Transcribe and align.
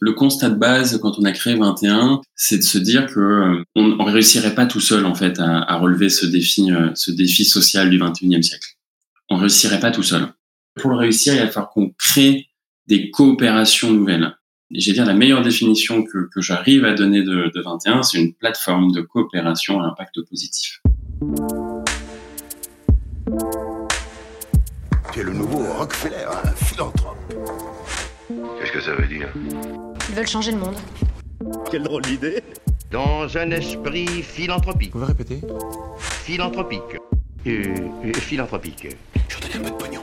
Le 0.00 0.12
constat 0.12 0.50
de 0.50 0.56
base 0.56 0.98
quand 1.00 1.18
on 1.18 1.24
a 1.24 1.32
créé 1.32 1.54
21, 1.54 2.20
c'est 2.34 2.58
de 2.58 2.62
se 2.62 2.78
dire 2.78 3.06
que 3.06 3.20
euh, 3.20 3.64
on, 3.74 4.04
réussirait 4.04 4.54
pas 4.54 4.66
tout 4.66 4.80
seul 4.80 5.06
en 5.06 5.14
fait 5.14 5.38
à, 5.38 5.76
relever 5.76 6.08
ce 6.08 6.26
défi, 6.26 6.70
euh, 6.70 6.90
ce 6.94 7.10
défi 7.10 7.44
social 7.44 7.90
du 7.90 7.98
21e 7.98 8.42
siècle. 8.42 8.76
On 9.30 9.36
réussirait 9.36 9.80
pas 9.80 9.90
tout 9.90 10.02
seul. 10.02 10.28
Pour 10.74 10.90
le 10.90 10.96
réussir, 10.96 11.34
il 11.34 11.40
va 11.40 11.48
falloir 11.48 11.70
qu'on 11.70 11.90
crée 11.98 12.48
des 12.86 13.10
coopérations 13.10 13.90
nouvelles. 13.90 14.36
J'ai 14.70 14.92
dire 14.92 15.06
la 15.06 15.14
meilleure 15.14 15.42
définition 15.42 16.02
que, 16.02 16.28
j'arrive 16.38 16.84
à 16.84 16.92
donner 16.92 17.22
de, 17.22 17.50
de 17.54 17.60
21, 17.62 18.02
c'est 18.02 18.18
une 18.18 18.34
plateforme 18.34 18.92
de 18.92 19.00
coopération 19.00 19.80
à 19.80 19.86
impact 19.86 20.20
positif. 20.28 20.82
Tu 25.12 25.20
es 25.20 25.22
le 25.22 25.32
nouveau 25.32 25.58
Rockefeller, 25.78 26.26
un 26.44 26.52
philanthrope. 26.52 27.16
Qu'est-ce 28.28 28.72
que 28.72 28.80
ça 28.80 28.92
veut 28.94 29.06
dire 29.06 29.28
Ils 30.08 30.14
veulent 30.14 30.26
changer 30.26 30.52
le 30.52 30.58
monde. 30.58 30.76
Quelle 31.70 31.82
drôle 31.84 32.02
d'idée 32.02 32.42
Dans 32.90 33.36
un 33.36 33.50
esprit 33.52 34.06
philanthropique. 34.22 34.92
Vous 34.92 35.00
pouvez 35.00 35.12
répéter 35.12 35.40
Philanthropique. 35.98 36.82
Euh, 37.46 37.62
euh, 38.04 38.12
philanthropique. 38.14 38.88
Je 39.28 39.40
donne 39.40 39.60
un 39.60 39.64
peu 39.64 39.70
de 39.70 39.76
pognon. 39.76 40.00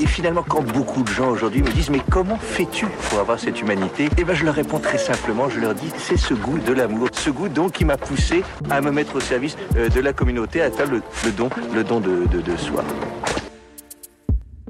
Et 0.00 0.06
finalement, 0.06 0.42
quand 0.42 0.62
beaucoup 0.62 1.02
de 1.02 1.08
gens 1.10 1.28
aujourd'hui 1.30 1.60
me 1.60 1.70
disent 1.70 1.90
Mais 1.90 2.00
comment 2.10 2.38
fais-tu 2.38 2.86
pour 3.10 3.18
avoir 3.18 3.38
cette 3.38 3.60
humanité? 3.60 4.08
Eh 4.16 4.24
bien, 4.24 4.34
je 4.34 4.44
leur 4.44 4.54
réponds 4.54 4.78
très 4.78 4.96
simplement 4.96 5.50
je 5.50 5.60
leur 5.60 5.74
dis 5.74 5.90
C'est 5.98 6.16
ce 6.16 6.32
goût 6.32 6.58
de 6.58 6.72
l'amour. 6.72 7.08
Ce 7.12 7.28
goût, 7.28 7.48
donc, 7.48 7.72
qui 7.72 7.84
m'a 7.84 7.98
poussé 7.98 8.42
à 8.70 8.80
me 8.80 8.90
mettre 8.90 9.16
au 9.16 9.20
service 9.20 9.56
euh, 9.76 9.90
de 9.90 10.00
la 10.00 10.14
communauté, 10.14 10.62
à 10.62 10.70
faire 10.70 10.86
le, 10.86 11.02
don, 11.36 11.50
le 11.74 11.84
don 11.84 12.00
de, 12.00 12.26
de, 12.26 12.40
de 12.40 12.56
soi. 12.56 12.82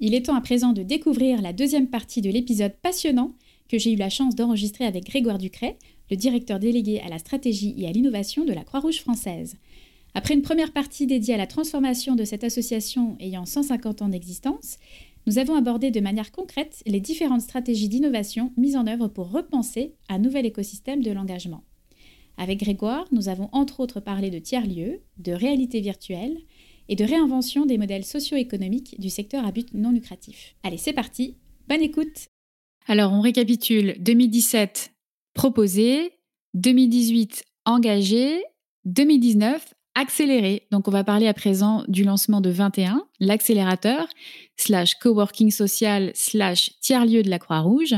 Il 0.00 0.14
est 0.14 0.26
temps 0.26 0.36
à 0.36 0.40
présent 0.40 0.72
de 0.72 0.84
découvrir 0.84 1.42
la 1.42 1.52
deuxième 1.52 1.88
partie 1.88 2.20
de 2.20 2.30
l'épisode 2.30 2.74
passionnant 2.82 3.32
que 3.68 3.78
j'ai 3.78 3.92
eu 3.92 3.96
la 3.96 4.10
chance 4.10 4.36
d'enregistrer 4.36 4.84
avec 4.84 5.04
Grégoire 5.04 5.38
Ducret, 5.38 5.76
le 6.08 6.16
directeur 6.16 6.60
délégué 6.60 7.00
à 7.00 7.08
la 7.08 7.18
stratégie 7.18 7.74
et 7.76 7.88
à 7.88 7.90
l'innovation 7.90 8.44
de 8.44 8.52
la 8.52 8.62
Croix-Rouge 8.62 9.00
française. 9.00 9.56
Après 10.14 10.34
une 10.34 10.42
première 10.42 10.72
partie 10.72 11.06
dédiée 11.06 11.34
à 11.34 11.38
la 11.38 11.48
transformation 11.48 12.14
de 12.14 12.24
cette 12.24 12.44
association 12.44 13.16
ayant 13.18 13.44
150 13.44 14.02
ans 14.02 14.08
d'existence, 14.08 14.78
nous 15.26 15.38
avons 15.38 15.56
abordé 15.56 15.90
de 15.90 16.00
manière 16.00 16.30
concrète 16.30 16.80
les 16.86 17.00
différentes 17.00 17.42
stratégies 17.42 17.88
d'innovation 17.88 18.52
mises 18.56 18.76
en 18.76 18.86
œuvre 18.86 19.08
pour 19.08 19.32
repenser 19.32 19.94
un 20.08 20.20
nouvel 20.20 20.46
écosystème 20.46 21.02
de 21.02 21.10
l'engagement. 21.10 21.64
Avec 22.36 22.60
Grégoire, 22.60 23.04
nous 23.10 23.28
avons 23.28 23.48
entre 23.50 23.80
autres 23.80 23.98
parlé 23.98 24.30
de 24.30 24.38
tiers-lieux, 24.38 25.00
de 25.18 25.32
réalité 25.32 25.80
virtuelle 25.80 26.38
et 26.88 26.96
de 26.96 27.04
réinvention 27.04 27.66
des 27.66 27.78
modèles 27.78 28.04
socio-économiques 28.04 28.98
du 28.98 29.10
secteur 29.10 29.44
à 29.46 29.52
but 29.52 29.72
non 29.74 29.90
lucratif. 29.90 30.54
Allez, 30.62 30.78
c'est 30.78 30.92
parti, 30.92 31.36
bonne 31.68 31.82
écoute 31.82 32.28
Alors, 32.86 33.12
on 33.12 33.20
récapitule 33.20 33.96
2017 34.00 34.92
proposé, 35.34 36.12
2018 36.54 37.44
engagé, 37.64 38.42
2019 38.86 39.74
accéléré. 39.94 40.66
Donc, 40.70 40.88
on 40.88 40.90
va 40.90 41.04
parler 41.04 41.28
à 41.28 41.34
présent 41.34 41.84
du 41.88 42.04
lancement 42.04 42.40
de 42.40 42.50
21, 42.50 43.06
l'accélérateur, 43.20 44.08
slash 44.58 44.96
coworking 44.96 45.50
social, 45.50 46.10
slash 46.14 46.72
tiers-lieu 46.80 47.22
de 47.22 47.30
la 47.30 47.38
Croix-Rouge. 47.38 47.94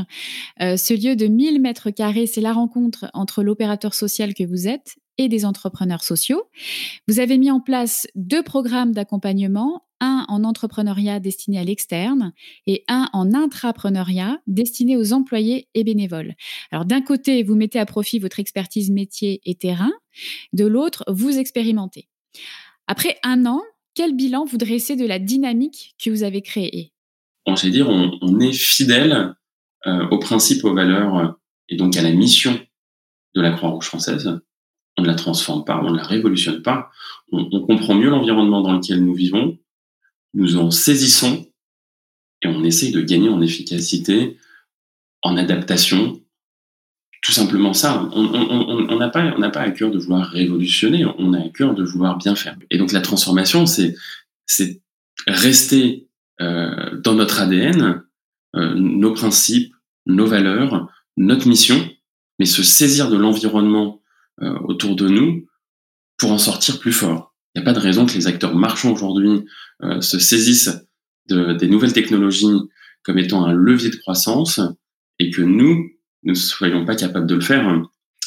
Euh, 0.61 0.77
ce 0.77 0.93
lieu 0.93 1.15
de 1.15 1.27
1000 1.27 1.61
mètres 1.61 1.89
carrés, 1.89 2.27
c'est 2.27 2.41
la 2.41 2.53
rencontre 2.53 3.09
entre 3.13 3.43
l'opérateur 3.43 3.93
social 3.93 4.33
que 4.33 4.43
vous 4.43 4.67
êtes 4.67 4.95
et 5.17 5.27
des 5.27 5.45
entrepreneurs 5.45 6.03
sociaux. 6.03 6.43
Vous 7.07 7.19
avez 7.19 7.37
mis 7.37 7.51
en 7.51 7.59
place 7.59 8.07
deux 8.15 8.43
programmes 8.43 8.93
d'accompagnement, 8.93 9.83
un 9.99 10.25
en 10.29 10.43
entrepreneuriat 10.43 11.19
destiné 11.19 11.59
à 11.59 11.63
l'externe 11.63 12.33
et 12.65 12.83
un 12.87 13.07
en 13.13 13.33
intrapreneuriat 13.33 14.39
destiné 14.47 14.97
aux 14.97 15.13
employés 15.13 15.67
et 15.75 15.83
bénévoles. 15.83 16.33
Alors 16.71 16.85
d'un 16.85 17.01
côté, 17.01 17.43
vous 17.43 17.55
mettez 17.55 17.79
à 17.79 17.85
profit 17.85 18.19
votre 18.19 18.39
expertise 18.39 18.89
métier 18.89 19.41
et 19.45 19.55
terrain, 19.55 19.91
de 20.53 20.65
l'autre, 20.65 21.03
vous 21.07 21.37
expérimentez. 21.37 22.07
Après 22.87 23.17
un 23.23 23.45
an, 23.45 23.61
quel 23.93 24.15
bilan 24.15 24.45
vous 24.45 24.57
dressez 24.57 24.95
de 24.95 25.05
la 25.05 25.19
dynamique 25.19 25.95
que 26.03 26.09
vous 26.09 26.23
avez 26.23 26.41
créée? 26.41 26.91
On 27.45 27.55
sait 27.55 27.69
dire, 27.69 27.89
on, 27.89 28.39
est 28.39 28.53
fidèle 28.53 29.35
euh, 29.87 30.07
aux 30.09 30.19
principes, 30.19 30.63
aux 30.63 30.73
valeurs 30.73 31.35
et 31.69 31.75
donc 31.75 31.97
à 31.97 32.01
la 32.01 32.11
mission 32.11 32.59
de 33.35 33.41
la 33.41 33.51
Croix-Rouge 33.51 33.85
française 33.85 34.41
on 34.97 35.03
ne 35.03 35.07
la 35.07 35.15
transforme 35.15 35.65
pas, 35.65 35.79
on 35.83 35.91
ne 35.91 35.97
la 35.97 36.03
révolutionne 36.03 36.61
pas. 36.61 36.91
On, 37.31 37.61
comprend 37.61 37.95
mieux 37.95 38.09
l'environnement 38.09 38.61
dans 38.61 38.73
lequel 38.73 39.03
nous 39.03 39.13
vivons, 39.13 39.57
nous 40.33 40.57
en 40.57 40.69
saisissons 40.69 41.47
et 42.41 42.47
on 42.47 42.63
essaye 42.63 42.91
de 42.91 43.01
gagner 43.01 43.29
en 43.29 43.41
efficacité, 43.41 44.37
en 45.21 45.37
adaptation. 45.37 46.21
Tout 47.21 47.31
simplement 47.31 47.73
ça. 47.73 48.09
On 48.13 48.97
n'a 48.97 49.09
pas, 49.09 49.33
on 49.37 49.51
pas 49.51 49.61
à 49.61 49.71
cœur 49.71 49.91
de 49.91 49.99
vouloir 49.99 50.27
révolutionner, 50.27 51.05
on 51.17 51.33
a 51.33 51.39
à 51.39 51.49
cœur 51.49 51.75
de 51.75 51.83
vouloir 51.83 52.17
bien 52.17 52.35
faire. 52.35 52.57
Et 52.71 52.77
donc 52.77 52.91
la 52.91 53.01
transformation, 53.01 53.65
c'est, 53.65 53.95
c'est 54.47 54.81
rester 55.27 56.07
euh, 56.41 56.97
dans 56.99 57.13
notre 57.13 57.39
ADN, 57.39 58.03
euh, 58.55 58.73
nos 58.73 59.13
principes, 59.13 59.73
nos 60.07 60.25
valeurs, 60.25 60.89
notre 61.15 61.47
mission, 61.47 61.89
mais 62.39 62.45
se 62.45 62.63
saisir 62.63 63.09
de 63.09 63.17
l'environnement 63.17 64.01
euh, 64.41 64.57
autour 64.63 64.95
de 64.95 65.07
nous 65.07 65.47
pour 66.17 66.31
en 66.31 66.39
sortir 66.39 66.79
plus 66.79 66.93
fort. 66.93 67.35
Il 67.53 67.59
n'y 67.59 67.63
a 67.63 67.65
pas 67.65 67.79
de 67.79 67.83
raison 67.83 68.05
que 68.05 68.13
les 68.13 68.27
acteurs 68.27 68.55
marchands 68.55 68.93
aujourd'hui 68.93 69.45
euh, 69.83 70.01
se 70.01 70.19
saisissent 70.19 70.85
de, 71.27 71.53
des 71.53 71.67
nouvelles 71.67 71.93
technologies 71.93 72.47
comme 73.03 73.19
étant 73.19 73.45
un 73.45 73.53
levier 73.53 73.89
de 73.89 73.95
croissance 73.97 74.59
et 75.19 75.29
que 75.29 75.41
nous 75.41 75.91
ne 76.23 76.33
soyons 76.33 76.85
pas 76.85 76.95
capables 76.95 77.27
de 77.27 77.35
le 77.35 77.41
faire. 77.41 77.81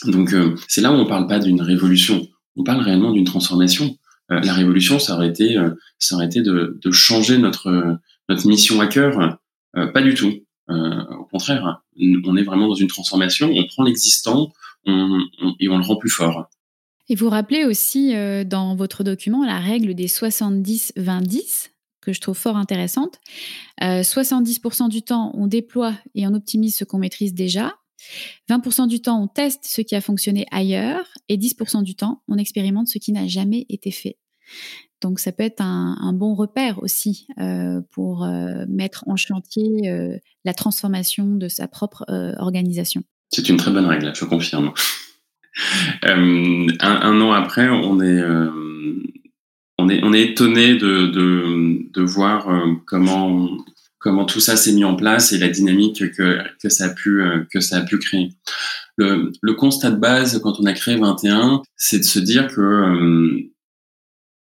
Donc 0.07 0.33
euh, 0.33 0.55
c'est 0.69 0.81
là 0.81 0.93
où 0.93 0.97
on 0.97 1.07
parle 1.07 1.27
pas 1.27 1.39
d'une 1.39 1.61
révolution, 1.61 2.27
on 2.57 2.65
parle 2.65 2.83
réellement 2.83 3.13
d'une 3.13 3.25
transformation. 3.25 3.97
la 4.29 4.53
révolution, 4.53 4.99
ça 4.99 5.15
aurait 5.15 5.29
été, 5.29 5.57
ça 5.99 6.15
aurait 6.15 6.27
été 6.27 6.41
de, 6.41 6.79
de, 6.83 6.91
changer 6.91 7.39
notre 7.39 7.99
notre 8.29 8.47
mission 8.47 8.81
à 8.81 8.87
cœur. 8.87 9.39
pas 9.73 10.03
du 10.03 10.15
tout. 10.15 10.33
au 10.69 11.25
contraire, 11.31 11.83
on 12.25 12.37
est 12.37 12.43
vraiment 12.43 12.69
dans 12.69 12.75
une 12.75 12.89
transformation. 12.89 13.51
On 13.55 13.67
prend 13.67 13.85
l'existant, 13.85 14.53
et 14.87 15.69
on 15.69 15.79
le 15.79 15.85
rend 15.85 15.97
plus 15.97 16.11
fort. 16.11 16.49
Et 17.09 17.15
vous 17.15 17.29
rappelez 17.29 17.65
aussi 17.65 18.15
euh, 18.15 18.45
dans 18.45 18.75
votre 18.77 19.05
document 19.05 19.45
la 19.45 19.59
règle 19.59 19.95
des 19.95 20.07
70-20-10 20.07 21.71
que 22.01 22.13
je 22.13 22.21
trouve 22.21 22.37
fort 22.37 22.57
intéressante. 22.57 23.19
70% 23.81 24.85
euh, 24.85 24.89
du 24.89 25.03
temps, 25.03 25.31
on 25.35 25.47
déploie 25.47 25.95
et 26.15 26.27
on 26.27 26.35
optimise 26.35 26.77
ce 26.77 26.85
qu'on 26.85 26.99
maîtrise 26.99 27.33
déjà. 27.33 27.75
20% 28.51 28.89
du 28.89 29.01
temps, 29.01 29.23
on 29.23 29.29
teste 29.29 29.65
ce 29.65 29.81
qui 29.81 29.95
a 29.95 30.01
fonctionné 30.01 30.47
ailleurs. 30.51 31.07
Et 31.29 31.37
10% 31.37 31.83
du 31.83 31.95
temps, 31.95 32.23
on 32.29 32.39
expérimente 32.39 32.89
ce 32.89 32.99
qui 32.99 33.13
n'a 33.13 33.27
jamais 33.27 33.67
été 33.69 33.91
fait. 33.91 34.19
Donc 35.01 35.19
ça 35.19 35.33
peut 35.33 35.43
être 35.43 35.61
un, 35.61 36.13
bon 36.15 36.35
repère 36.35 36.83
aussi 36.83 37.27
euh, 37.39 37.81
pour 37.91 38.27
mettre 38.69 39.05
en 39.07 39.17
chantier 39.17 40.19
la 40.45 40.55
transformation 40.55 41.35
de 41.35 41.49
sa 41.49 41.69
propre 41.69 42.05
organisation. 42.39 43.03
C'est 43.31 43.49
une 43.49 43.57
très 43.57 43.71
bonne 43.71 43.87
règle, 43.87 44.13
je 44.15 44.25
confirme. 44.25 44.73
Euh, 46.05 46.67
un, 46.81 47.21
an 47.21 47.31
après, 47.31 47.69
on 47.69 48.01
est, 48.01 48.21
euh, 48.21 48.51
on 49.79 49.89
est, 49.89 50.03
on 50.03 50.13
est 50.13 50.23
étonné 50.23 50.75
de, 50.75 51.07
de, 51.07 52.03
voir 52.03 52.49
euh, 52.49 52.75
comment, 52.87 53.49
comment 54.05 54.27
tout 54.27 54.39
ça 54.39 54.59
s'est 54.59 54.75
mis 54.75 54.85
en 54.85 54.97
place 54.97 55.33
et 55.33 55.39
la 55.39 55.49
dynamique 55.49 56.11
que, 56.13 56.39
que, 56.63 56.69
ça, 56.69 56.85
a 56.85 56.89
pu, 56.91 57.23
que 57.51 57.61
ça 57.61 57.79
a 57.79 57.81
pu 57.81 57.99
créer. 57.99 58.35
Le, 58.99 59.33
le 59.41 59.55
constat 59.55 59.93
de 59.93 59.97
base, 59.97 60.39
quand 60.43 60.61
on 60.61 60.67
a 60.67 60.75
créé 60.75 60.97
21, 60.97 61.63
c'est 61.75 62.01
de 62.01 62.05
se 62.05 62.19
dire 62.19 62.47
que 62.49 63.49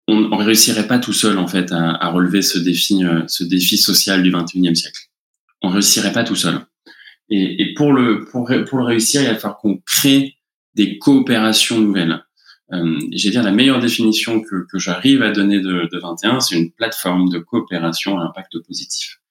on 0.08 0.38
ne 0.38 0.42
réussirait 0.42 0.88
pas 0.88 0.98
tout 0.98 1.12
seul 1.12 1.36
en 1.38 1.46
fait 1.46 1.70
à, 1.70 1.90
à, 1.90 2.08
relever 2.08 2.40
ce 2.40 2.58
défi, 2.58 3.02
ce 3.28 3.44
défi 3.44 3.76
social 3.76 4.22
du 4.22 4.32
21e 4.32 4.74
siècle. 4.74 5.00
On 5.60 5.68
réussirait 5.68 6.12
pas 6.12 6.24
tout 6.24 6.34
seul. 6.34 6.58
Et, 7.28 7.62
et 7.62 7.74
pour, 7.74 7.92
le, 7.92 8.24
pour, 8.24 8.50
pour 8.68 8.78
le 8.78 8.84
réussir, 8.84 9.20
il 9.20 9.28
va 9.28 9.34
falloir 9.36 9.58
qu'on 9.58 9.78
crée 9.86 10.34
des 10.74 10.98
coopérations 10.98 11.78
nouvelles. 11.78 12.24
Euh, 12.72 12.98
J'ai 13.12 13.30
dire 13.30 13.42
la 13.42 13.52
meilleure 13.52 13.80
définition 13.80 14.40
que, 14.40 14.66
que 14.70 14.78
j'arrive 14.78 15.22
à 15.22 15.30
donner 15.30 15.60
de, 15.60 15.88
de 15.92 15.98
21, 15.98 16.40
c'est 16.40 16.56
une 16.56 16.72
plateforme 16.72 17.28
de 17.28 17.38
coopération 17.38 18.18
à 18.18 18.24
impact 18.24 18.58
positif. 18.66 19.21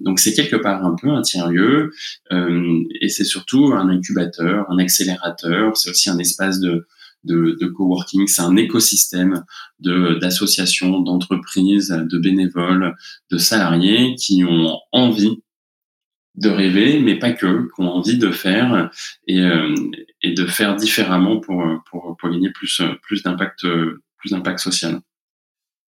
Donc 0.00 0.18
c'est 0.18 0.32
quelque 0.34 0.56
part 0.56 0.84
un 0.84 0.94
peu 0.94 1.10
un 1.10 1.22
tiers-lieu 1.22 1.92
et 2.30 3.08
c'est 3.08 3.24
surtout 3.24 3.72
un 3.74 3.88
incubateur, 3.88 4.66
un 4.70 4.78
accélérateur. 4.78 5.76
C'est 5.76 5.90
aussi 5.90 6.10
un 6.10 6.18
espace 6.18 6.60
de 6.60 6.86
de, 7.26 7.56
de 7.60 7.66
coworking, 7.66 8.26
c'est 8.26 8.42
un 8.42 8.56
écosystème 8.56 9.44
de 9.80 10.18
d'associations, 10.20 11.00
d'entreprises, 11.00 11.88
de 11.88 12.18
bénévoles, 12.18 12.94
de 13.30 13.38
salariés 13.38 14.14
qui 14.14 14.44
ont 14.44 14.78
envie 14.92 15.42
de 16.36 16.50
rêver, 16.50 17.00
mais 17.00 17.18
pas 17.18 17.32
que, 17.32 17.66
qui 17.74 17.80
ont 17.80 17.90
envie 17.90 18.18
de 18.18 18.30
faire 18.30 18.90
et, 19.26 19.40
euh, 19.40 19.74
et 20.22 20.32
de 20.32 20.46
faire 20.46 20.76
différemment 20.76 21.40
pour, 21.40 21.64
pour, 21.90 22.16
pour 22.18 22.30
gagner 22.30 22.50
plus, 22.50 22.82
plus 23.02 23.22
d'impact, 23.22 23.66
plus 24.18 24.30
d'impact 24.30 24.58
social. 24.58 25.00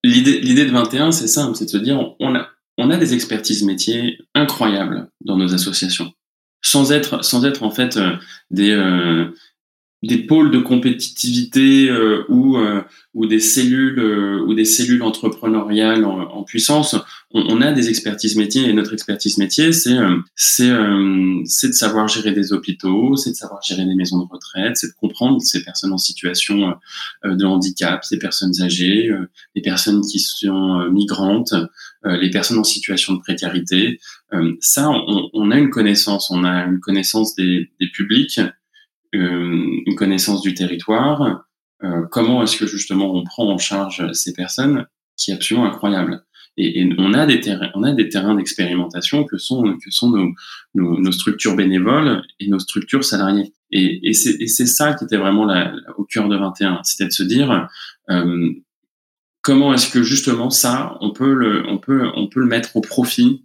L'idée, 0.05 0.41
l'idée 0.41 0.65
de 0.65 0.71
21, 0.71 1.13
c'est 1.13 1.29
simple, 1.29 1.55
c'est 1.57 1.67
de 1.67 1.71
se 1.71 1.77
dire, 1.77 2.15
on 2.19 2.35
a, 2.35 2.49
on 2.79 2.91
a 2.91 2.97
des 2.97 3.13
expertises 3.13 3.65
métiers 3.65 4.19
incroyables 4.35 5.09
dans 5.21 5.37
nos 5.37 5.53
associations, 5.53 6.13
sans 6.63 6.93
être, 6.93 7.25
sans 7.25 7.45
être 7.45 7.63
en 7.65 7.71
fait 7.71 7.97
euh, 7.97 8.17
des, 8.51 8.71
euh, 8.71 9.35
des 10.03 10.19
pôles 10.19 10.53
de 10.53 10.59
compétitivité 10.59 11.91
euh, 11.91 12.25
ou 12.29 12.57
euh, 12.57 12.83
ou 13.15 13.27
des 13.27 13.41
cellules 13.41 13.99
euh, 13.99 14.45
ou 14.47 14.55
des 14.55 14.65
cellules 14.65 15.03
entrepreneuriales 15.03 16.05
en, 16.05 16.45
puissance 16.45 16.95
on, 17.33 17.43
on, 17.49 17.61
a 17.61 17.73
des 17.73 17.89
expertises 17.89 18.37
métiers 18.37 18.69
et 18.69 18.73
notre 18.73 18.93
expertise 18.93 19.39
métier 19.39 19.73
c'est 19.73 19.97
c'est 20.37 20.71
c'est 21.45 21.69
de 21.69 21.73
savoir 21.73 22.07
gérer 22.07 22.31
des 22.33 22.53
hôpitaux 22.53 23.17
c'est 23.17 23.31
de 23.31 23.35
savoir 23.35 23.61
gérer 23.61 23.85
des 23.85 23.95
maisons 23.97 24.21
de 24.21 24.29
retraite 24.31 24.77
c'est 24.77 24.87
de 24.87 24.95
comprendre 24.95 25.41
ces 25.41 25.63
personnes 25.65 25.93
en 25.93 25.99
situation 25.99 26.75
de 27.25 27.45
handicap 27.45 28.05
ces 28.05 28.19
personnes 28.19 28.63
âgées 28.63 29.11
les 29.57 29.63
personnes 29.63 30.01
qui 30.01 30.21
sont 30.21 30.89
migrantes 30.91 31.55
les 32.05 32.31
personnes 32.31 32.59
en 32.59 32.65
situation 32.65 33.15
de 33.15 33.19
précarité. 33.19 34.01
Ça 34.61 34.89
on, 34.89 35.29
on, 35.35 35.51
a 35.51 35.59
une 35.59 35.71
connaissance 35.71 36.31
on 36.31 36.45
a 36.45 36.65
une 36.65 36.81
connaissance 36.81 37.35
des, 37.35 37.71
des 37.81 37.89
publics 37.89 38.41
euh, 38.41 38.49
une 39.13 39.95
connaissance 39.97 40.43
du 40.43 40.55
territoire, 40.55 41.45
euh, 41.85 42.07
comment 42.11 42.43
est-ce 42.43 42.57
que 42.57 42.67
justement 42.67 43.15
on 43.15 43.25
prend 43.25 43.49
en 43.49 43.59
charge 43.59 44.13
ces 44.13 44.33
personnes, 44.33 44.87
qui 45.17 45.31
est 45.31 45.35
absolument 45.35 45.67
incroyable. 45.67 46.25
Et, 46.57 46.89
on 46.99 47.15
a 47.15 47.25
des 47.25 47.41
terrains, 47.41 47.71
on 47.75 47.85
a 47.85 47.93
des 47.93 48.09
terrains 48.09 48.35
d'expérimentation 48.35 49.25
que 49.25 49.39
sont 49.39 49.77
que 49.79 49.91
sont 49.91 50.11
nos, 50.11 50.33
nos, 50.75 50.99
nos, 50.99 51.13
structures 51.13 51.55
bénévoles 51.55 52.23
et 52.41 52.49
nos 52.49 52.59
structures 52.59 53.05
salariées. 53.05 53.53
Et, 53.71 54.09
et 54.09 54.13
c'est 54.13 54.67
ça 54.67 54.95
qui 54.95 55.05
était 55.05 55.19
vraiment 55.19 55.45
la, 55.45 55.73
au 55.97 56.05
cœur 56.05 56.29
de 56.29 56.37
21, 56.37 56.81
c'était 56.83 57.07
de 57.07 57.13
se 57.13 57.23
dire 57.23 57.69
euh, 58.11 58.53
comment 59.43 59.73
est-ce 59.73 59.93
que 59.93 60.03
justement 60.03 60.51
ça, 60.51 60.97
on 61.01 61.13
peut 61.13 61.33
le, 61.33 61.65
on 61.69 61.79
peut, 61.79 62.09
on 62.17 62.29
peut 62.29 62.41
le 62.41 62.47
mettre 62.47 62.75
au 62.77 62.81
profit 62.81 63.45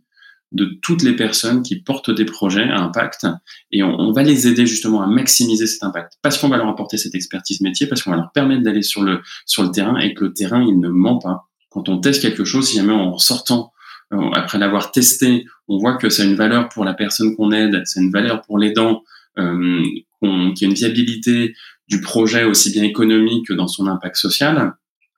de 0.54 0.78
toutes 0.82 1.02
les 1.02 1.16
personnes 1.16 1.64
qui 1.64 1.82
portent 1.82 2.12
des 2.12 2.26
projets 2.26 2.64
à 2.64 2.80
impact 2.80 3.26
et 3.72 3.84
on, 3.84 4.12
va 4.12 4.24
les 4.24 4.48
aider 4.48 4.66
justement 4.68 5.02
à 5.02 5.08
maximiser 5.08 5.66
cet 5.66 5.84
impact 5.84 6.14
parce 6.22 6.38
qu'on 6.38 6.48
va 6.48 6.58
leur 6.58 6.68
apporter 6.68 6.98
cette 6.98 7.16
expertise 7.16 7.62
métier, 7.62 7.88
parce 7.88 8.04
qu'on 8.04 8.12
va 8.12 8.18
leur 8.18 8.32
permettre 8.32 8.62
d'aller 8.62 8.84
sur 8.84 9.02
le, 9.02 9.22
sur 9.46 9.64
le 9.64 9.72
terrain 9.72 9.98
et 9.98 10.14
que 10.14 10.26
le 10.26 10.34
terrain, 10.34 10.64
il 10.64 10.80
ne 10.80 10.90
ment 10.90 11.18
pas. 11.18 11.50
Quand 11.70 11.90
on 11.90 12.00
teste 12.00 12.22
quelque 12.22 12.46
chose, 12.46 12.68
si 12.68 12.78
jamais 12.78 12.94
en 12.94 13.18
sortant, 13.18 13.74
euh, 14.14 14.30
après 14.34 14.60
l'avoir 14.60 14.92
testé, 14.92 15.46
on 15.68 15.80
voit 15.80 15.98
que 15.98 16.10
c'est 16.10 16.26
une 16.26 16.36
valeur 16.36 16.70
pour 16.70 16.86
la 16.86 16.94
personne 16.94 17.36
qu'on 17.36 17.52
aide, 17.52 17.82
c'est 17.86 18.00
une 18.00 18.12
valeur 18.12 18.44
pour 18.44 18.60
l'aidant, 18.60 19.04
euh, 19.40 19.82
qu'il 20.22 20.62
y 20.62 20.66
a 20.66 20.68
une 20.68 20.76
viabilité 20.76 21.56
du 21.88 22.00
projet 22.00 22.44
aussi 22.44 22.72
bien 22.72 22.84
économique 22.84 23.48
que 23.48 23.54
dans 23.54 23.68
son 23.68 23.88
impact 23.88 24.16
social, 24.16 24.74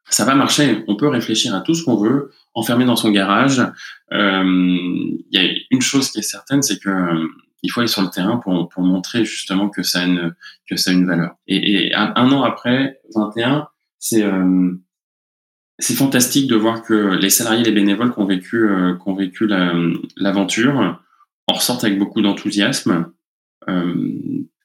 ça 0.10 0.25
va 0.25 0.36
marcher. 0.36 0.84
On 0.88 0.96
peut 0.96 1.07
réfléchir 1.07 1.56
à 1.56 1.62
tout 1.62 1.74
ce 1.74 1.84
qu'on 1.84 1.98
veut, 1.98 2.31
enfermé 2.54 2.86
dans 2.86 2.96
son 2.96 3.12
garage. 3.12 3.60
Euh, 4.12 4.44
il 4.44 5.28
y 5.31 5.38
a 5.38 5.52
une 5.72 5.81
chose 5.81 6.12
qui 6.12 6.19
est 6.19 6.24
certaine, 6.24 6.62
c'est 6.62 6.80
que 6.80 6.90
euh, 6.90 7.28
il 7.63 7.72
faut 7.72 7.80
aller 7.80 7.88
sur 7.88 8.04
le 8.04 8.10
terrain 8.10 8.38
pour, 8.38 8.69
pour 8.69 8.84
montrer 8.84 9.25
justement 9.25 9.69
que 9.69 9.81
ça 9.81 10.02
a 10.02 10.06
une 10.06 10.36
que 10.69 10.75
ça 10.75 10.92
a 10.92 10.94
une 10.94 11.07
valeur. 11.07 11.36
Et, 11.48 11.88
et 11.88 11.96
un, 11.96 12.31
an 12.31 12.44
après 12.44 13.00
21, 13.16 13.68
c'est 13.98 14.24
euh, 14.24 14.72
c'est 15.80 15.96
fantastique 15.96 16.48
de 16.48 16.56
voir 16.56 16.84
que 16.84 17.16
les 17.16 17.30
salariés, 17.30 17.63
les 17.63 17.72
bénévoles 17.72 18.13
qui 18.13 18.19
ont 18.19 18.25
vécu 18.25 18.69
euh, 18.69 18.94
qui 18.94 19.10
ont 19.10 19.16
vécu 19.16 19.48
l'aventure 20.18 21.00
en 21.48 21.54
ressortent 21.54 21.84
avec 21.84 21.98
beaucoup 21.98 22.22
d'enthousiasme 22.22 23.12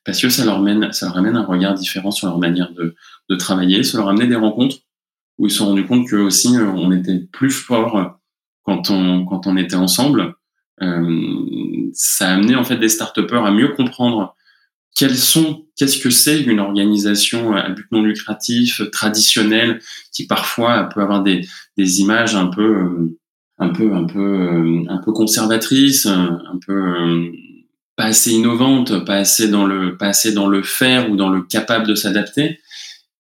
parce 0.05 0.21
que 0.21 0.29
ça 0.29 0.45
leur 0.45 0.61
mène 0.61 0.93
ça 0.93 1.07
leur 1.07 1.17
amène 1.17 1.37
un 1.37 1.45
regard 1.45 1.75
différent 1.75 2.11
sur 2.11 2.29
leur 2.29 2.39
manière 2.39 2.73
de, 2.73 2.95
de 3.31 3.37
travailler, 3.37 3.83
ça 3.83 3.97
leur 3.97 4.09
amener 4.11 4.27
des 4.27 4.37
rencontres 4.37 4.77
où 5.41 5.47
ils 5.47 5.51
se 5.51 5.57
sont 5.57 5.69
rendus 5.69 5.87
compte 5.87 6.07
que 6.07 6.17
aussi 6.17 6.55
euh, 6.57 6.67
on 6.67 6.93
était 6.93 7.19
plus 7.33 7.51
fort 7.51 8.21
quand 8.63 8.91
on 8.91 9.25
quand 9.25 9.47
on 9.47 9.57
était 9.57 9.75
ensemble. 9.75 10.35
Euh, 10.83 11.91
ça 11.95 12.29
a 12.29 12.35
amené 12.35 12.55
en 12.55 12.63
fait 12.63 12.77
des 12.77 12.89
start 12.89 13.19
à 13.19 13.51
mieux 13.51 13.69
comprendre 13.69 14.37
quels 14.95 15.17
sont, 15.17 15.67
qu'est-ce 15.77 15.99
que 15.99 16.11
c'est 16.11 16.43
une 16.43 16.61
organisation 16.61 17.55
à 17.55 17.71
but 17.71 17.87
non 17.91 18.03
lucratif 18.03 18.83
traditionnelle 18.93 19.81
qui 20.13 20.27
parfois 20.27 20.85
peut 20.85 21.01
avoir 21.01 21.23
des, 21.23 21.47
des 21.77 22.01
images 22.01 22.35
un 22.35 22.49
peu, 22.49 22.77
euh, 22.77 23.19
un 23.59 23.69
peu, 23.71 23.95
un 23.95 24.05
peu, 24.05 24.85
un 24.89 24.99
peu 24.99 25.13
conservatrices, 25.13 26.07
un 26.07 26.59
peu 26.67 27.31
pas 27.97 28.07
assez 28.07 28.33
innovantes, 28.33 29.05
pas 29.05 29.17
assez 29.17 29.49
dans 29.49 29.67
le, 29.67 29.97
pas 29.97 30.07
assez 30.07 30.33
dans 30.33 30.49
le 30.49 30.63
faire 30.63 31.11
ou 31.11 31.17
dans 31.17 31.29
le 31.29 31.43
capable 31.43 31.87
de 31.87 31.95
s'adapter. 31.95 32.59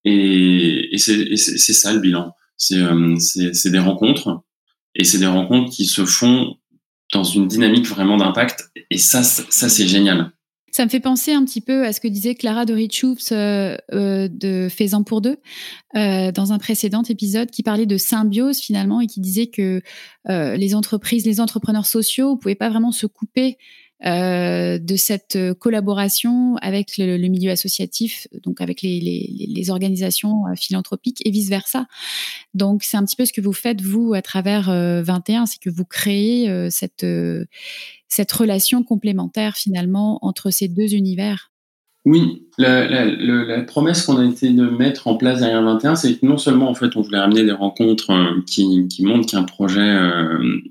Et, 0.04 0.96
c'est 0.96 1.72
ça 1.72 1.92
le 1.92 2.00
bilan. 2.00 2.32
Euh, 2.72 3.16
c'est 3.18 3.70
des 3.70 3.78
rencontres. 3.78 4.42
Et 4.94 5.04
c'est 5.04 5.18
des 5.18 5.26
rencontres 5.26 5.70
qui 5.70 5.86
se 5.86 6.04
font 6.04 6.56
dans 7.12 7.24
une 7.24 7.48
dynamique 7.48 7.86
vraiment 7.86 8.16
d'impact. 8.16 8.70
Et 8.90 8.98
ça, 8.98 9.22
ça 9.22 9.68
c'est 9.68 9.86
génial. 9.86 10.32
Ça 10.72 10.84
me 10.84 10.90
fait 10.90 11.00
penser 11.00 11.32
un 11.32 11.44
petit 11.44 11.60
peu 11.60 11.84
à 11.84 11.92
ce 11.92 12.00
que 12.00 12.06
disait 12.06 12.36
Clara 12.36 12.64
Dorichoux 12.64 13.16
euh, 13.32 13.76
euh, 13.92 14.28
de 14.30 14.68
Faisant 14.70 15.02
pour 15.02 15.20
deux 15.20 15.38
euh, 15.96 16.30
dans 16.30 16.52
un 16.52 16.58
précédent 16.58 17.02
épisode 17.02 17.50
qui 17.50 17.64
parlait 17.64 17.86
de 17.86 17.96
symbiose 17.96 18.60
finalement 18.60 19.00
et 19.00 19.08
qui 19.08 19.20
disait 19.20 19.48
que 19.48 19.82
euh, 20.28 20.56
les 20.56 20.74
entreprises, 20.76 21.26
les 21.26 21.40
entrepreneurs 21.40 21.86
sociaux 21.86 22.34
ne 22.34 22.36
pouvaient 22.36 22.54
pas 22.54 22.70
vraiment 22.70 22.92
se 22.92 23.06
couper 23.06 23.58
euh, 24.06 24.78
de 24.78 24.96
cette 24.96 25.38
collaboration 25.58 26.56
avec 26.62 26.96
le, 26.96 27.18
milieu 27.28 27.50
associatif, 27.50 28.26
donc 28.42 28.60
avec 28.60 28.82
les, 28.82 29.70
organisations 29.70 30.46
euh, 30.46 30.54
philanthropiques 30.56 31.20
et 31.24 31.30
vice-versa. 31.30 31.86
Donc 32.54 32.82
c'est 32.82 32.96
un 32.96 33.04
petit 33.04 33.16
peu 33.16 33.24
ce 33.24 33.32
que 33.32 33.40
vous 33.40 33.52
faites, 33.52 33.80
vous, 33.80 34.14
à 34.14 34.22
travers 34.22 34.70
euh, 34.70 35.02
21, 35.02 35.46
c'est 35.46 35.60
que 35.60 35.70
vous 35.70 35.84
créez 35.84 36.48
euh, 36.48 36.68
cette, 36.70 37.04
euh, 37.04 37.44
cette 38.08 38.32
relation 38.32 38.82
complémentaire 38.82 39.56
finalement 39.56 40.18
entre 40.22 40.50
ces 40.50 40.68
deux 40.68 40.94
univers. 40.94 41.50
Oui, 42.06 42.46
la, 42.56 43.60
promesse 43.64 44.06
qu'on 44.06 44.16
a 44.16 44.24
été 44.24 44.48
de 44.50 44.66
mettre 44.66 45.06
en 45.06 45.16
place 45.16 45.40
derrière 45.40 45.62
21, 45.62 45.96
c'est 45.96 46.18
que 46.18 46.24
non 46.24 46.38
seulement 46.38 46.70
en 46.70 46.74
fait 46.74 46.96
on 46.96 47.02
voulait 47.02 47.18
amener 47.18 47.44
des 47.44 47.52
rencontres 47.52 48.10
qui 48.46 48.88
montrent 49.00 49.30
qu'un 49.30 49.42
projet 49.42 49.98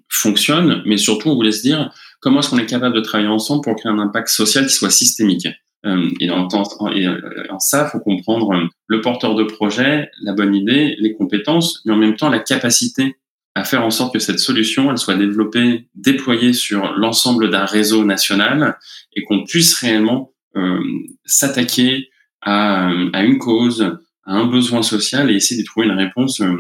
fonctionne, 0.09 0.81
mais 0.87 0.97
surtout 0.97 1.29
on 1.29 1.35
voulait 1.35 1.51
se 1.51 1.61
dire 1.61 1.91
comment 2.19 2.39
est-ce 2.39 2.49
qu'on 2.49 2.57
est 2.57 2.65
capable 2.65 2.95
de 2.95 3.01
travailler 3.01 3.29
ensemble 3.29 3.61
pour 3.63 3.75
créer 3.75 3.91
un 3.91 3.99
impact 3.99 4.29
social 4.29 4.65
qui 4.67 4.73
soit 4.73 4.89
systémique. 4.89 5.47
Euh, 5.85 6.09
et, 6.19 6.29
en, 6.29 6.47
et 6.93 7.07
euh, 7.07 7.21
en 7.49 7.59
ça, 7.59 7.85
faut 7.85 7.99
comprendre 7.99 8.53
euh, 8.53 8.67
le 8.87 8.99
porteur 8.99 9.35
de 9.35 9.43
projet, 9.43 10.11
la 10.21 10.33
bonne 10.33 10.53
idée, 10.53 10.95
les 10.99 11.13
compétences, 11.13 11.81
mais 11.85 11.93
en 11.93 11.97
même 11.97 12.17
temps 12.17 12.29
la 12.29 12.39
capacité 12.39 13.15
à 13.55 13.63
faire 13.63 13.85
en 13.85 13.89
sorte 13.89 14.13
que 14.13 14.19
cette 14.19 14.39
solution 14.39 14.91
elle 14.91 14.97
soit 14.97 15.15
développée, 15.15 15.87
déployée 15.95 16.53
sur 16.53 16.93
l'ensemble 16.97 17.49
d'un 17.49 17.65
réseau 17.65 18.03
national 18.03 18.77
et 19.15 19.23
qu'on 19.23 19.43
puisse 19.43 19.73
réellement 19.75 20.33
euh, 20.55 20.79
s'attaquer 21.25 22.09
à, 22.41 22.89
à, 23.13 23.23
une 23.23 23.37
cause, 23.37 23.81
à 24.25 24.33
un 24.33 24.45
besoin 24.45 24.81
social 24.81 25.29
et 25.29 25.35
essayer 25.35 25.61
de 25.61 25.65
trouver 25.65 25.87
une 25.87 25.97
réponse 25.97 26.41
euh, 26.41 26.55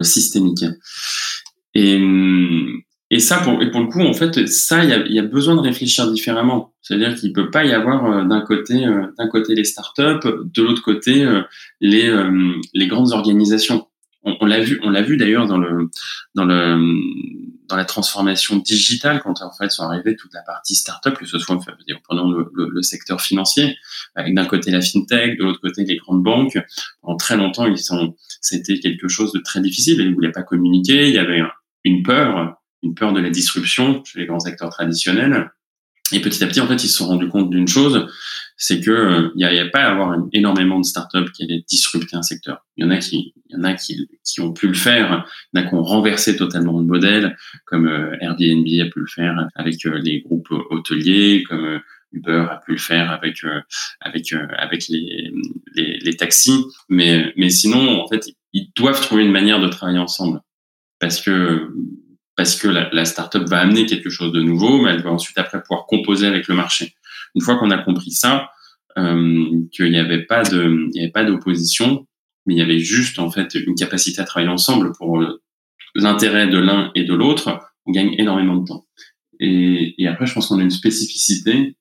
systémique. 0.00 0.64
Et, 1.74 1.98
et 3.14 3.20
ça, 3.20 3.38
pour, 3.38 3.62
et 3.62 3.70
pour 3.70 3.80
le 3.80 3.86
coup, 3.86 4.00
en 4.00 4.12
fait, 4.12 4.48
ça, 4.48 4.82
il 4.82 4.90
y 4.90 4.92
a, 4.92 5.06
y 5.06 5.20
a, 5.20 5.22
besoin 5.22 5.54
de 5.54 5.60
réfléchir 5.60 6.10
différemment. 6.10 6.74
C'est-à-dire 6.82 7.14
qu'il 7.14 7.32
peut 7.32 7.48
pas 7.48 7.64
y 7.64 7.72
avoir 7.72 8.06
euh, 8.06 8.24
d'un 8.24 8.40
côté, 8.40 8.84
euh, 8.84 9.06
d'un 9.16 9.28
côté 9.28 9.54
les 9.54 9.62
startups, 9.62 10.18
de 10.24 10.62
l'autre 10.62 10.82
côté 10.82 11.22
euh, 11.22 11.42
les, 11.80 12.12
les 12.72 12.88
grandes 12.88 13.12
organisations. 13.12 13.86
On, 14.24 14.36
on 14.40 14.46
l'a 14.46 14.58
vu, 14.58 14.80
on 14.82 14.90
l'a 14.90 15.02
vu 15.02 15.16
d'ailleurs 15.16 15.46
dans 15.46 15.58
le, 15.58 15.90
dans 16.34 16.44
le, 16.44 16.76
dans 17.68 17.76
la 17.76 17.84
transformation 17.84 18.56
digitale 18.56 19.20
quand 19.22 19.42
en 19.42 19.52
fait 19.52 19.70
sont 19.70 19.84
arrivées 19.84 20.16
toute 20.16 20.34
la 20.34 20.42
partie 20.42 20.74
startup, 20.74 21.14
que 21.14 21.24
ce 21.24 21.38
soit, 21.38 21.54
enfin, 21.54 21.70
prenons 22.02 22.28
le, 22.28 22.50
le, 22.52 22.68
le, 22.68 22.82
secteur 22.82 23.20
financier, 23.20 23.76
avec 24.16 24.34
d'un 24.34 24.46
côté 24.46 24.72
la 24.72 24.80
fintech, 24.80 25.38
de 25.38 25.44
l'autre 25.44 25.60
côté 25.60 25.84
les 25.84 25.98
grandes 25.98 26.24
banques. 26.24 26.58
Pendant 27.00 27.16
très 27.16 27.36
longtemps, 27.36 27.66
ils 27.66 27.78
sont, 27.78 28.16
c'était 28.40 28.80
quelque 28.80 29.06
chose 29.06 29.30
de 29.30 29.38
très 29.38 29.60
difficile. 29.60 30.00
Ils 30.00 30.10
ne 30.10 30.14
voulaient 30.14 30.32
pas 30.32 30.42
communiquer. 30.42 31.10
Il 31.10 31.14
y 31.14 31.18
avait 31.18 31.42
une 31.84 32.02
peur 32.02 32.56
une 32.84 32.94
peur 32.94 33.12
de 33.12 33.20
la 33.20 33.30
disruption 33.30 34.02
chez 34.04 34.20
les 34.20 34.26
grands 34.26 34.44
acteurs 34.46 34.70
traditionnels. 34.70 35.50
Et 36.12 36.20
petit 36.20 36.44
à 36.44 36.46
petit, 36.46 36.60
en 36.60 36.66
fait, 36.66 36.84
ils 36.84 36.88
se 36.88 36.98
sont 36.98 37.06
rendus 37.06 37.28
compte 37.28 37.50
d'une 37.50 37.66
chose, 37.66 38.06
c'est 38.56 38.80
que 38.80 39.32
il 39.34 39.44
euh, 39.44 39.50
n'y 39.50 39.58
a, 39.58 39.66
pas 39.66 39.84
à 39.84 39.90
avoir 39.90 40.16
énormément 40.32 40.78
de 40.78 40.84
startups 40.84 41.30
qui 41.32 41.44
allaient 41.44 41.64
disrupter 41.66 42.14
un 42.14 42.22
secteur. 42.22 42.64
Il 42.76 42.84
y 42.84 42.86
en 42.86 42.90
a 42.90 42.98
qui, 42.98 43.34
y 43.48 43.56
en 43.56 43.64
a 43.64 43.72
qui, 43.72 44.06
qui 44.22 44.40
ont 44.40 44.52
pu 44.52 44.68
le 44.68 44.74
faire, 44.74 45.26
il 45.52 45.58
y 45.58 45.62
en 45.62 45.64
a 45.64 45.68
qui 45.68 45.74
ont 45.74 45.82
renversé 45.82 46.36
totalement 46.36 46.78
le 46.78 46.84
modèle, 46.84 47.36
comme 47.64 47.88
Airbnb 48.20 48.66
a 48.80 48.90
pu 48.90 49.00
le 49.00 49.06
faire 49.06 49.48
avec 49.54 49.82
les 49.84 50.20
groupes 50.20 50.50
hôteliers, 50.70 51.42
comme 51.48 51.80
Uber 52.12 52.46
a 52.50 52.60
pu 52.64 52.72
le 52.72 52.78
faire 52.78 53.10
avec 53.10 53.38
avec 54.00 54.32
avec 54.56 54.88
les, 54.88 55.32
les, 55.74 55.98
les 55.98 56.16
taxis, 56.16 56.64
mais 56.88 57.32
mais 57.36 57.50
sinon 57.50 58.02
en 58.02 58.08
fait 58.08 58.30
ils 58.52 58.70
doivent 58.76 59.00
trouver 59.00 59.24
une 59.24 59.32
manière 59.32 59.60
de 59.60 59.68
travailler 59.68 59.98
ensemble 59.98 60.40
parce 61.00 61.20
que 61.20 61.70
parce 62.36 62.56
que 62.56 62.68
la, 62.68 62.88
la 62.92 63.04
startup 63.04 63.42
va 63.48 63.60
amener 63.60 63.86
quelque 63.86 64.10
chose 64.10 64.32
de 64.32 64.42
nouveau, 64.42 64.80
mais 64.82 64.90
elle 64.90 65.02
va 65.02 65.12
ensuite 65.12 65.38
après 65.38 65.62
pouvoir 65.62 65.86
composer 65.86 66.26
avec 66.26 66.48
le 66.48 66.54
marché. 66.54 66.94
Une 67.34 67.42
fois 67.42 67.56
qu'on 67.56 67.70
a 67.70 67.78
compris 67.78 68.10
ça, 68.10 68.50
euh, 68.98 69.62
qu'il 69.72 69.90
n'y 69.90 69.98
avait 69.98 70.22
pas 70.22 70.42
de, 70.42 70.88
il 70.92 70.96
y 70.96 71.00
avait 71.00 71.12
pas 71.12 71.24
d'opposition, 71.24 72.06
mais 72.46 72.54
il 72.54 72.58
y 72.58 72.62
avait 72.62 72.78
juste 72.78 73.18
en 73.18 73.30
fait 73.30 73.54
une 73.54 73.74
capacité 73.74 74.20
à 74.20 74.24
travailler 74.24 74.52
ensemble 74.52 74.92
pour 74.98 75.20
l'intérêt 75.94 76.48
de 76.48 76.58
l'un 76.58 76.90
et 76.94 77.04
de 77.04 77.14
l'autre, 77.14 77.60
on 77.86 77.92
gagne 77.92 78.14
énormément 78.18 78.56
de 78.56 78.66
temps. 78.66 78.84
Et, 79.40 79.94
et 79.98 80.08
après, 80.08 80.26
je 80.26 80.34
pense 80.34 80.48
qu'on 80.48 80.58
a 80.58 80.62
une 80.62 80.70
spécificité, 80.70 81.76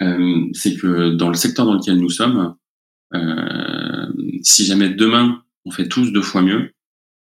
euh, 0.00 0.46
c'est 0.52 0.76
que 0.76 1.10
dans 1.10 1.28
le 1.28 1.34
secteur 1.34 1.66
dans 1.66 1.74
lequel 1.74 1.96
nous 1.96 2.10
sommes, 2.10 2.56
euh, 3.14 4.06
si 4.42 4.64
jamais 4.64 4.90
demain 4.90 5.42
on 5.64 5.70
fait 5.70 5.88
tous 5.88 6.12
deux 6.12 6.22
fois 6.22 6.42
mieux, 6.42 6.72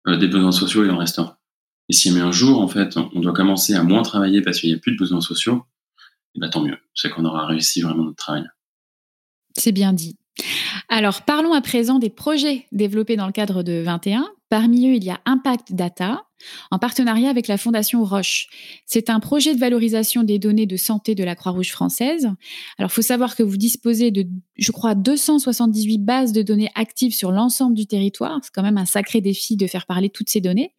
euh, 0.09 0.17
des 0.17 0.29
besoins 0.29 0.53
sociaux 0.53 0.85
il 0.85 0.91
en 0.91 0.99
reste 0.99 1.19
un. 1.19 1.36
Et 1.89 1.93
si 1.93 2.09
jamais 2.09 2.21
un 2.21 2.33
jour, 2.33 2.61
en 2.61 2.69
fait, 2.69 2.97
on 2.97 3.21
doit 3.21 3.33
commencer 3.33 3.75
à 3.75 3.83
moins 3.83 4.03
travailler 4.03 4.43
parce 4.43 4.61
qu'il 4.61 4.71
n'y 4.71 4.77
a 4.77 4.79
plus 4.79 4.93
de 4.93 4.99
besoins 4.99 5.21
sociaux, 5.21 5.65
eh 6.35 6.41
ben, 6.41 6.51
tant 6.51 6.63
mieux. 6.63 6.79
C'est 6.95 7.11
qu'on 7.11 7.25
aura 7.25 7.47
réussi 7.47 7.81
vraiment 7.83 8.05
notre 8.05 8.17
travail. 8.17 8.45
C'est 9.57 9.73
bien 9.73 9.93
dit. 9.93 10.17
Alors, 10.89 11.23
parlons 11.23 11.55
à 11.55 11.61
présent 11.61 11.99
des 11.99 12.11
projets 12.11 12.67
développés 12.73 13.17
dans 13.17 13.27
le 13.27 13.33
cadre 13.33 13.63
de 13.63 13.83
21. 13.83 14.29
Parmi 14.49 14.89
eux, 14.89 14.95
il 14.95 15.05
y 15.05 15.11
a 15.11 15.21
Impact 15.25 15.73
Data, 15.73 16.23
en 16.71 16.79
partenariat 16.79 17.31
avec 17.31 17.49
la 17.49 17.59
Fondation 17.59 18.05
Roche. 18.05 18.49
C'est 18.87 19.11
un 19.11 19.21
projet 19.21 19.55
de 19.55 19.59
valorisation 19.59 20.23
des 20.23 20.39
données 20.39 20.67
de 20.67 20.77
santé 20.77 21.15
de 21.15 21.25
la 21.25 21.35
Croix-Rouge 21.35 21.73
française. 21.73 22.27
Alors, 22.79 22.91
il 22.91 22.95
faut 22.95 23.03
savoir 23.03 23.35
que 23.35 23.43
vous 23.43 23.57
disposez 23.57 24.11
de, 24.11 24.27
je 24.57 24.71
crois, 24.71 24.95
278 24.95 25.99
bases 25.99 26.33
de 26.33 26.43
données 26.43 26.71
actives 26.75 27.15
sur 27.15 27.33
l'ensemble 27.33 27.75
du 27.75 27.87
territoire. 27.87 28.39
C'est 28.43 28.53
quand 28.55 28.63
même 28.63 28.79
un 28.79 28.87
sacré 28.87 29.21
défi 29.21 29.57
de 29.57 29.67
faire 29.67 29.87
parler 29.87 30.11
toutes 30.11 30.29
ces 30.29 30.41
données. 30.41 30.75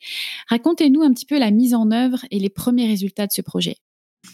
Racontez-nous 0.50 1.02
un 1.02 1.12
petit 1.12 1.26
peu 1.26 1.38
la 1.38 1.52
mise 1.52 1.74
en 1.74 1.92
œuvre 1.92 2.20
et 2.32 2.40
les 2.40 2.50
premiers 2.50 2.88
résultats 2.88 3.28
de 3.28 3.34
ce 3.34 3.42
projet. 3.42 3.78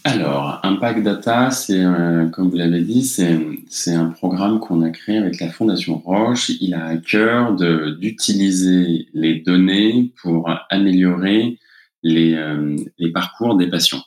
Alors, 0.06 0.60
Impact 0.64 1.04
Data, 1.04 1.50
c'est, 1.52 1.84
euh, 1.84 2.28
comme 2.28 2.50
vous 2.50 2.58
l'avez 2.58 2.82
dit, 2.82 3.04
c'est 3.06 3.94
un 3.94 4.10
programme 4.10 4.60
qu'on 4.60 4.82
a 4.82 4.90
créé 4.90 5.18
avec 5.18 5.40
la 5.40 5.50
Fondation 5.50 5.98
Roche. 5.98 6.50
Il 6.60 6.74
a 6.74 6.86
à 6.86 6.98
cœur 6.98 7.56
d'utiliser 7.56 9.08
les 9.14 9.40
données 9.40 10.12
pour 10.22 10.50
améliorer 10.70 11.58
les, 12.02 12.34
euh, 12.34 12.76
les 12.98 13.12
parcours 13.12 13.56
des 13.56 13.70
patients. 13.70 14.04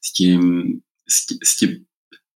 Ce 0.00 0.12
qui 0.12 0.32
est, 0.32 0.38
ce 1.06 1.56
qui, 1.56 1.64
est 1.66 1.82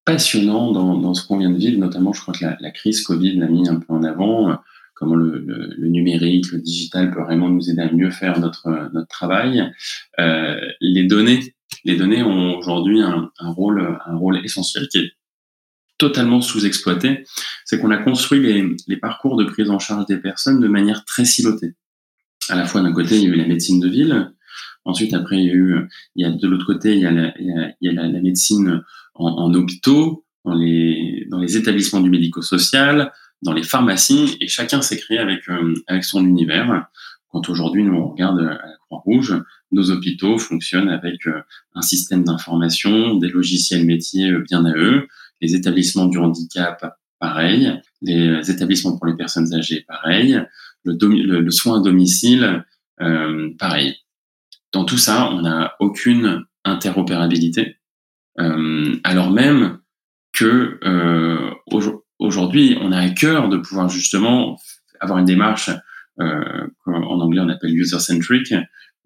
passionnant 0.05 0.73
dans, 0.73 0.99
dans 0.99 1.15
ce 1.15 1.27
qu'on 1.27 1.39
vient 1.39 1.51
de 1.51 1.59
vivre, 1.59 1.79
notamment, 1.79 2.13
je 2.13 2.21
crois 2.21 2.35
que 2.35 2.45
la, 2.45 2.57
la 2.61 2.71
crise 2.71 3.03
Covid 3.03 3.37
l'a 3.37 3.49
mis 3.49 3.69
un 3.69 3.77
peu 3.77 3.93
en 3.93 4.03
avant, 4.03 4.51
euh, 4.51 4.55
comment 4.95 5.15
le, 5.15 5.39
le, 5.39 5.75
le, 5.79 5.89
numérique, 5.89 6.53
le 6.53 6.59
digital 6.59 7.11
peut 7.11 7.23
vraiment 7.23 7.49
nous 7.49 7.71
aider 7.71 7.83
à 7.83 7.91
mieux 7.91 8.11
faire 8.11 8.39
notre, 8.39 8.91
notre 8.93 9.09
travail. 9.09 9.73
Euh, 10.21 10.61
les 10.81 11.05
données 11.05 11.55
les 11.85 11.97
données 11.97 12.23
ont 12.23 12.59
aujourd'hui 12.59 13.01
un, 13.03 13.31
un, 13.39 13.51
rôle, 13.51 13.99
un 14.07 14.17
rôle 14.17 14.45
essentiel 14.45 14.89
qui 14.89 14.99
est 14.99 15.13
totalement 15.99 16.41
sous-exploité. 16.41 17.25
C'est 17.65 17.81
qu'on 17.81 17.91
a 17.91 17.99
construit 17.99 18.41
les, 18.41 18.77
les, 18.89 18.97
parcours 18.97 19.37
de 19.37 19.45
prise 19.45 19.71
en 19.71 19.79
charge 19.79 20.07
des 20.07 20.17
personnes 20.17 20.61
de 20.61 20.69
manière 20.69 21.05
très 21.05 21.25
silotée. 21.25 21.75
À 22.49 22.57
la 22.57 22.67
fois 22.67 22.81
d'un 22.83 22.93
côté, 22.93 23.17
il 23.17 23.23
y 23.23 23.27
a 23.27 23.29
eu 23.29 23.37
la 23.37 23.47
médecine 23.47 23.81
de 23.81 23.89
ville. 23.89 24.33
Ensuite, 24.85 25.15
après, 25.15 25.39
il 25.39 25.47
y 25.47 25.51
a 25.51 25.55
eu, 25.55 25.89
il 26.17 26.27
y 26.27 26.29
a 26.29 26.33
de 26.33 26.49
l'autre 26.49 26.67
côté, 26.67 26.95
il 26.95 27.01
y 27.01 27.07
a 27.07 27.13
la, 27.13 27.33
il 27.39 27.77
y 27.81 27.89
a, 27.89 27.93
la, 27.93 28.09
la 28.09 28.21
médecine 28.21 28.83
en, 29.15 29.29
en, 29.29 29.55
hôpitaux, 29.55 30.25
dans 30.45 30.55
les, 30.55 31.27
dans 31.31 31.39
les 31.39 31.57
établissements 31.57 32.01
du 32.01 32.11
médico-social, 32.11 33.13
dans 33.43 33.53
les 33.53 33.63
pharmacies, 33.63 34.37
et 34.41 34.49
chacun 34.49 34.83
s'est 34.83 34.99
créé 34.99 35.19
avec, 35.19 35.49
euh, 35.49 35.75
avec 35.87 36.05
son 36.05 36.25
univers. 36.25 36.87
Quand 37.29 37.49
aujourd'hui, 37.49 37.85
nous, 37.85 37.95
on 37.95 38.09
regarde 38.09 38.41
à 38.41 38.67
la 38.67 38.77
Croix-Rouge, 38.87 39.41
nos 39.73 39.91
hôpitaux 39.91 40.39
fonctionnent 40.39 40.91
avec 40.91 41.27
euh, 41.27 41.43
un 41.75 41.83
système 41.83 42.25
d'information, 42.25 43.17
des 43.17 43.29
logiciels 43.29 43.85
métiers 43.85 44.31
euh, 44.31 44.41
bien 44.41 44.65
à 44.65 44.73
eux, 44.73 45.09
les 45.41 45.55
établissements 45.55 46.07
du 46.07 46.19
handicap, 46.19 46.95
pareil, 47.19 47.81
les 48.03 48.51
établissements 48.51 48.97
pour 48.97 49.07
les 49.07 49.17
personnes 49.17 49.53
âgées, 49.55 49.85
pareil, 49.89 50.41
le, 50.85 51.51
soin 51.51 51.81
à 51.81 51.83
domicile, 51.83 52.65
euh, 53.01 53.51
pareil. 53.59 53.97
Dans 54.73 54.85
tout 54.85 54.99
ça, 54.99 55.31
on 55.31 55.43
n'a 55.43 55.75
aucune 55.81 56.45
interopérabilité, 56.65 57.77
alors 58.39 59.31
même 59.31 59.81
que 60.33 60.79
aujourd'hui, 62.19 62.79
on 62.81 62.91
a 62.91 62.99
à 62.99 63.11
cœur 63.11 63.51
de 63.51 63.59
pouvoir 63.59 63.91
justement 63.91 64.57
avoir 65.01 65.19
une 65.19 65.27
démarche, 65.27 65.71
en 66.19 67.21
anglais 67.21 67.41
on 67.41 67.49
appelle 67.51 67.77
user-centric, 67.77 68.55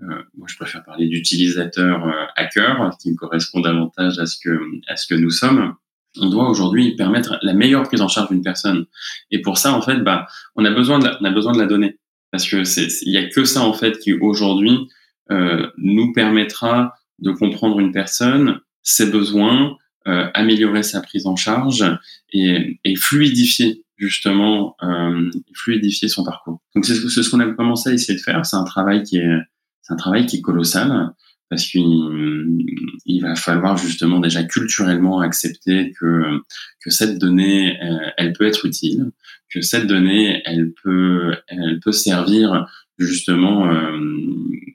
moi, 0.01 0.47
je 0.47 0.57
préfère 0.57 0.85
parler 0.85 1.09
d'utilisateur 1.09 2.07
euh, 2.07 2.27
hacker, 2.37 2.97
qui 3.01 3.11
me 3.11 3.17
correspond 3.17 3.61
davantage 3.61 4.19
à 4.19 4.27
ce 4.27 4.37
que 4.43 4.59
à 4.89 4.97
ce 4.97 5.07
que 5.07 5.15
nous 5.15 5.31
sommes. 5.31 5.75
On 6.19 6.29
doit 6.29 6.49
aujourd'hui 6.49 6.97
permettre 6.97 7.39
la 7.43 7.53
meilleure 7.53 7.83
prise 7.83 8.01
en 8.01 8.09
charge 8.09 8.31
d'une 8.31 8.43
personne. 8.43 8.87
Et 9.31 9.43
pour 9.43 9.59
ça, 9.59 9.73
en 9.73 9.83
fait, 9.83 9.99
bah, 10.01 10.27
on 10.55 10.65
a 10.65 10.71
besoin 10.71 10.99
de 10.99 11.05
la, 11.05 11.19
on 11.21 11.25
a 11.25 11.31
besoin 11.31 11.53
de 11.53 11.59
la 11.59 11.67
donnée, 11.67 11.99
parce 12.31 12.49
que 12.49 12.65
c'est 12.65 12.89
il 13.03 13.13
y 13.13 13.19
a 13.19 13.29
que 13.29 13.45
ça 13.45 13.63
en 13.63 13.73
fait 13.73 13.99
qui 13.99 14.13
aujourd'hui 14.13 14.89
euh, 15.31 15.71
nous 15.79 16.13
permettra 16.13 16.95
de 17.19 17.33
comprendre 17.33 17.81
une 17.81 17.93
personne, 17.93 18.61
ses 18.83 19.11
besoins, 19.11 19.77
euh, 20.07 20.29
améliorer 20.35 20.83
sa 20.83 21.01
prise 21.01 21.27
en 21.27 21.37
charge 21.37 21.85
et, 22.33 22.79
et 22.85 22.97
fluidifier 22.97 23.83
justement 23.97 24.77
euh, 24.83 25.31
fluidifier 25.55 26.09
son 26.09 26.25
parcours. 26.25 26.61
Donc 26.75 26.85
c'est 26.85 26.95
ce 26.95 27.31
qu'on 27.31 27.41
a 27.41 27.47
commencé 27.47 27.91
à 27.91 27.93
essayer 27.93 28.19
de 28.19 28.23
faire. 28.23 28.45
C'est 28.45 28.57
un 28.57 28.65
travail 28.65 29.03
qui 29.03 29.19
est 29.19 29.39
c'est 29.87 29.93
un 29.93 29.97
travail 29.97 30.27
qui 30.27 30.39
est 30.39 30.43
colossal 30.43 31.13
parce 31.49 31.65
qu'il 31.67 33.21
va 33.23 33.37
falloir 33.37 33.77
justement 33.77 34.19
déjà 34.19 34.43
culturellement 34.43 35.21
accepter 35.21 35.93
que 35.93 36.41
que 36.83 36.91
cette 36.91 37.19
donnée 37.19 37.81
euh, 37.83 38.11
elle 38.17 38.33
peut 38.33 38.47
être 38.47 38.67
utile, 38.67 39.13
que 39.49 39.61
cette 39.61 39.87
donnée 39.87 40.43
elle 40.45 40.73
peut 40.83 41.37
elle 41.47 41.79
peut 41.81 41.93
servir 41.93 42.67
justement 42.99 43.71
euh, 43.71 43.97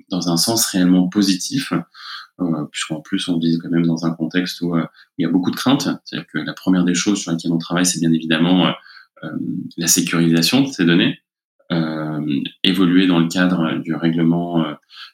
dans 0.10 0.30
un 0.30 0.38
sens 0.38 0.66
réellement 0.68 1.10
positif 1.10 1.74
euh, 2.40 2.66
puisqu'en 2.72 3.02
plus 3.02 3.28
on 3.28 3.38
vit 3.38 3.58
quand 3.62 3.70
même 3.70 3.86
dans 3.86 4.06
un 4.06 4.12
contexte 4.12 4.62
où 4.62 4.78
il 5.18 5.24
y 5.24 5.26
a 5.26 5.30
beaucoup 5.30 5.52
de 5.52 5.58
craintes, 5.58 5.90
c'est-à-dire 6.06 6.28
que 6.32 6.38
la 6.38 6.54
première 6.54 6.86
des 6.86 6.94
choses 6.94 7.20
sur 7.20 7.32
lesquelles 7.32 7.52
on 7.52 7.58
travaille 7.58 7.86
c'est 7.86 8.00
bien 8.00 8.14
évidemment 8.14 8.74
la 9.78 9.88
sécurisation 9.88 10.62
de 10.62 10.72
ces 10.72 10.86
données, 10.86 11.20
évoluer 12.64 13.08
dans 13.08 13.20
le 13.20 13.28
cadre 13.28 13.80
du 13.80 13.96
règlement 13.96 14.66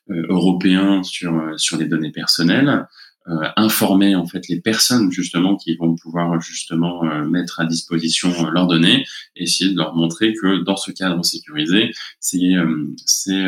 euh, 0.10 0.26
européen 0.30 1.04
sur 1.04 1.36
euh, 1.36 1.58
sur 1.58 1.78
les 1.78 1.86
données 1.86 2.14
personnelles, 2.14 2.86
euh, 3.28 3.50
informer 3.58 4.16
en 4.16 4.26
fait 4.26 4.48
les 4.48 4.62
personnes 4.62 5.12
justement 5.12 5.58
qui 5.58 5.76
vont 5.76 5.96
pouvoir 5.96 6.40
justement 6.40 7.04
mettre 7.26 7.60
à 7.60 7.66
disposition 7.66 8.50
leurs 8.52 8.68
données, 8.68 9.04
essayer 9.36 9.72
de 9.72 9.78
leur 9.78 9.96
montrer 9.96 10.34
que 10.34 10.64
dans 10.64 10.78
ce 10.78 10.92
cadre 10.92 11.26
sécurisé, 11.26 11.92
c'est 12.22 12.54
c'est 13.06 13.46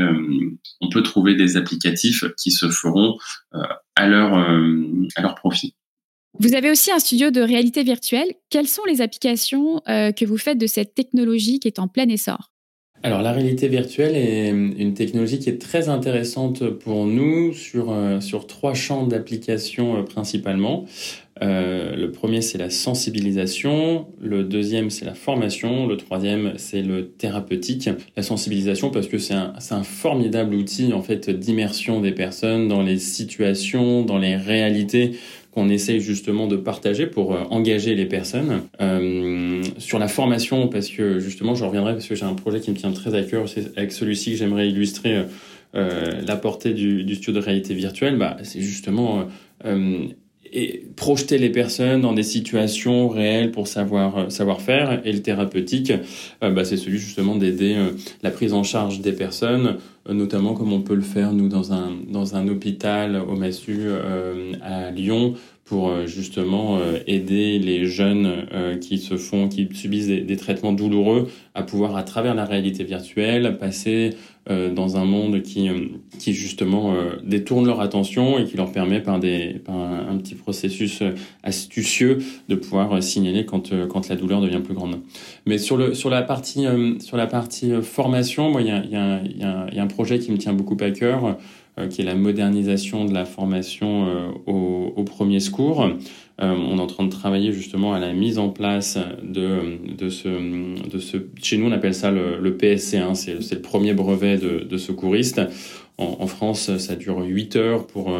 on 0.81 0.89
peut 0.89 1.01
trouver 1.01 1.35
des 1.35 1.55
applicatifs 1.55 2.25
qui 2.37 2.51
se 2.51 2.69
feront 2.69 3.17
à 3.95 4.07
leur 4.07 4.33
à 4.35 5.21
leur 5.21 5.35
profit. 5.35 5.75
Vous 6.39 6.55
avez 6.55 6.69
aussi 6.69 6.91
un 6.91 6.99
studio 6.99 7.31
de 7.31 7.41
réalité 7.41 7.83
virtuelle. 7.83 8.27
Quelles 8.49 8.67
sont 8.67 8.83
les 8.85 8.99
applications 8.99 9.81
que 9.87 10.25
vous 10.25 10.37
faites 10.37 10.57
de 10.57 10.67
cette 10.67 10.93
technologie 10.93 11.59
qui 11.59 11.69
est 11.69 11.79
en 11.79 11.87
plein 11.87 12.09
essor? 12.09 12.51
Alors 13.01 13.21
la 13.21 13.31
réalité 13.31 13.69
virtuelle 13.69 14.15
est 14.15 14.49
une 14.49 14.93
technologie 14.93 15.39
qui 15.39 15.49
est 15.49 15.61
très 15.61 15.87
intéressante 15.87 16.69
pour 16.69 17.05
nous 17.05 17.53
sur, 17.53 17.91
euh, 17.91 18.19
sur 18.19 18.45
trois 18.45 18.73
champs 18.73 19.07
d'application 19.07 19.97
euh, 19.97 20.03
principalement. 20.03 20.85
Euh, 21.41 21.95
le 21.95 22.11
premier 22.11 22.41
c'est 22.41 22.57
la 22.57 22.69
sensibilisation, 22.69 24.07
le 24.19 24.43
deuxième 24.43 24.89
c'est 24.89 25.05
la 25.05 25.13
formation, 25.13 25.87
le 25.87 25.95
troisième 25.95 26.53
c'est 26.57 26.81
le 26.81 27.11
thérapeutique. 27.11 27.89
La 28.17 28.23
sensibilisation 28.23 28.89
parce 28.89 29.07
que 29.07 29.17
c'est 29.17 29.33
un, 29.33 29.53
un 29.71 29.83
formidable 29.83 30.53
outil 30.53 30.91
en 30.91 31.01
fait 31.01 31.29
d'immersion 31.29 32.01
des 32.01 32.11
personnes 32.11 32.67
dans 32.67 32.81
les 32.81 32.97
situations, 32.97 34.03
dans 34.03 34.17
les 34.17 34.35
réalités 34.35 35.13
qu'on 35.51 35.69
essaye 35.69 35.99
justement 35.99 36.47
de 36.47 36.55
partager 36.55 37.07
pour 37.07 37.33
euh, 37.33 37.43
engager 37.49 37.95
les 37.95 38.05
personnes. 38.05 38.63
Euh, 38.81 39.61
sur 39.77 39.99
la 39.99 40.07
formation, 40.07 40.67
parce 40.67 40.89
que 40.89 41.19
justement, 41.19 41.55
je 41.55 41.65
reviendrai 41.65 41.93
parce 41.93 42.07
que 42.07 42.15
j'ai 42.15 42.25
un 42.25 42.33
projet 42.35 42.59
qui 42.59 42.71
me 42.71 42.75
tient 42.75 42.91
très 42.91 43.15
à 43.15 43.23
cœur, 43.23 43.49
c'est 43.49 43.77
avec 43.77 43.91
celui-ci 43.91 44.31
que 44.31 44.37
j'aimerais 44.37 44.69
illustrer 44.69 45.25
euh, 45.75 46.21
la 46.25 46.35
portée 46.35 46.73
du, 46.73 47.03
du, 47.03 47.15
studio 47.15 47.39
de 47.39 47.45
réalité 47.45 47.73
virtuelle, 47.73 48.17
bah, 48.17 48.37
c'est 48.43 48.61
justement 48.61 49.27
et 50.51 50.83
projeter 50.95 51.37
les 51.37 51.49
personnes 51.49 52.01
dans 52.01 52.13
des 52.13 52.23
situations 52.23 53.09
réelles 53.09 53.51
pour 53.51 53.67
savoir 53.67 54.31
savoir 54.31 54.61
faire 54.61 55.01
et 55.05 55.11
le 55.11 55.21
thérapeutique 55.21 55.93
bah, 56.41 56.63
c'est 56.63 56.77
celui 56.77 56.97
justement 56.97 57.35
d'aider 57.35 57.75
la 58.23 58.31
prise 58.31 58.53
en 58.53 58.63
charge 58.63 59.01
des 59.01 59.11
personnes 59.11 59.77
notamment 60.09 60.53
comme 60.53 60.73
on 60.73 60.81
peut 60.81 60.95
le 60.95 61.01
faire 61.01 61.33
nous 61.33 61.49
dans 61.49 61.73
un 61.73 61.91
dans 62.07 62.35
un 62.35 62.47
hôpital 62.47 63.15
au 63.15 63.35
Massu 63.35 63.87
à 64.61 64.91
Lyon 64.91 65.35
pour 65.69 65.89
euh, 65.89 66.07
justement 66.07 66.79
euh, 66.79 66.97
aider 67.05 67.59
les 67.59 67.85
jeunes 67.85 68.47
euh, 68.51 68.75
qui 68.77 68.97
se 68.97 69.17
font, 69.17 69.47
qui 69.47 69.69
subissent 69.71 70.07
des, 70.07 70.35
traitements 70.35 70.73
douloureux 70.73 71.29
à 71.53 71.61
pouvoir, 71.61 71.95
à 71.95 72.01
travers 72.01 72.33
la 72.33 72.43
réalité 72.43 72.83
virtuelle, 72.83 73.55
passer 73.59 74.15
dans 74.49 74.97
un 74.97 75.05
monde 75.05 75.41
qui, 75.43 75.69
qui 76.17 76.33
justement 76.33 76.95
détourne 77.23 77.67
leur 77.67 77.81
attention 77.81 78.39
et 78.39 78.45
qui 78.45 78.57
leur 78.57 78.71
permet 78.71 78.99
par, 78.99 79.19
des, 79.19 79.61
par 79.63 79.75
un, 79.75 80.17
petit 80.17 80.35
processus 80.35 81.03
astucieux 81.43 82.17
de 82.47 82.55
pouvoir 82.55 83.01
signaler 83.03 83.45
quand, 83.45 83.71
quand 83.87 84.09
la 84.09 84.15
douleur 84.15 84.41
devient 84.41 84.61
plus 84.63 84.73
grande. 84.73 85.01
Mais 85.45 85.57
sur, 85.57 85.77
le, 85.77 85.93
sur 85.93 86.09
la 86.09 86.23
partie, 86.23 86.65
sur 86.99 87.17
la 87.17 87.27
partie 87.27 87.71
formation, 87.81 88.57
il 88.59 88.65
y 88.65 88.71
a, 88.71 88.83
y, 88.85 88.95
a, 88.95 89.21
y, 89.23 89.75
y 89.75 89.79
a 89.79 89.83
un 89.83 89.87
projet 89.87 90.17
qui 90.19 90.31
me 90.31 90.37
tient 90.37 90.53
beaucoup 90.53 90.77
à 90.79 90.91
cœur. 90.91 91.37
Euh, 91.79 91.87
qui 91.87 92.01
est 92.01 92.05
la 92.05 92.15
modernisation 92.15 93.05
de 93.05 93.13
la 93.13 93.25
formation 93.25 94.07
euh, 94.07 94.29
au, 94.47 94.93
au, 94.95 95.03
premier 95.03 95.39
secours. 95.39 95.87
Euh, 96.41 96.55
on 96.55 96.77
est 96.77 96.81
en 96.81 96.87
train 96.87 97.03
de 97.03 97.11
travailler 97.11 97.51
justement 97.51 97.93
à 97.93 97.99
la 97.99 98.13
mise 98.13 98.37
en 98.37 98.49
place 98.49 98.97
de, 99.21 99.77
de, 99.93 100.09
ce, 100.09 100.29
de 100.89 100.99
ce... 100.99 101.17
Chez 101.41 101.57
nous, 101.57 101.67
on 101.67 101.71
appelle 101.71 101.93
ça 101.93 102.11
le, 102.11 102.39
le 102.39 102.55
PSC, 102.55 102.95
hein, 102.95 103.13
c'est 103.13 103.35
le 103.35 103.61
premier 103.61 103.93
brevet 103.93 104.37
de, 104.37 104.59
de 104.59 104.77
secouriste. 104.77 105.41
En, 105.97 106.27
France, 106.27 106.77
ça 106.77 106.95
dure 106.95 107.19
8 107.19 107.57
heures 107.57 107.85
pour, 107.85 108.17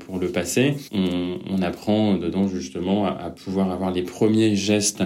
pour 0.00 0.18
le 0.18 0.28
passer. 0.28 0.74
On, 0.92 1.38
on 1.50 1.62
apprend 1.62 2.18
dedans 2.18 2.46
justement 2.46 3.06
à, 3.06 3.12
à, 3.12 3.30
pouvoir 3.30 3.70
avoir 3.70 3.90
les 3.90 4.02
premiers 4.02 4.54
gestes 4.54 5.02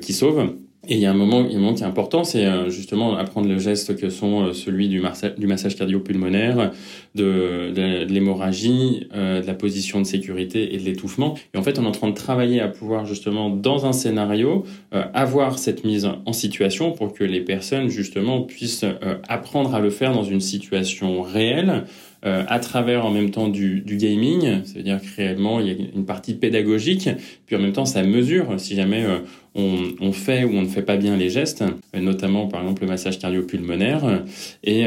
qui 0.00 0.12
sauvent. 0.12 0.56
Et 0.88 0.94
il 0.94 1.00
y 1.00 1.06
a 1.06 1.10
un 1.10 1.14
moment, 1.14 1.44
il 1.46 1.52
y 1.52 1.54
a 1.54 1.58
un 1.58 1.60
moment 1.60 1.74
qui 1.74 1.82
est 1.82 1.86
important, 1.86 2.24
c'est 2.24 2.44
euh, 2.44 2.68
justement 2.68 3.16
apprendre 3.16 3.48
le 3.48 3.58
geste 3.58 3.96
que 3.96 4.10
sont 4.10 4.42
euh, 4.42 4.52
celui 4.52 4.88
du, 4.88 5.02
du 5.38 5.46
massage 5.46 5.76
cardio-pulmonaire, 5.76 6.72
de, 7.14 7.72
de, 7.74 8.04
l'hémorragie, 8.04 9.08
euh, 9.14 9.40
de 9.40 9.46
la 9.46 9.54
position 9.54 10.00
de 10.00 10.04
sécurité 10.04 10.74
et 10.74 10.78
de 10.78 10.82
l'étouffement. 10.82 11.34
Et 11.54 11.58
en 11.58 11.62
fait, 11.62 11.78
on 11.78 11.84
est 11.84 11.88
en 11.88 11.92
train 11.92 12.08
de 12.08 12.14
travailler 12.14 12.60
à 12.60 12.68
pouvoir 12.68 13.06
justement, 13.06 13.50
dans 13.50 13.86
un 13.86 13.92
scénario, 13.92 14.64
avoir 14.92 15.58
cette 15.58 15.84
mise 15.84 16.08
en 16.24 16.32
situation 16.32 16.92
pour 16.92 17.12
que 17.12 17.24
les 17.24 17.40
personnes 17.40 17.88
justement 17.88 18.42
puissent 18.42 18.84
apprendre 19.28 19.74
à 19.74 19.80
le 19.80 19.90
faire 19.90 20.12
dans 20.12 20.22
une 20.22 20.40
situation 20.40 21.22
réelle 21.22 21.84
euh, 22.24 22.42
à 22.48 22.58
travers 22.58 23.04
en 23.04 23.10
même 23.10 23.30
temps 23.30 23.48
du, 23.48 23.82
du 23.82 23.98
gaming, 23.98 24.62
c'est-à-dire 24.64 24.98
que 24.98 25.14
réellement 25.14 25.60
il 25.60 25.66
y 25.66 25.70
a 25.70 25.74
une 25.94 26.06
partie 26.06 26.32
pédagogique, 26.32 27.10
puis 27.44 27.54
en 27.54 27.58
même 27.58 27.74
temps 27.74 27.84
ça 27.84 28.02
mesure 28.02 28.54
si 28.56 28.74
jamais 28.76 29.04
euh, 29.04 29.18
on, 29.54 29.94
on, 30.00 30.12
fait 30.12 30.44
ou 30.44 30.50
on 30.54 30.62
ne 30.62 30.66
fait 30.66 30.82
pas 30.82 30.96
bien 30.96 31.16
les 31.16 31.30
gestes, 31.30 31.62
euh, 31.62 32.00
notamment 32.00 32.46
par 32.46 32.62
exemple 32.62 32.82
le 32.82 32.88
massage 32.88 33.18
cardio-pulmonaire. 33.18 34.24
Et, 34.62 34.86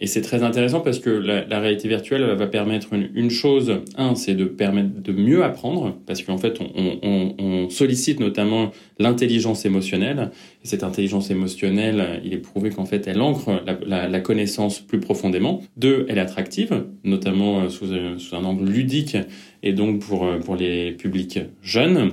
et 0.00 0.06
c'est 0.06 0.22
très 0.22 0.42
intéressant 0.42 0.80
parce 0.80 0.98
que 0.98 1.10
la, 1.10 1.44
la 1.44 1.60
réalité 1.60 1.88
virtuelle 1.88 2.24
va 2.36 2.46
permettre 2.46 2.92
une, 2.92 3.10
une 3.14 3.30
chose, 3.30 3.80
un, 3.96 4.14
c'est 4.14 4.34
de 4.34 4.44
permettre 4.44 5.02
de 5.02 5.12
mieux 5.12 5.44
apprendre, 5.44 5.96
parce 6.06 6.22
qu'en 6.22 6.38
fait 6.38 6.58
on, 6.60 6.98
on, 7.02 7.34
on 7.38 7.70
sollicite 7.70 8.20
notamment 8.20 8.72
l'intelligence 8.98 9.64
émotionnelle. 9.64 10.30
Et 10.64 10.68
cette 10.68 10.84
intelligence 10.84 11.30
émotionnelle, 11.30 12.20
il 12.24 12.32
est 12.32 12.38
prouvé 12.38 12.70
qu'en 12.70 12.84
fait, 12.84 13.06
elle 13.06 13.20
ancre 13.20 13.62
la, 13.86 14.08
la, 14.08 14.20
connaissance 14.20 14.80
plus 14.80 15.00
profondément. 15.00 15.62
Deux, 15.76 16.06
elle 16.08 16.18
est 16.18 16.22
attractive, 16.22 16.84
notamment 17.04 17.62
euh, 17.62 17.68
sous, 17.68 17.92
euh, 17.92 18.18
sous 18.18 18.36
un 18.36 18.44
angle 18.44 18.70
ludique 18.70 19.16
et 19.62 19.72
donc 19.72 20.00
pour, 20.00 20.24
euh, 20.24 20.38
pour 20.38 20.56
les 20.56 20.92
publics 20.92 21.40
jeunes. 21.62 22.12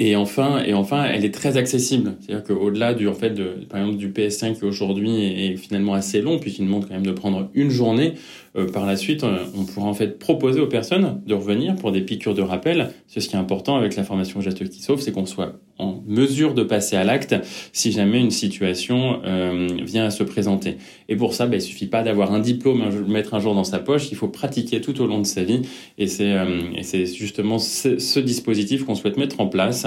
Et 0.00 0.14
enfin, 0.14 0.62
et 0.64 0.74
enfin, 0.74 1.06
elle 1.06 1.24
est 1.24 1.34
très 1.34 1.56
accessible. 1.56 2.14
C'est-à-dire 2.20 2.44
qu'au-delà 2.44 2.94
du, 2.94 3.08
en 3.08 3.14
fait, 3.14 3.30
de, 3.30 3.66
par 3.68 3.80
exemple, 3.80 3.98
du 3.98 4.10
PS5 4.10 4.56
qui 4.56 4.64
aujourd'hui 4.64 5.24
est, 5.24 5.56
finalement 5.56 5.94
assez 5.94 6.20
long, 6.20 6.38
puisqu'il 6.38 6.66
demande 6.66 6.86
quand 6.86 6.94
même 6.94 7.06
de 7.06 7.12
prendre 7.12 7.50
une 7.54 7.70
journée, 7.70 8.14
euh, 8.56 8.70
par 8.70 8.86
la 8.86 8.96
suite, 8.96 9.24
euh, 9.24 9.38
on 9.56 9.64
pourra 9.64 9.88
en 9.88 9.94
fait 9.94 10.20
proposer 10.20 10.60
aux 10.60 10.68
personnes 10.68 11.20
de 11.26 11.34
revenir 11.34 11.74
pour 11.74 11.90
des 11.90 12.00
piqûres 12.00 12.34
de 12.34 12.42
rappel. 12.42 12.92
C'est 13.08 13.18
ce 13.18 13.28
qui 13.28 13.34
est 13.34 13.40
important 13.40 13.76
avec 13.76 13.96
la 13.96 14.04
formation 14.04 14.40
geste 14.40 14.68
qui 14.68 14.82
sauve, 14.82 15.00
c'est 15.00 15.10
qu'on 15.10 15.26
soit 15.26 15.58
en 15.78 16.02
mesure 16.06 16.54
de 16.54 16.62
passer 16.62 16.96
à 16.96 17.04
l'acte 17.04 17.34
si 17.72 17.92
jamais 17.92 18.20
une 18.20 18.30
situation 18.30 19.20
euh, 19.24 19.68
vient 19.82 20.06
à 20.06 20.10
se 20.10 20.22
présenter. 20.22 20.76
Et 21.08 21.16
pour 21.16 21.34
ça, 21.34 21.46
bah, 21.46 21.56
il 21.56 21.62
suffit 21.62 21.86
pas 21.86 22.02
d'avoir 22.02 22.32
un 22.32 22.40
diplôme, 22.40 22.82
un, 22.82 22.90
mettre 23.08 23.34
un 23.34 23.40
jour 23.40 23.54
dans 23.54 23.64
sa 23.64 23.78
poche. 23.78 24.10
Il 24.10 24.16
faut 24.16 24.28
pratiquer 24.28 24.80
tout 24.80 25.00
au 25.00 25.06
long 25.06 25.20
de 25.20 25.26
sa 25.26 25.44
vie. 25.44 25.62
Et 25.96 26.06
c'est 26.06 26.36
c'est 26.82 27.06
justement 27.06 27.58
ce, 27.58 27.98
ce 27.98 28.20
dispositif 28.20 28.84
qu'on 28.84 28.94
souhaite 28.94 29.16
mettre 29.16 29.40
en 29.40 29.46
place 29.48 29.86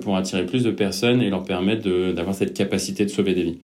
pour 0.00 0.16
attirer 0.16 0.46
plus 0.46 0.62
de 0.62 0.70
personnes 0.70 1.22
et 1.22 1.30
leur 1.30 1.42
permettre 1.42 1.88
d'avoir 2.12 2.34
cette 2.34 2.54
capacité 2.54 3.04
de 3.04 3.10
sauver 3.10 3.34
des 3.34 3.42
vies. 3.42 3.58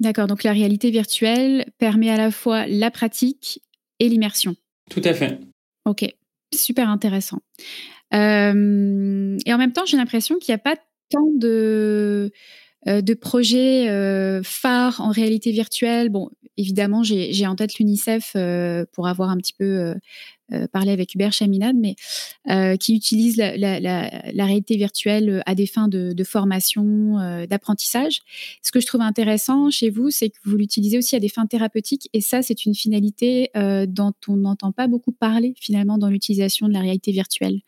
D'accord, 0.00 0.26
donc 0.26 0.42
la 0.42 0.52
réalité 0.52 0.90
virtuelle 0.90 1.66
permet 1.78 2.10
à 2.10 2.16
la 2.16 2.30
fois 2.30 2.66
la 2.66 2.90
pratique 2.90 3.62
et 4.00 4.08
l'immersion. 4.08 4.56
Tout 4.90 5.02
à 5.04 5.14
fait. 5.14 5.38
Ok, 5.84 6.04
super 6.52 6.88
intéressant. 6.88 7.38
Euh, 8.12 9.38
et 9.46 9.54
en 9.54 9.58
même 9.58 9.72
temps, 9.72 9.86
j'ai 9.86 9.96
l'impression 9.96 10.38
qu'il 10.38 10.52
n'y 10.52 10.56
a 10.56 10.58
pas 10.58 10.76
tant 11.12 11.30
de, 11.36 12.30
euh, 12.88 13.14
projets 13.20 13.88
euh, 13.88 14.42
phares 14.42 15.00
en 15.00 15.10
réalité 15.10 15.52
virtuelle. 15.52 16.08
Bon, 16.08 16.30
évidemment, 16.56 17.02
j'ai 17.02 17.46
en 17.46 17.54
tête 17.54 17.78
l'UNICEF 17.78 18.36
pour 18.92 19.06
avoir 19.06 19.30
un 19.30 19.36
petit 19.36 19.54
peu 19.54 19.94
euh, 20.52 20.66
parler 20.66 20.90
avec 20.90 21.14
Hubert 21.14 21.32
Chaminade, 21.32 21.76
mais 21.76 21.94
euh, 22.50 22.76
qui 22.76 22.94
utilise 22.94 23.36
la, 23.36 24.44
réalité 24.44 24.76
virtuelle 24.76 25.42
à 25.46 25.54
des 25.54 25.66
fins 25.66 25.88
de, 25.88 26.24
formation, 26.24 27.18
euh, 27.18 27.46
d'apprentissage. 27.46 28.20
Ce 28.62 28.70
que 28.70 28.80
je 28.80 28.86
trouve 28.86 29.00
intéressant 29.00 29.70
chez 29.70 29.88
vous, 29.88 30.10
c'est 30.10 30.30
que 30.30 30.36
vous 30.44 30.56
l'utilisez 30.56 30.98
aussi 30.98 31.16
à 31.16 31.20
des 31.20 31.28
fins 31.28 31.46
thérapeutiques, 31.46 32.08
et 32.12 32.20
ça, 32.20 32.42
c'est 32.42 32.66
une 32.66 32.74
finalité 32.74 33.50
dont 33.88 34.12
on 34.28 34.36
n'entend 34.36 34.72
pas 34.72 34.88
beaucoup 34.88 35.12
parler 35.12 35.54
finalement 35.58 35.98
dans 35.98 36.08
l'utilisation 36.08 36.68
de 36.68 36.72
la 36.72 36.80
réalité 36.80 37.12
virtuelle. 37.12 37.60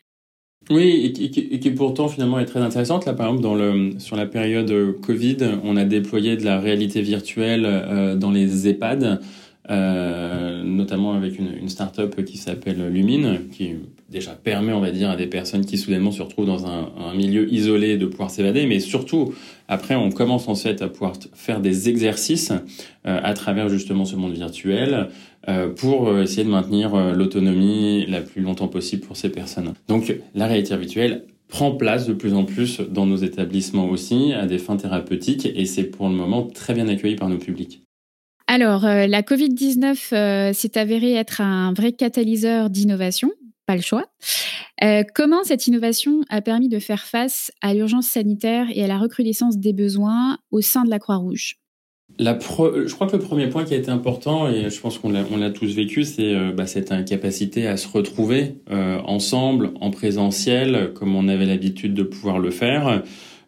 Oui, 0.71 1.13
et 1.19 1.29
qui, 1.29 1.59
qui, 1.59 1.71
pourtant 1.71 2.07
finalement 2.07 2.39
est 2.39 2.45
très 2.45 2.61
intéressante. 2.61 3.05
Là, 3.05 3.13
par 3.13 3.27
exemple, 3.27 3.43
dans 3.43 3.53
le, 3.53 3.99
sur 3.99 4.15
la 4.15 4.25
période 4.25 4.99
Covid, 5.01 5.37
on 5.63 5.77
a 5.77 5.85
déployé 5.85 6.37
de 6.37 6.43
la 6.43 6.59
réalité 6.59 7.01
virtuelle 7.01 7.65
euh, 7.67 8.15
dans 8.15 8.31
les 8.31 8.67
EHPAD. 8.67 9.21
Euh, 9.71 10.63
notamment 10.63 11.13
avec 11.13 11.39
une, 11.39 11.51
une 11.59 11.69
start-up 11.69 12.23
qui 12.23 12.37
s'appelle 12.37 12.87
Lumine, 12.87 13.39
qui 13.51 13.73
déjà 14.09 14.33
permet, 14.33 14.73
on 14.73 14.79
va 14.79 14.91
dire, 14.91 15.09
à 15.09 15.15
des 15.15 15.25
personnes 15.25 15.65
qui 15.65 15.79
soudainement 15.79 16.11
se 16.11 16.21
retrouvent 16.21 16.45
dans 16.45 16.67
un, 16.67 16.91
un 16.99 17.15
milieu 17.15 17.51
isolé 17.51 17.97
de 17.97 18.05
pouvoir 18.05 18.29
s'évader, 18.29 18.67
mais 18.67 18.79
surtout, 18.79 19.33
après, 19.67 19.95
on 19.95 20.11
commence 20.11 20.47
en 20.47 20.53
fait 20.53 20.83
à 20.83 20.87
pouvoir 20.87 21.13
faire 21.33 21.61
des 21.61 21.89
exercices 21.89 22.51
euh, 23.07 23.19
à 23.23 23.33
travers 23.33 23.67
justement 23.67 24.05
ce 24.05 24.15
monde 24.15 24.33
virtuel 24.33 25.09
euh, 25.47 25.69
pour 25.69 26.07
euh, 26.07 26.23
essayer 26.23 26.43
de 26.43 26.49
maintenir 26.49 26.95
euh, 26.95 27.13
l'autonomie 27.13 28.05
la 28.07 28.21
plus 28.21 28.41
longtemps 28.41 28.67
possible 28.67 29.05
pour 29.05 29.17
ces 29.17 29.29
personnes. 29.29 29.73
Donc, 29.87 30.15
la 30.33 30.47
réalité 30.47 30.75
virtuelle 30.75 31.25
prend 31.47 31.71
place 31.71 32.07
de 32.07 32.13
plus 32.13 32.33
en 32.33 32.43
plus 32.43 32.81
dans 32.81 33.05
nos 33.05 33.17
établissements 33.17 33.87
aussi 33.87 34.33
à 34.33 34.47
des 34.47 34.57
fins 34.57 34.77
thérapeutiques 34.77 35.45
et 35.45 35.65
c'est 35.65 35.83
pour 35.83 36.09
le 36.09 36.15
moment 36.15 36.43
très 36.43 36.73
bien 36.73 36.87
accueilli 36.87 37.15
par 37.15 37.29
nos 37.29 37.37
publics. 37.37 37.84
Alors, 38.47 38.85
euh, 38.85 39.07
la 39.07 39.21
Covid-19 39.21 40.13
euh, 40.13 40.53
s'est 40.53 40.77
avérée 40.77 41.13
être 41.13 41.41
un 41.41 41.73
vrai 41.73 41.93
catalyseur 41.93 42.69
d'innovation, 42.69 43.31
pas 43.65 43.75
le 43.75 43.81
choix. 43.81 44.05
Euh, 44.83 45.03
comment 45.15 45.43
cette 45.43 45.65
innovation 45.67 46.21
a 46.29 46.41
permis 46.41 46.69
de 46.69 46.77
faire 46.79 47.03
face 47.03 47.51
à 47.61 47.73
l'urgence 47.73 48.07
sanitaire 48.07 48.67
et 48.71 48.83
à 48.83 48.87
la 48.87 48.99
recrudescence 48.99 49.57
des 49.57 49.73
besoins 49.73 50.37
au 50.51 50.61
sein 50.61 50.83
de 50.83 50.91
la 50.91 50.99
Croix-Rouge? 50.99 51.55
Je 52.19 52.93
crois 52.93 53.07
que 53.07 53.15
le 53.15 53.23
premier 53.23 53.49
point 53.49 53.65
qui 53.65 53.73
a 53.73 53.77
été 53.77 53.89
important, 53.89 54.47
et 54.47 54.69
je 54.69 54.79
pense 54.79 54.99
qu'on 54.99 55.09
l'a 55.09 55.49
tous 55.49 55.73
vécu, 55.73 56.03
c'est 56.03 56.51
bah, 56.51 56.67
cette 56.67 56.91
incapacité 56.91 57.67
à 57.67 57.77
se 57.77 57.87
retrouver 57.87 58.61
ensemble, 58.69 59.71
en 59.81 59.89
présentiel, 59.89 60.93
comme 60.93 61.15
on 61.15 61.27
avait 61.27 61.47
l'habitude 61.47 61.95
de 61.95 62.03
pouvoir 62.03 62.37
le 62.37 62.51
faire. 62.51 63.01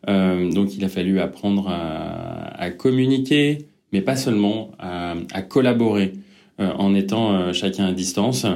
Donc 0.08 0.76
il 0.76 0.84
a 0.84 0.90
fallu 0.90 1.20
apprendre 1.20 1.70
à 1.70 2.70
communiquer, 2.72 3.68
mais 3.93 4.02
pas 4.02 4.15
seulement, 4.15 4.71
à, 4.80 5.15
à 5.34 5.41
collaborer 5.41 6.13
euh, 6.60 6.71
en 6.80 6.95
étant 6.95 7.36
euh, 7.36 7.54
chacun 7.54 7.86
à 7.86 7.91
distance. 7.91 8.47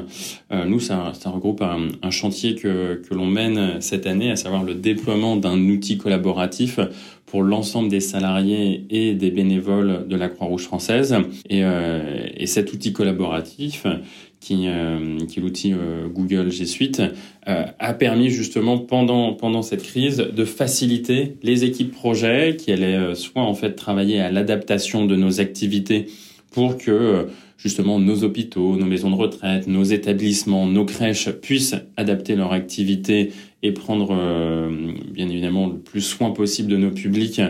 Euh, 0.52 0.66
nous, 0.66 0.80
ça, 0.80 1.14
ça 1.14 1.30
regroupe 1.30 1.62
un, 1.62 1.90
un, 2.02 2.10
chantier 2.10 2.56
que, 2.56 2.96
que 2.96 3.14
l'on 3.14 3.28
mène 3.28 3.80
cette 3.80 4.08
année, 4.08 4.32
à 4.32 4.36
savoir 4.36 4.64
le 4.64 4.74
déploiement 4.74 5.36
d'un 5.36 5.60
outil 5.70 6.00
collaboratif 6.00 6.80
pour 7.28 7.44
l'ensemble 7.44 7.90
des 7.90 8.00
salariés 8.00 8.86
et 8.90 9.14
des 9.14 9.30
bénévoles 9.30 10.08
de 10.08 10.16
la 10.16 10.30
Croix-Rouge 10.30 10.64
française. 10.64 11.16
Et, 11.48 11.62
et 11.62 12.46
cet 12.48 12.74
outil 12.74 12.92
collaboratif, 12.92 13.86
qui, 14.42 14.68
euh, 14.68 15.20
qui 15.28 15.40
est 15.40 15.42
l'outil 15.42 15.74
euh, 15.74 16.08
Google 16.10 16.52
G 16.52 16.66
Suite, 16.66 17.02
euh, 17.48 17.66
a 17.80 17.94
permis 17.94 18.30
justement 18.30 18.80
pendant, 18.80 19.34
pendant 19.34 19.62
cette 19.62 19.84
crise 19.84 20.18
de 20.18 20.46
faciliter 20.46 21.38
les 21.44 21.64
équipes 21.64 21.92
projets 21.92 22.58
qui 22.58 22.72
allaient 22.72 23.16
soit 23.16 23.44
en 23.44 23.54
fait 23.54 23.74
travailler 23.74 24.20
à 24.20 24.32
l'adaptation 24.32 25.06
de 25.06 25.16
nos 25.16 25.40
activités 25.40 26.08
pour 26.52 26.78
que 26.78 27.28
justement 27.58 28.00
nos 28.00 28.24
hôpitaux, 28.24 28.76
nos 28.76 28.86
maisons 28.86 29.12
de 29.12 29.16
retraite, 29.16 29.68
nos 29.68 29.84
établissements, 29.84 30.66
nos 30.66 30.84
crèches 30.84 31.30
puissent 31.30 31.76
adapter 31.96 32.36
leur 32.36 32.52
activité 32.52 33.32
et 33.64 33.72
prendre 33.72 34.18
bien 35.14 35.30
évidemment 35.30 35.68
le 35.68 35.78
plus 35.78 36.02
soin 36.02 36.32
possible 36.32 36.70
de 36.70 36.78
nos 36.78 36.92
publics, 36.92 37.42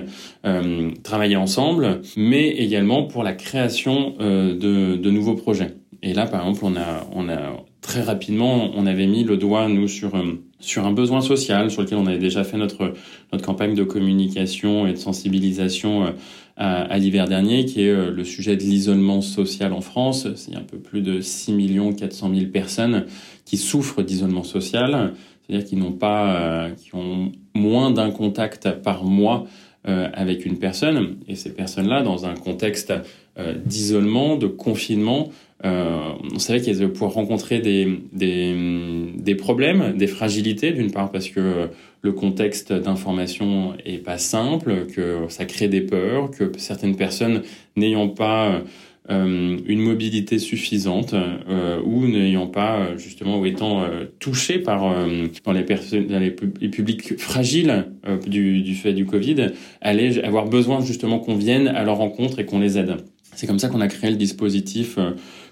travailler 1.02 1.38
ensemble, 1.38 2.02
mais 2.16 2.50
également 2.50 3.06
pour 3.06 3.24
la 3.24 3.34
création 3.34 4.16
de, 4.20 4.98
de 4.98 5.10
nouveaux 5.10 5.36
projets. 5.36 5.81
Et 6.04 6.14
là, 6.14 6.26
par 6.26 6.42
exemple, 6.42 6.62
on 6.64 6.76
a, 6.76 7.08
on 7.14 7.30
a 7.30 7.64
très 7.82 8.02
rapidement, 8.02 8.72
on 8.76 8.86
avait 8.86 9.08
mis 9.08 9.24
le 9.24 9.38
doigt, 9.38 9.68
nous, 9.68 9.88
sur, 9.88 10.16
euh, 10.16 10.42
sur 10.60 10.86
un 10.86 10.94
besoin 10.94 11.22
social 11.22 11.70
sur 11.70 11.82
lequel 11.82 11.98
on 11.98 12.08
avait 12.08 12.20
déjà 12.20 12.44
fait 12.44 12.58
notre, 12.58 12.94
notre 13.32 13.46
campagne 13.46 13.76
de 13.76 13.84
communication 13.84 14.88
et 14.88 14.94
de 14.94 14.98
sensibilisation 14.98 16.06
euh, 16.06 16.12
à, 16.58 16.82
à 16.84 16.98
l'hiver 16.98 17.28
dernier, 17.28 17.66
qui 17.66 17.84
est 17.84 17.90
euh, 17.90 18.12
le 18.12 18.24
sujet 18.24 18.56
de 18.56 18.62
l'isolement 18.62 19.22
social 19.22 19.74
en 19.74 19.82
France. 19.82 20.28
C'est 20.36 20.56
un 20.56 20.62
peu 20.62 20.78
plus 20.78 21.02
de 21.02 21.22
6 21.22 21.56
400 21.98 22.32
000 22.34 22.52
personnes 22.52 23.06
qui 23.46 23.58
souffrent 23.58 24.02
d'isolement 24.02 24.44
social, 24.44 25.14
c'est-à-dire 25.46 25.68
qui 25.68 25.76
n'ont 25.76 25.92
pas, 25.92 26.70
qui 26.78 26.96
ont 26.96 27.32
moins 27.54 27.92
d'un 27.92 28.12
contact 28.12 28.70
par 28.84 29.04
mois 29.04 29.46
avec 29.84 30.46
une 30.46 30.60
personne. 30.60 31.18
Et 31.28 31.36
ces 31.36 31.54
personnes-là, 31.54 32.04
dans 32.04 32.26
un 32.26 32.36
contexte 32.36 32.94
d'isolement, 33.66 34.38
de 34.38 34.48
confinement, 34.48 35.30
euh, 35.64 36.14
on 36.34 36.40
savait 36.40 36.62
qu'elles 36.62 36.78
allaient 36.78 36.88
pouvoir 36.88 37.14
rencontrer 37.14 37.60
des, 37.60 38.00
des, 38.14 39.12
des, 39.16 39.36
problèmes, 39.36 39.96
des 39.98 40.08
fragilités, 40.08 40.72
d'une 40.72 40.92
part 40.92 41.12
parce 41.12 41.30
que 41.30 41.70
le 42.02 42.12
contexte 42.14 42.74
d'information 42.74 43.74
est 43.86 44.00
pas 44.00 44.18
simple, 44.18 44.88
que 44.88 45.26
ça 45.30 45.46
crée 45.46 45.68
des 45.68 45.82
peurs, 45.82 46.32
que 46.32 46.52
certaines 46.58 46.96
personnes 46.96 47.44
n'ayant 47.76 48.08
pas 48.08 48.64
euh, 49.10 49.58
une 49.66 49.80
mobilité 49.80 50.38
suffisante 50.38 51.16
euh, 51.16 51.82
ou 51.84 52.08
n'ayant 52.08 52.46
pas 52.46 52.96
justement 52.98 53.40
ou 53.40 53.48
étant 53.48 53.82
euh, 53.82 54.06
touchées 54.20 54.60
par 54.60 54.96
dans 55.44 55.52
les 55.54 55.64
personnes 55.64 56.06
dans 56.06 56.20
les, 56.20 56.30
publics 56.30 57.20
fragiles 57.20 57.88
du, 58.28 58.62
du 58.62 58.76
fait 58.76 58.94
du 58.94 59.08
Covid 59.08 59.48
allaient 59.82 60.24
avoir 60.24 60.46
besoin 60.46 60.82
justement 60.82 61.18
qu'on 61.18 61.36
vienne 61.36 61.68
à 61.68 61.84
leur 61.84 61.98
rencontre 61.98 62.40
et 62.40 62.46
qu'on 62.46 62.60
les 62.60 62.78
aide. 62.78 62.98
C'est 63.34 63.48
comme 63.48 63.60
ça 63.60 63.70
qu'on 63.70 63.82
a 63.82 63.88
créé 63.88 64.12
le 64.12 64.18
dispositif 64.18 65.00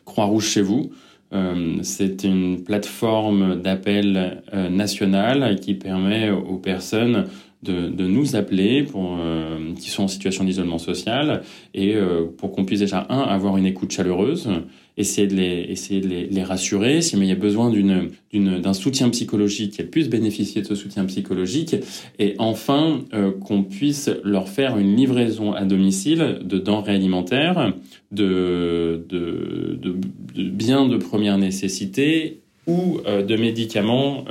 Croix-Rouge 0.09 0.47
chez 0.47 0.61
vous. 0.61 0.91
Euh, 1.31 1.77
c'est 1.83 2.23
une 2.23 2.63
plateforme 2.63 3.61
d'appel 3.61 4.41
euh, 4.53 4.69
nationale 4.69 5.59
qui 5.59 5.75
permet 5.75 6.31
aux 6.31 6.57
personnes 6.57 7.27
de, 7.61 7.89
de 7.89 8.07
nous 8.07 8.35
appeler 8.37 8.83
pour, 8.83 9.17
euh, 9.19 9.73
qui 9.77 9.89
sont 9.89 10.03
en 10.03 10.07
situation 10.07 10.45
d'isolement 10.45 10.77
social 10.77 11.41
et 11.73 11.95
euh, 11.95 12.25
pour 12.37 12.51
qu'on 12.51 12.63
puisse 12.63 12.79
déjà, 12.79 13.05
un, 13.09 13.19
avoir 13.19 13.57
une 13.57 13.65
écoute 13.65 13.91
chaleureuse, 13.91 14.47
essayer 14.95 15.27
de 15.27 15.35
les, 15.35 15.65
essayer 15.69 15.99
de 15.99 16.07
les, 16.07 16.25
les 16.27 16.43
rassurer, 16.43 17.01
si 17.01 17.17
mais 17.17 17.25
il 17.25 17.29
y 17.29 17.33
a 17.33 17.35
besoin 17.35 17.69
d'une, 17.69 18.11
d'une, 18.31 18.61
d'un 18.61 18.73
soutien 18.73 19.09
psychologique, 19.09 19.75
qu'elles 19.75 19.89
puissent 19.89 20.09
bénéficier 20.09 20.61
de 20.61 20.67
ce 20.67 20.75
soutien 20.75 21.03
psychologique, 21.05 21.75
et 22.17 22.35
enfin 22.37 23.01
euh, 23.13 23.31
qu'on 23.31 23.63
puisse 23.63 24.09
leur 24.23 24.47
faire 24.47 24.77
une 24.77 24.95
livraison 24.95 25.51
à 25.51 25.65
domicile 25.65 26.39
de 26.41 26.59
denrées 26.59 26.95
alimentaires, 26.95 27.73
de, 28.11 29.05
de, 29.09 29.77
de, 29.81 29.97
de 30.33 30.49
biens 30.49 30.87
de 30.87 30.97
première 30.97 31.37
nécessité 31.37 32.39
ou 32.67 32.99
de 33.05 33.35
médicaments 33.35 34.25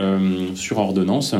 sur 0.55 0.79
ordonnance 0.79 1.35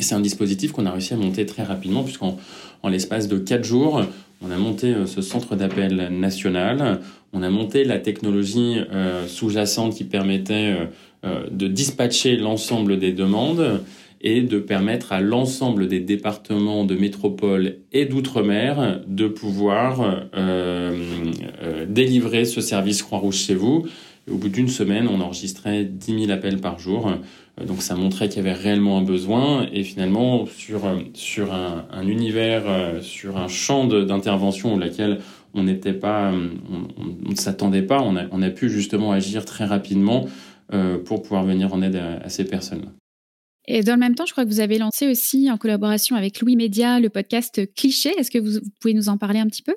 et 0.00 0.02
c'est 0.02 0.14
un 0.14 0.20
dispositif 0.20 0.72
qu'on 0.72 0.86
a 0.86 0.90
réussi 0.90 1.12
à 1.12 1.16
monter 1.16 1.44
très 1.44 1.62
rapidement, 1.62 2.02
puisqu'en 2.02 2.38
en 2.82 2.88
l'espace 2.88 3.28
de 3.28 3.36
quatre 3.36 3.64
jours, 3.64 4.02
on 4.42 4.50
a 4.50 4.56
monté 4.56 4.94
euh, 4.94 5.04
ce 5.04 5.20
centre 5.20 5.56
d'appel 5.56 6.08
national, 6.10 7.00
on 7.34 7.42
a 7.42 7.50
monté 7.50 7.84
la 7.84 7.98
technologie 7.98 8.78
euh, 8.92 9.26
sous-jacente 9.26 9.94
qui 9.94 10.04
permettait 10.04 10.74
euh, 11.24 11.44
de 11.50 11.68
dispatcher 11.68 12.36
l'ensemble 12.36 12.98
des 12.98 13.12
demandes 13.12 13.82
et 14.22 14.40
de 14.40 14.58
permettre 14.58 15.12
à 15.12 15.20
l'ensemble 15.20 15.86
des 15.86 16.00
départements 16.00 16.86
de 16.86 16.94
métropole 16.94 17.76
et 17.92 18.06
d'outre-mer 18.06 19.00
de 19.06 19.28
pouvoir 19.28 20.26
délivrer 21.88 22.44
ce 22.44 22.60
service 22.60 23.02
Croix-Rouge 23.02 23.36
chez 23.36 23.54
vous. 23.54 23.86
Au 24.30 24.36
bout 24.36 24.48
d'une 24.48 24.68
semaine, 24.68 25.08
on 25.08 25.20
enregistrait 25.20 25.84
10 25.84 26.26
000 26.26 26.30
appels 26.30 26.60
par 26.60 26.78
jour 26.78 27.12
euh, 27.60 27.64
donc 27.64 27.82
ça 27.82 27.94
montrait 27.94 28.28
qu'il 28.28 28.38
y 28.38 28.48
avait 28.48 28.58
réellement 28.58 28.98
un 28.98 29.02
besoin 29.02 29.68
et 29.72 29.82
finalement 29.84 30.46
sur, 30.46 30.86
euh, 30.86 30.98
sur 31.14 31.52
un, 31.52 31.86
un 31.90 32.06
univers, 32.06 32.64
euh, 32.66 33.00
sur 33.00 33.36
un 33.36 33.48
champ 33.48 33.86
d'intervention 33.86 34.74
auquel 34.74 35.20
on 35.54 35.64
n'était 35.64 35.92
pas, 35.92 36.32
on 36.32 37.28
ne 37.28 37.34
s'attendait 37.34 37.82
pas, 37.82 38.00
on 38.00 38.42
a, 38.42 38.50
pu 38.50 38.70
justement 38.70 39.10
agir 39.10 39.44
très 39.44 39.64
rapidement 39.64 40.28
pour 41.04 41.22
pouvoir 41.22 41.42
venir 41.42 41.74
en 41.74 41.82
aide 41.82 41.96
à, 41.96 42.28
ces 42.28 42.44
personnes. 42.44 42.92
Et 43.66 43.82
dans 43.82 43.94
le 43.94 43.98
même 43.98 44.14
temps, 44.14 44.26
je 44.26 44.30
crois 44.30 44.44
que 44.44 44.48
vous 44.48 44.60
avez 44.60 44.78
lancé 44.78 45.08
aussi 45.08 45.50
en 45.50 45.56
collaboration 45.56 46.14
avec 46.14 46.40
Louis 46.40 46.54
Média 46.54 47.00
le 47.00 47.08
podcast 47.08 47.60
Cliché. 47.74 48.10
Est-ce 48.16 48.30
que 48.30 48.38
vous 48.38 48.60
pouvez 48.80 48.94
nous 48.94 49.08
en 49.08 49.18
parler 49.18 49.40
un 49.40 49.48
petit 49.48 49.64
peu? 49.64 49.74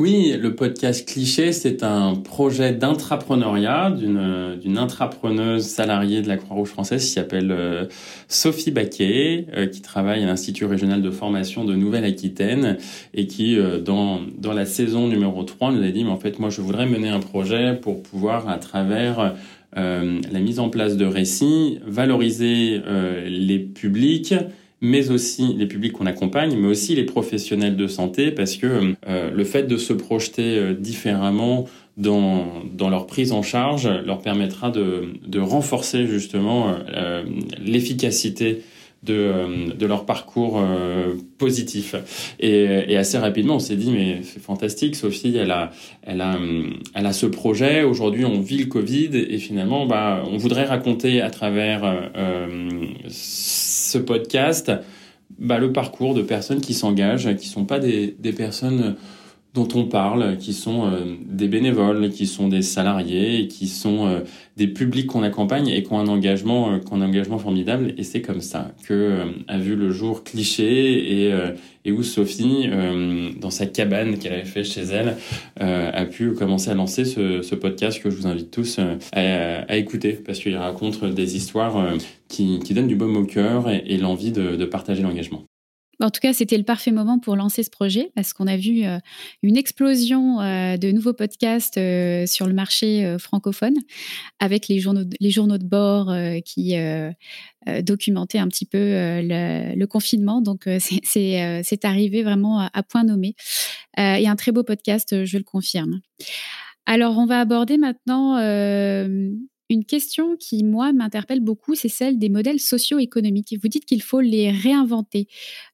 Oui, 0.00 0.34
le 0.40 0.54
podcast 0.54 1.06
Cliché, 1.06 1.52
c'est 1.52 1.82
un 1.82 2.14
projet 2.14 2.72
d'intrapreneuriat 2.72 3.90
d'une, 3.90 4.56
d'une 4.58 4.78
intrapreneuse 4.78 5.66
salariée 5.66 6.22
de 6.22 6.28
la 6.28 6.38
Croix-Rouge 6.38 6.70
française 6.70 7.04
qui 7.04 7.10
s'appelle 7.10 7.52
euh, 7.52 7.84
Sophie 8.26 8.70
Baquet, 8.70 9.44
euh, 9.54 9.66
qui 9.66 9.82
travaille 9.82 10.22
à 10.22 10.26
l'Institut 10.26 10.64
régional 10.64 11.02
de 11.02 11.10
formation 11.10 11.66
de 11.66 11.74
Nouvelle-Aquitaine 11.74 12.78
et 13.12 13.26
qui, 13.26 13.58
euh, 13.58 13.78
dans, 13.78 14.20
dans 14.38 14.54
la 14.54 14.64
saison 14.64 15.06
numéro 15.06 15.42
3, 15.42 15.70
nous 15.72 15.84
a 15.84 15.90
dit, 15.90 16.02
mais 16.02 16.10
en 16.10 16.16
fait, 16.16 16.38
moi, 16.38 16.48
je 16.48 16.62
voudrais 16.62 16.86
mener 16.86 17.10
un 17.10 17.20
projet 17.20 17.74
pour 17.74 18.02
pouvoir, 18.02 18.48
à 18.48 18.56
travers 18.56 19.34
la 19.76 20.40
mise 20.40 20.58
en 20.58 20.68
place 20.68 20.96
de 20.96 21.04
récits, 21.04 21.78
valoriser 21.86 22.80
les 23.26 23.60
publics 23.60 24.34
mais 24.80 25.10
aussi 25.10 25.54
les 25.56 25.66
publics 25.66 25.92
qu'on 25.92 26.06
accompagne, 26.06 26.56
mais 26.56 26.68
aussi 26.68 26.94
les 26.94 27.04
professionnels 27.04 27.76
de 27.76 27.86
santé, 27.86 28.30
parce 28.30 28.56
que 28.56 28.94
euh, 29.08 29.30
le 29.30 29.44
fait 29.44 29.64
de 29.64 29.76
se 29.76 29.92
projeter 29.92 30.58
euh, 30.58 30.74
différemment 30.74 31.66
dans, 31.96 32.62
leur 32.88 33.06
prise 33.06 33.32
en 33.32 33.42
charge 33.42 33.86
leur 34.06 34.22
permettra 34.22 34.70
de, 34.70 35.12
de 35.26 35.38
renforcer 35.38 36.06
justement 36.06 36.74
euh, 36.94 37.24
l'efficacité 37.62 38.62
de, 39.02 39.14
euh, 39.14 39.74
de 39.74 39.86
leur 39.86 40.04
parcours 40.04 40.60
euh, 40.60 41.14
positif. 41.38 41.94
Et, 42.38 42.64
et, 42.88 42.96
assez 42.96 43.18
rapidement, 43.18 43.56
on 43.56 43.60
s'est 43.60 43.76
dit, 43.76 43.90
mais 43.90 44.20
c'est 44.22 44.42
fantastique, 44.42 44.94
Sophie, 44.94 45.36
elle 45.36 45.50
a, 45.50 45.70
elle 46.02 46.20
a, 46.20 46.38
elle 46.94 47.06
a 47.06 47.12
ce 47.12 47.26
projet. 47.26 47.82
Aujourd'hui, 47.82 48.24
on 48.24 48.40
vit 48.40 48.58
le 48.58 48.66
Covid 48.66 49.10
et 49.12 49.38
finalement, 49.38 49.86
bah, 49.86 50.22
on 50.30 50.36
voudrait 50.36 50.64
raconter 50.64 51.22
à 51.22 51.30
travers 51.30 51.82
euh, 51.84 52.68
ce 53.08 53.98
podcast 53.98 54.70
bah, 55.38 55.58
le 55.58 55.72
parcours 55.72 56.14
de 56.14 56.22
personnes 56.22 56.60
qui 56.60 56.74
s'engagent, 56.74 57.34
qui 57.36 57.48
sont 57.48 57.64
pas 57.64 57.78
des, 57.78 58.14
des 58.18 58.32
personnes 58.32 58.96
dont 59.52 59.68
on 59.74 59.84
parle, 59.84 60.36
qui 60.38 60.52
sont 60.52 60.86
euh, 60.86 61.16
des 61.26 61.48
bénévoles, 61.48 62.10
qui 62.10 62.26
sont 62.26 62.48
des 62.48 62.62
salariés, 62.62 63.48
qui 63.48 63.66
sont 63.66 64.06
euh, 64.06 64.20
des 64.56 64.68
publics 64.68 65.08
qu'on 65.08 65.24
accompagne 65.24 65.68
et 65.68 65.82
qui 65.82 65.92
ont 65.92 65.98
un 65.98 66.06
engagement, 66.06 66.72
euh, 66.72 66.78
qui 66.78 66.92
ont 66.92 66.96
un 66.96 67.02
engagement 67.02 67.38
formidable. 67.38 67.92
Et 67.98 68.04
c'est 68.04 68.22
comme 68.22 68.42
ça 68.42 68.70
que 68.86 69.24
a 69.48 69.58
vu 69.58 69.74
le 69.74 69.90
jour 69.90 70.22
cliché 70.22 71.26
et, 71.26 71.34
et 71.84 71.92
où 71.92 72.02
Sophie, 72.02 72.68
dans 73.40 73.50
sa 73.50 73.66
cabane 73.66 74.18
qu'elle 74.18 74.34
avait 74.34 74.44
fait 74.44 74.64
chez 74.64 74.82
elle, 74.82 75.16
a 75.56 76.04
pu 76.04 76.32
commencer 76.32 76.70
à 76.70 76.74
lancer 76.74 77.04
ce, 77.04 77.42
ce, 77.42 77.54
podcast 77.54 78.02
que 78.02 78.10
je 78.10 78.16
vous 78.16 78.26
invite 78.26 78.50
tous 78.50 78.78
à, 79.12 79.62
à 79.68 79.76
écouter 79.76 80.12
parce 80.12 80.38
qu'il 80.38 80.56
raconte 80.56 81.04
des 81.04 81.36
histoires 81.36 81.94
qui, 82.28 82.60
qui, 82.60 82.74
donnent 82.74 82.88
du 82.88 82.96
baume 82.96 83.16
au 83.16 83.24
cœur 83.24 83.68
et, 83.68 83.82
et 83.86 83.96
l'envie 83.98 84.32
de, 84.32 84.56
de 84.56 84.64
partager 84.64 85.02
l'engagement. 85.02 85.49
En 86.00 86.10
tout 86.10 86.20
cas, 86.20 86.32
c'était 86.32 86.56
le 86.56 86.64
parfait 86.64 86.92
moment 86.92 87.18
pour 87.18 87.36
lancer 87.36 87.62
ce 87.62 87.70
projet 87.70 88.10
parce 88.14 88.32
qu'on 88.32 88.46
a 88.46 88.56
vu 88.56 88.84
euh, 88.84 88.98
une 89.42 89.58
explosion 89.58 90.40
euh, 90.40 90.78
de 90.78 90.90
nouveaux 90.90 91.12
podcasts 91.12 91.76
euh, 91.76 92.26
sur 92.26 92.46
le 92.46 92.54
marché 92.54 93.16
francophone 93.18 93.74
avec 94.38 94.68
les 94.68 94.78
journaux, 94.78 95.04
de 95.04 95.64
bord 95.64 96.14
qui 96.44 96.74
documentaient 97.82 98.38
un 98.38 98.48
petit 98.48 98.64
peu 98.64 98.78
le, 98.78 99.84
confinement. 99.86 100.40
Donc, 100.40 100.68
c'est 101.04 101.84
arrivé 101.84 102.22
vraiment 102.22 102.60
à 102.60 102.82
point 102.82 103.04
nommé. 103.04 103.34
et 103.98 104.28
un 104.28 104.36
très 104.36 104.52
beau 104.52 104.62
podcast, 104.62 105.24
je 105.24 105.38
le 105.38 105.44
confirme. 105.44 106.00
Alors, 106.86 107.18
on 107.18 107.26
va 107.26 107.40
aborder 107.40 107.76
maintenant 107.78 108.36
une 109.70 109.84
question 109.84 110.36
qui, 110.36 110.64
moi, 110.64 110.92
m'interpelle 110.92 111.40
beaucoup, 111.40 111.74
c'est 111.74 111.88
celle 111.88 112.18
des 112.18 112.28
modèles 112.28 112.60
socio-économiques. 112.60 113.54
Vous 113.62 113.68
dites 113.68 113.86
qu'il 113.86 114.02
faut 114.02 114.20
les 114.20 114.50
réinventer, 114.50 115.28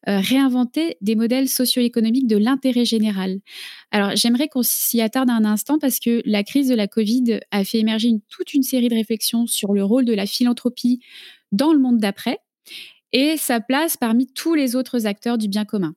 euh, 0.08 0.20
réinventer 0.20 0.98
des 1.00 1.16
modèles 1.16 1.48
socio-économiques 1.48 2.28
de 2.28 2.36
l'intérêt 2.36 2.84
général. 2.84 3.38
Alors, 3.90 4.14
j'aimerais 4.14 4.48
qu'on 4.48 4.62
s'y 4.62 5.00
attarde 5.00 5.30
un 5.30 5.44
instant 5.44 5.78
parce 5.78 5.98
que 5.98 6.22
la 6.26 6.44
crise 6.44 6.68
de 6.68 6.74
la 6.74 6.86
Covid 6.86 7.40
a 7.50 7.64
fait 7.64 7.78
émerger 7.78 8.12
toute 8.28 8.54
une 8.54 8.62
série 8.62 8.88
de 8.88 8.94
réflexions 8.94 9.46
sur 9.46 9.72
le 9.72 9.82
rôle 9.82 10.04
de 10.04 10.14
la 10.14 10.26
philanthropie 10.26 11.00
dans 11.50 11.72
le 11.72 11.78
monde 11.78 11.98
d'après 11.98 12.38
et 13.12 13.36
sa 13.38 13.60
place 13.60 13.96
parmi 13.96 14.26
tous 14.26 14.54
les 14.54 14.76
autres 14.76 15.06
acteurs 15.06 15.38
du 15.38 15.48
bien 15.48 15.64
commun. 15.64 15.94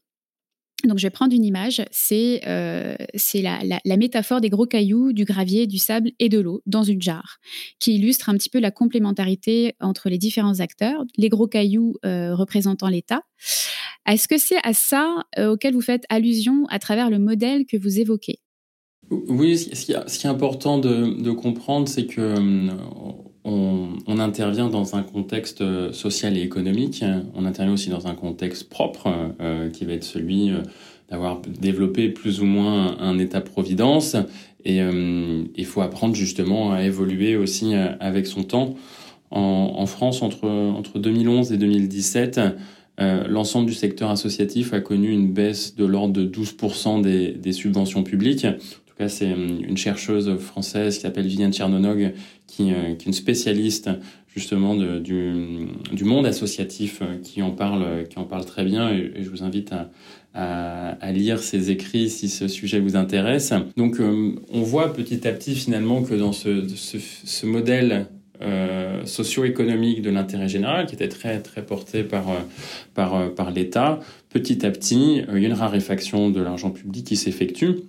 Donc, 0.85 0.97
je 0.97 1.05
vais 1.05 1.09
prendre 1.09 1.33
une 1.33 1.43
image. 1.43 1.81
C'est 1.91 2.41
euh, 2.47 2.95
la, 3.35 3.97
métaphore 3.97 4.39
des 4.39 4.49
gros 4.49 4.65
cailloux, 4.65 5.11
du 5.11 5.25
gravier, 5.25 5.67
du 5.67 5.77
sable 5.77 6.11
et 6.19 6.29
de 6.29 6.39
l'eau 6.39 6.61
dans 6.65 6.83
une 6.83 7.01
jarre, 7.01 7.39
qui 7.79 7.95
illustre 7.95 8.29
un 8.29 8.33
petit 8.35 8.49
peu 8.49 8.59
la 8.59 8.71
complémentarité 8.71 9.75
entre 9.81 10.09
les 10.09 10.17
différents 10.17 10.59
acteurs. 10.61 11.03
Les 11.17 11.29
gros 11.29 11.47
cailloux 11.47 11.95
euh, 12.05 12.33
représentant 12.33 12.87
l'État. 12.87 13.23
Est-ce 14.07 14.27
que 14.27 14.37
c'est 14.37 14.59
à 14.63 14.73
ça 14.73 15.25
euh, 15.37 15.53
auquel 15.53 15.73
vous 15.73 15.81
faites 15.81 16.05
allusion 16.09 16.65
à 16.69 16.79
travers 16.79 17.09
le 17.09 17.19
modèle 17.19 17.65
que 17.65 17.77
vous 17.77 17.99
évoquez? 17.99 18.39
Oui, 19.11 19.57
ce 19.57 19.85
qui, 19.85 19.91
est 19.91 20.25
important 20.29 20.77
de, 20.77 21.31
comprendre, 21.31 21.87
c'est 21.87 22.05
que 22.05 22.35
on, 23.49 24.19
intervient 24.19 24.69
dans 24.69 24.95
un 24.95 25.03
contexte 25.03 25.61
euh, 25.61 25.91
social 25.91 26.37
et 26.37 26.41
économique. 26.41 27.03
On 27.35 27.45
intervient 27.45 27.73
aussi 27.73 27.89
dans 27.89 28.07
un 28.07 28.15
contexte 28.15 28.69
propre, 28.69 29.09
euh, 29.41 29.69
qui 29.69 29.85
va 29.85 29.93
être 29.93 30.03
celui 30.03 30.51
euh, 30.51 30.59
d'avoir 31.09 31.41
développé 31.41 32.09
plus 32.09 32.41
ou 32.41 32.45
moins 32.45 32.97
un, 32.99 33.17
État-providence. 33.17 34.15
Et 34.65 34.79
il 34.79 35.65
faut 35.65 35.81
apprendre 35.81 36.15
justement 36.15 36.73
à 36.73 36.83
évoluer 36.83 37.37
aussi 37.37 37.73
avec 37.73 38.27
son 38.27 38.43
temps. 38.43 38.75
En, 39.31 39.85
France, 39.85 40.21
entre, 40.21 40.47
entre 40.47 40.99
2011 40.99 41.53
et 41.53 41.57
2017, 41.57 42.39
euh, 42.99 43.25
l'ensemble 43.27 43.67
du 43.67 43.73
secteur 43.73 44.09
associatif 44.09 44.73
a 44.73 44.81
connu 44.81 45.11
une 45.11 45.31
baisse 45.31 45.75
de 45.75 45.85
l'ordre 45.85 46.13
de 46.13 46.25
12% 46.25 47.01
des, 47.01 47.31
des 47.31 47.53
subventions 47.53 48.03
publiques 48.03 48.45
c'est 49.07 49.29
une 49.29 49.77
chercheuse 49.77 50.37
française 50.37 50.95
qui 50.95 51.01
s'appelle 51.01 51.27
Viviane 51.27 51.53
Tchernonog, 51.53 52.13
qui, 52.47 52.73
euh, 52.73 52.91
est 52.91 53.05
une 53.05 53.13
spécialiste 53.13 53.89
justement 54.35 54.75
de, 54.75 54.99
du, 54.99 56.03
monde 56.03 56.25
associatif, 56.25 57.01
euh, 57.01 57.17
qui 57.21 57.41
en 57.41 57.51
parle, 57.51 58.07
qui 58.09 58.19
en 58.19 58.23
parle 58.23 58.45
très 58.45 58.63
bien. 58.63 58.89
Et, 58.89 59.11
je 59.21 59.29
vous 59.29 59.43
invite 59.43 59.73
à, 60.33 61.11
lire 61.11 61.39
ses 61.39 61.71
écrits 61.71 62.09
si 62.09 62.29
ce 62.29 62.47
sujet 62.47 62.79
vous 62.79 62.95
intéresse. 62.95 63.53
Donc, 63.75 63.99
euh, 63.99 64.35
on 64.53 64.61
voit 64.61 64.93
petit 64.93 65.27
à 65.27 65.31
petit 65.31 65.55
finalement 65.55 66.03
que 66.03 66.13
dans 66.13 66.31
ce, 66.31 67.45
modèle 67.45 68.07
euh, 68.41 69.05
socio-économique 69.05 70.01
de 70.01 70.09
l'intérêt 70.09 70.47
général, 70.47 70.85
qui 70.85 70.95
était 70.95 71.09
très 71.09 71.41
très 71.41 71.65
porté 71.65 72.03
par 72.03 72.25
par 72.93 73.51
l'État, 73.51 73.99
petit 74.29 74.65
à 74.65 74.71
petit, 74.71 75.23
il 75.27 75.39
y 75.41 75.45
a 75.45 75.47
une 75.47 75.53
raréfaction 75.53 76.29
de 76.29 76.41
l'argent 76.41 76.69
public 76.69 77.05
qui 77.05 77.17
s'effectue 77.17 77.88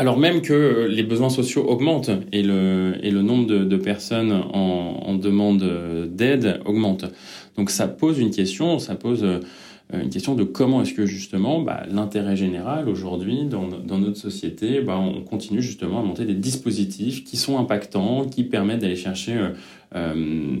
alors 0.00 0.16
même 0.16 0.40
que 0.40 0.86
les 0.88 1.02
besoins 1.02 1.28
sociaux 1.28 1.62
augmentent 1.68 2.10
et 2.32 2.42
le, 2.42 2.94
et 3.02 3.10
le 3.10 3.20
nombre 3.20 3.46
de, 3.46 3.76
personnes 3.76 4.32
en, 4.32 5.02
en 5.04 5.14
demande 5.14 5.62
d'aide 6.10 6.62
augmente. 6.64 7.04
Donc 7.58 7.68
ça 7.68 7.86
pose 7.86 8.18
une 8.18 8.30
question, 8.30 8.78
ça 8.78 8.94
pose 8.94 9.22
euh, 9.22 9.40
une 9.92 10.10
question 10.10 10.34
de 10.34 10.44
comment 10.44 10.82
est-ce 10.82 10.94
que 10.94 11.06
justement 11.06 11.60
bah, 11.60 11.84
l'intérêt 11.90 12.36
général 12.36 12.88
aujourd'hui 12.88 13.44
dans, 13.44 13.66
notre 13.66 14.16
société, 14.16 14.80
bah, 14.80 14.98
on 14.98 15.22
continue 15.22 15.62
justement 15.62 16.00
à 16.00 16.02
monter 16.02 16.24
des 16.24 16.34
dispositifs 16.34 17.24
qui 17.24 17.36
sont 17.36 17.58
impactants, 17.58 18.24
qui 18.26 18.44
permettent 18.44 18.80
d'aller 18.80 18.96
chercher 18.96 19.36
euh, 19.36 19.48
euh, 19.96 20.56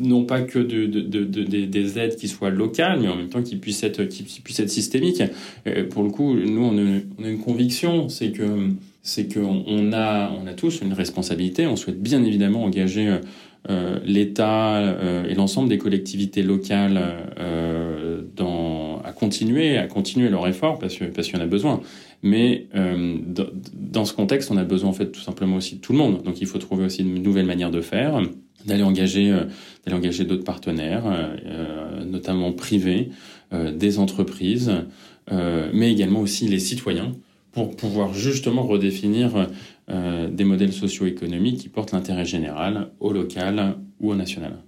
non 0.00 0.24
pas 0.24 0.42
que 0.42 0.58
de, 0.58 0.86
de, 0.86 1.00
de, 1.00 1.24
de, 1.24 1.64
des 1.64 1.98
aides 1.98 2.16
qui 2.16 2.28
soient 2.28 2.50
locales, 2.50 3.00
mais 3.00 3.08
en 3.08 3.16
même 3.16 3.28
temps 3.28 3.42
qui 3.42 3.56
puissent 3.56 3.82
être, 3.82 4.04
qui 4.04 4.22
puissent 4.22 4.60
être 4.60 4.70
systémiques. 4.70 5.22
Et 5.64 5.84
pour 5.84 6.02
le 6.02 6.10
coup, 6.10 6.34
nous, 6.34 6.62
on 6.62 6.76
a 7.24 7.28
une 7.28 7.38
conviction, 7.38 8.08
c'est 8.08 8.32
que 8.32 8.68
c'est 9.08 9.32
qu'on 9.32 9.64
on 9.66 9.92
a, 9.92 10.30
on 10.30 10.46
a 10.46 10.52
tous 10.52 10.82
une 10.82 10.92
responsabilité. 10.92 11.66
On 11.66 11.76
souhaite 11.76 12.00
bien 12.00 12.22
évidemment 12.22 12.64
engager 12.64 13.18
euh, 13.70 13.98
l'État 14.04 14.76
euh, 14.76 15.26
et 15.28 15.34
l'ensemble 15.34 15.68
des 15.68 15.78
collectivités 15.78 16.42
locales 16.42 17.00
euh, 17.38 18.22
dans, 18.36 19.00
à 19.02 19.12
continuer, 19.12 19.78
à 19.78 19.86
continuer 19.86 20.28
leur 20.28 20.46
effort 20.46 20.78
parce 20.78 20.96
que 20.96 21.04
parce 21.04 21.28
qu'il 21.28 21.38
y 21.38 21.40
en 21.40 21.44
a 21.44 21.48
besoin. 21.48 21.80
Mais 22.22 22.66
euh, 22.74 23.16
dans 23.74 24.04
ce 24.04 24.12
contexte, 24.12 24.50
on 24.50 24.56
a 24.58 24.64
besoin 24.64 24.90
en 24.90 24.94
fait 24.94 25.10
tout 25.10 25.20
simplement 25.20 25.56
aussi 25.56 25.76
de 25.76 25.80
tout 25.80 25.92
le 25.92 25.98
monde. 25.98 26.22
Donc 26.22 26.40
il 26.40 26.46
faut 26.46 26.58
trouver 26.58 26.84
aussi 26.84 27.02
une 27.02 27.22
nouvelle 27.22 27.46
manière 27.46 27.70
de 27.70 27.80
faire 27.80 28.20
d'aller 28.66 28.82
engager, 28.82 29.30
euh, 29.30 29.44
d'aller 29.84 29.96
engager 29.96 30.24
d'autres 30.24 30.44
partenaires, 30.44 31.04
euh, 31.06 32.04
notamment 32.04 32.52
privés, 32.52 33.10
euh, 33.52 33.72
des 33.72 33.98
entreprises, 33.98 34.72
mais 35.74 35.92
également 35.92 36.20
aussi 36.20 36.48
les 36.48 36.58
citoyens, 36.58 37.12
pour 37.52 37.76
pouvoir 37.76 38.14
justement 38.14 38.62
redéfinir 38.62 39.48
des 39.88 40.44
modèles 40.44 40.72
socio-économiques 40.72 41.60
qui 41.60 41.68
portent 41.68 41.92
l'intérêt 41.92 42.24
général 42.24 42.90
au 43.00 43.12
local 43.12 43.78
ou 44.00 44.10
au 44.10 44.14
national. 44.14 44.62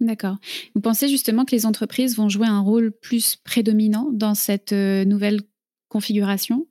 D'accord. 0.00 0.36
Vous 0.74 0.80
pensez 0.80 1.08
justement 1.08 1.44
que 1.44 1.54
les 1.54 1.64
entreprises 1.64 2.16
vont 2.16 2.28
jouer 2.28 2.48
un 2.48 2.60
rôle 2.60 2.90
plus 2.90 3.36
prédominant 3.36 4.10
dans 4.12 4.34
cette 4.34 4.72
nouvelle 4.72 5.40
configuration? 5.88 6.66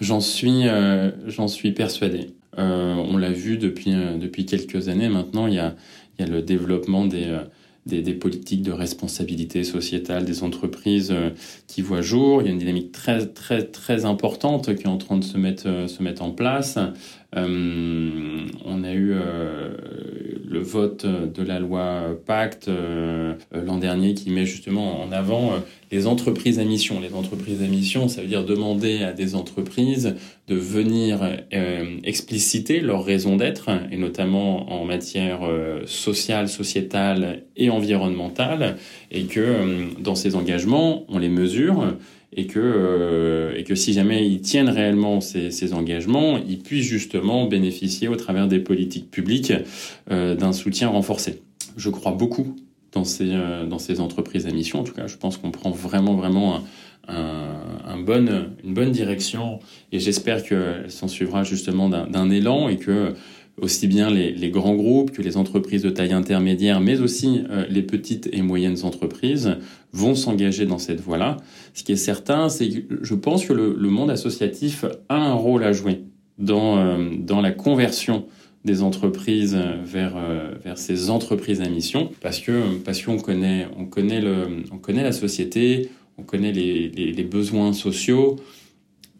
J'en 0.00 0.20
suis, 0.20 0.66
euh, 0.66 1.12
j'en 1.28 1.48
suis 1.48 1.72
persuadé. 1.72 2.34
Euh, 2.58 2.94
on 2.94 3.16
l'a 3.16 3.30
vu 3.30 3.58
depuis, 3.58 3.92
depuis 3.92 4.46
quelques 4.46 4.88
années 4.88 5.08
maintenant, 5.08 5.46
il 5.46 5.54
y 5.54 5.58
a, 5.58 5.76
il 6.18 6.24
y 6.24 6.28
a 6.28 6.30
le 6.30 6.42
développement 6.42 7.06
des, 7.06 7.26
euh, 7.26 7.44
des, 7.86 8.02
des, 8.02 8.14
politiques 8.14 8.62
de 8.62 8.72
responsabilité 8.72 9.64
sociétale 9.64 10.24
des 10.24 10.42
entreprises 10.42 11.10
euh, 11.10 11.30
qui 11.66 11.82
voient 11.82 12.02
jour. 12.02 12.40
Il 12.40 12.46
y 12.46 12.48
a 12.48 12.52
une 12.52 12.58
dynamique 12.58 12.92
très, 12.92 13.26
très, 13.26 13.64
très 13.64 14.04
importante 14.04 14.74
qui 14.74 14.84
est 14.84 14.88
en 14.88 14.98
train 14.98 15.16
de 15.16 15.24
se 15.24 15.36
mettre, 15.36 15.66
euh, 15.66 15.86
se 15.86 16.02
mettre 16.02 16.22
en 16.22 16.30
place. 16.30 16.78
Euh, 17.36 18.46
on 18.64 18.84
a 18.84 18.92
eu 18.92 19.12
euh, 19.12 19.70
le 20.46 20.60
vote 20.60 21.04
de 21.04 21.42
la 21.42 21.58
loi 21.58 22.16
Pacte 22.26 22.68
euh, 22.68 23.34
l'an 23.52 23.78
dernier 23.78 24.14
qui 24.14 24.30
met 24.30 24.46
justement 24.46 25.02
en 25.02 25.10
avant 25.10 25.54
les 25.90 26.06
entreprises 26.06 26.58
à 26.58 26.64
mission. 26.64 27.00
Les 27.00 27.14
entreprises 27.14 27.62
à 27.62 27.66
mission, 27.66 28.08
ça 28.08 28.22
veut 28.22 28.28
dire 28.28 28.44
demander 28.44 29.02
à 29.02 29.12
des 29.12 29.34
entreprises 29.34 30.14
de 30.46 30.54
venir 30.54 31.20
expliciter 32.02 32.80
leur 32.80 33.04
raison 33.04 33.36
d'être, 33.36 33.70
et 33.90 33.96
notamment 33.96 34.72
en 34.72 34.84
matière 34.84 35.40
sociale, 35.86 36.48
sociétale 36.48 37.44
et 37.56 37.70
environnementale, 37.70 38.76
et 39.10 39.24
que 39.24 39.88
dans 40.00 40.14
ces 40.14 40.34
engagements, 40.34 41.04
on 41.08 41.18
les 41.18 41.28
mesure 41.28 41.94
et 42.36 42.46
que, 42.46 42.60
euh, 42.60 43.54
et 43.56 43.64
que 43.64 43.74
si 43.74 43.92
jamais 43.92 44.28
ils 44.28 44.40
tiennent 44.40 44.68
réellement 44.68 45.20
ces, 45.20 45.72
engagements, 45.72 46.38
ils 46.38 46.58
puissent 46.58 46.86
justement 46.86 47.46
bénéficier 47.46 48.08
au 48.08 48.16
travers 48.16 48.48
des 48.48 48.58
politiques 48.58 49.10
publiques 49.10 49.52
euh, 50.10 50.34
d'un 50.34 50.52
soutien 50.52 50.88
renforcé. 50.88 51.42
Je 51.76 51.90
crois 51.90 52.12
beaucoup 52.12 52.56
dans 52.92 53.04
ces, 53.04 53.30
euh, 53.30 53.66
dans 53.66 53.78
ces 53.78 54.00
entreprises 54.00 54.46
à 54.46 54.50
mission. 54.50 54.80
En 54.80 54.84
tout 54.84 54.94
cas, 54.94 55.06
je 55.06 55.16
pense 55.16 55.36
qu'on 55.36 55.50
prend 55.50 55.70
vraiment, 55.70 56.14
vraiment 56.14 56.62
un, 57.06 57.96
une 57.96 58.74
bonne 58.74 58.90
direction 58.90 59.60
et 59.92 59.98
j'espère 59.98 60.42
qu'elle 60.42 60.90
s'en 60.90 61.08
suivra 61.08 61.44
justement 61.44 61.88
d'un 61.88 62.30
élan 62.30 62.68
et 62.68 62.76
que 62.76 63.14
aussi 63.60 63.86
bien 63.86 64.10
les, 64.10 64.50
grands 64.50 64.74
groupes 64.74 65.12
que 65.12 65.22
les 65.22 65.36
entreprises 65.36 65.82
de 65.82 65.90
taille 65.90 66.12
intermédiaire, 66.12 66.80
mais 66.80 67.00
aussi 67.00 67.42
euh, 67.50 67.64
les 67.68 67.82
petites 67.82 68.28
et 68.32 68.42
moyennes 68.42 68.78
entreprises 68.82 69.56
vont 69.92 70.14
s'engager 70.14 70.66
dans 70.66 70.78
cette 70.78 71.00
voie-là. 71.00 71.36
Ce 71.72 71.84
qui 71.84 71.92
est 71.92 71.96
certain, 71.96 72.48
c'est 72.48 72.68
que 72.68 72.98
je 73.02 73.14
pense 73.14 73.46
que 73.46 73.52
le, 73.52 73.74
monde 73.88 74.10
associatif 74.10 74.84
a 75.08 75.16
un 75.16 75.34
rôle 75.34 75.62
à 75.64 75.72
jouer 75.72 76.02
dans, 76.38 76.78
euh, 76.78 77.10
dans 77.16 77.40
la 77.40 77.52
conversion 77.52 78.26
des 78.64 78.82
entreprises 78.82 79.58
vers, 79.84 80.14
euh, 80.16 80.52
vers 80.64 80.78
ces 80.78 81.10
entreprises 81.10 81.60
à 81.60 81.68
mission, 81.68 82.10
parce 82.22 82.40
que 82.40 82.78
parce 82.82 83.02
qu'on 83.02 83.18
connaît, 83.18 83.68
on 83.78 83.84
connaît, 83.84 84.22
le, 84.22 84.64
on 84.72 84.78
connaît 84.78 85.02
la 85.02 85.12
société, 85.12 85.90
on 86.16 86.22
connaît 86.22 86.52
les, 86.52 86.88
les 86.88 87.24
besoins 87.24 87.74
sociaux, 87.74 88.36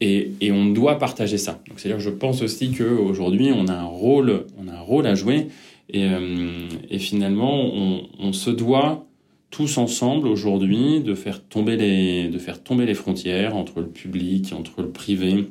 et, 0.01 0.53
on 0.53 0.67
doit 0.67 0.99
partager 0.99 1.39
ça. 1.39 1.61
Donc 1.69 1.81
c'est-à-dire 1.81 2.01
je 2.01 2.11
pense 2.11 2.43
aussi 2.43 2.73
qu'aujourd'hui 2.73 3.51
on 3.55 3.67
a 3.69 3.75
un 3.75 3.85
rôle, 3.85 4.47
on 4.59 4.69
a 4.69 4.73
un 4.73 4.81
rôle 4.81 5.07
à 5.07 5.15
jouer 5.15 5.49
et, 5.91 6.05
euh, 6.05 6.69
finalement 6.99 7.73
on, 8.19 8.33
se 8.33 8.51
doit 8.51 9.07
tous 9.51 9.79
ensemble 9.79 10.27
aujourd'hui 10.27 11.01
de 11.01 11.15
faire 11.15 11.43
tomber 11.43 11.77
les 11.77 12.29
de 12.29 12.39
faire 12.39 12.63
tomber 12.63 12.87
les 12.87 12.95
frontières 12.95 13.57
entre 13.57 13.81
le 13.81 13.87
public, 13.87 14.53
entre 14.53 14.83
le 14.83 14.91
privé, 14.91 15.49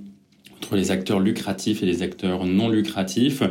entre 0.58 0.76
les 0.76 0.92
acteurs 0.92 1.20
lucratifs 1.20 1.84
et 1.84 1.86
les 1.86 2.02
acteurs 2.02 2.46
non 2.46 2.70
lucratifs 2.70 3.44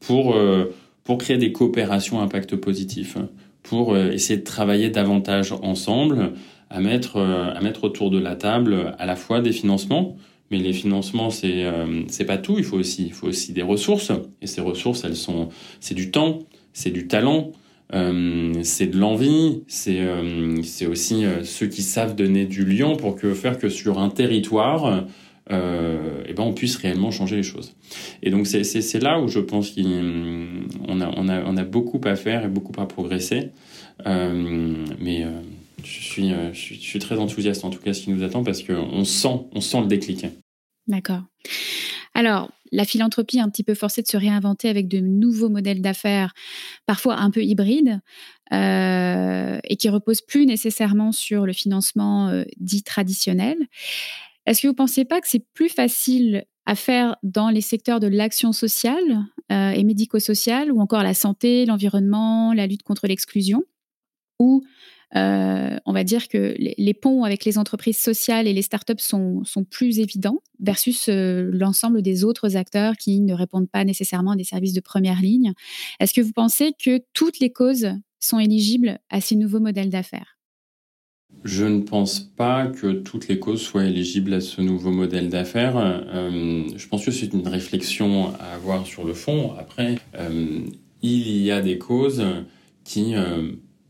pour 0.00 0.34
euh, 0.34 0.74
pour 1.04 1.18
créer 1.18 1.38
des 1.38 1.52
coopérations 1.52 2.20
impact 2.20 2.56
positif, 2.56 3.16
pour 3.62 3.94
euh, 3.94 4.10
essayer 4.10 4.38
de 4.38 4.44
travailler 4.44 4.90
davantage 4.90 5.52
ensemble 5.52 6.32
à 6.70 6.80
mettre 6.80 7.18
à 7.18 7.60
mettre 7.60 7.84
autour 7.84 8.10
de 8.10 8.18
la 8.18 8.36
table 8.36 8.94
à 8.98 9.06
la 9.06 9.16
fois 9.16 9.40
des 9.40 9.52
financements 9.52 10.16
mais 10.50 10.58
les 10.58 10.72
financements, 10.72 11.30
c'est 11.30 11.64
euh, 11.64 12.02
c'est 12.08 12.24
pas 12.24 12.38
tout. 12.38 12.56
Il 12.58 12.64
faut 12.64 12.78
aussi, 12.78 13.06
il 13.06 13.12
faut 13.12 13.28
aussi 13.28 13.52
des 13.52 13.62
ressources. 13.62 14.12
Et 14.40 14.46
ces 14.46 14.60
ressources, 14.60 15.04
elles 15.04 15.16
sont, 15.16 15.48
c'est 15.80 15.94
du 15.94 16.10
temps, 16.10 16.40
c'est 16.72 16.90
du 16.90 17.06
talent, 17.06 17.52
euh, 17.94 18.52
c'est 18.62 18.86
de 18.86 18.98
l'envie, 18.98 19.62
c'est 19.66 20.00
euh, 20.00 20.62
c'est 20.62 20.86
aussi 20.86 21.24
euh, 21.24 21.42
ceux 21.42 21.68
qui 21.68 21.82
savent 21.82 22.14
donner 22.14 22.44
du 22.44 22.64
lien 22.64 22.94
pour 22.96 23.16
que 23.16 23.32
faire 23.32 23.58
que 23.58 23.68
sur 23.70 23.98
un 23.98 24.10
territoire, 24.10 25.06
eh 25.50 26.34
ben 26.34 26.42
on 26.42 26.52
puisse 26.52 26.76
réellement 26.76 27.10
changer 27.10 27.36
les 27.36 27.42
choses. 27.42 27.74
Et 28.22 28.30
donc 28.30 28.46
c'est 28.46 29.02
là 29.02 29.18
où 29.18 29.28
je 29.28 29.40
pense 29.40 29.70
qu'on 29.70 31.00
a 31.00 31.10
on 31.16 31.28
a 31.28 31.42
on 31.42 31.56
a 31.56 31.64
beaucoup 31.64 32.00
à 32.04 32.16
faire 32.16 32.44
et 32.44 32.48
beaucoup 32.48 32.78
à 32.78 32.86
progresser. 32.86 33.50
Mais 34.04 35.24
je 35.84 36.02
suis, 36.02 36.30
je 36.52 36.74
suis, 36.74 36.98
très 36.98 37.18
enthousiaste 37.18 37.64
en 37.64 37.70
tout 37.70 37.80
cas 37.80 37.92
ce 37.92 38.02
qui 38.02 38.10
nous 38.10 38.22
attend 38.22 38.42
parce 38.42 38.62
qu'on 38.62 39.04
sent, 39.04 39.40
on 39.52 39.60
sent 39.60 39.80
le 39.80 39.86
déclic. 39.86 40.26
D'accord. 40.86 41.22
Alors, 42.14 42.50
la 42.72 42.84
philanthropie 42.84 43.38
est 43.38 43.42
un 43.42 43.48
petit 43.48 43.64
peu 43.64 43.74
forcée 43.74 44.02
de 44.02 44.08
se 44.08 44.16
réinventer 44.16 44.68
avec 44.68 44.88
de 44.88 44.98
nouveaux 44.98 45.48
modèles 45.48 45.80
d'affaires, 45.80 46.34
parfois 46.86 47.16
un 47.16 47.30
peu 47.30 47.42
hybrides, 47.42 48.00
euh, 48.52 49.58
et 49.64 49.76
qui 49.76 49.88
reposent 49.88 50.22
plus 50.22 50.46
nécessairement 50.46 51.12
sur 51.12 51.46
le 51.46 51.52
financement 51.52 52.28
euh, 52.28 52.44
dit 52.58 52.82
traditionnel. 52.82 53.56
Est-ce 54.46 54.62
que 54.62 54.66
vous 54.66 54.72
ne 54.72 54.78
pensez 54.78 55.04
pas 55.04 55.20
que 55.20 55.28
c'est 55.28 55.44
plus 55.54 55.68
facile 55.68 56.44
à 56.66 56.74
faire 56.74 57.16
dans 57.22 57.50
les 57.50 57.60
secteurs 57.60 58.00
de 58.00 58.06
l'action 58.06 58.52
sociale 58.52 59.24
euh, 59.52 59.70
et 59.70 59.84
médico-sociale, 59.84 60.72
ou 60.72 60.80
encore 60.80 61.02
la 61.02 61.14
santé, 61.14 61.66
l'environnement, 61.66 62.52
la 62.52 62.66
lutte 62.66 62.82
contre 62.82 63.06
l'exclusion, 63.06 63.62
ou 64.38 64.62
euh, 65.16 65.78
on 65.86 65.92
va 65.92 66.04
dire 66.04 66.28
que 66.28 66.54
les, 66.58 66.94
ponts 66.94 67.24
avec 67.24 67.44
les 67.44 67.56
entreprises 67.56 67.98
sociales 67.98 68.46
et 68.46 68.52
les 68.52 68.62
startups 68.62 68.94
sont, 68.98 69.42
plus 69.70 70.00
évidents 70.00 70.42
versus 70.60 71.08
euh, 71.08 71.50
l'ensemble 71.52 72.02
des 72.02 72.24
autres 72.24 72.56
acteurs 72.56 72.96
qui 72.96 73.20
ne 73.20 73.34
répondent 73.34 73.70
pas 73.70 73.84
nécessairement 73.84 74.32
à 74.32 74.36
des 74.36 74.44
services 74.44 74.74
de 74.74 74.80
première 74.80 75.20
ligne. 75.20 75.52
Est-ce 76.00 76.12
que 76.12 76.20
vous 76.20 76.32
pensez 76.32 76.72
que 76.82 77.00
toutes 77.14 77.38
les 77.38 77.50
causes 77.50 77.88
sont 78.20 78.38
éligibles 78.38 78.98
à 79.10 79.20
ces 79.20 79.36
nouveaux 79.36 79.60
modèles 79.60 79.90
d'affaires? 79.90 80.38
Je 81.44 81.64
ne 81.64 81.82
pense 81.82 82.20
pas 82.20 82.66
que 82.66 82.92
toutes 82.92 83.28
les 83.28 83.38
causes 83.38 83.62
soient 83.62 83.84
éligibles 83.84 84.34
à 84.34 84.40
ce 84.40 84.60
nouveau 84.60 84.90
modèle 84.90 85.28
d'affaires. 85.28 85.76
Euh, 85.76 86.64
je 86.74 86.88
pense 86.88 87.04
que 87.04 87.10
c'est 87.10 87.32
une 87.32 87.46
réflexion 87.46 88.34
à 88.40 88.54
avoir 88.54 88.86
sur 88.86 89.04
le 89.04 89.14
fond. 89.14 89.54
Après, 89.58 89.96
il 91.02 91.38
y 91.38 91.50
a 91.50 91.60
des 91.60 91.78
causes 91.78 92.24
qui 92.82 93.14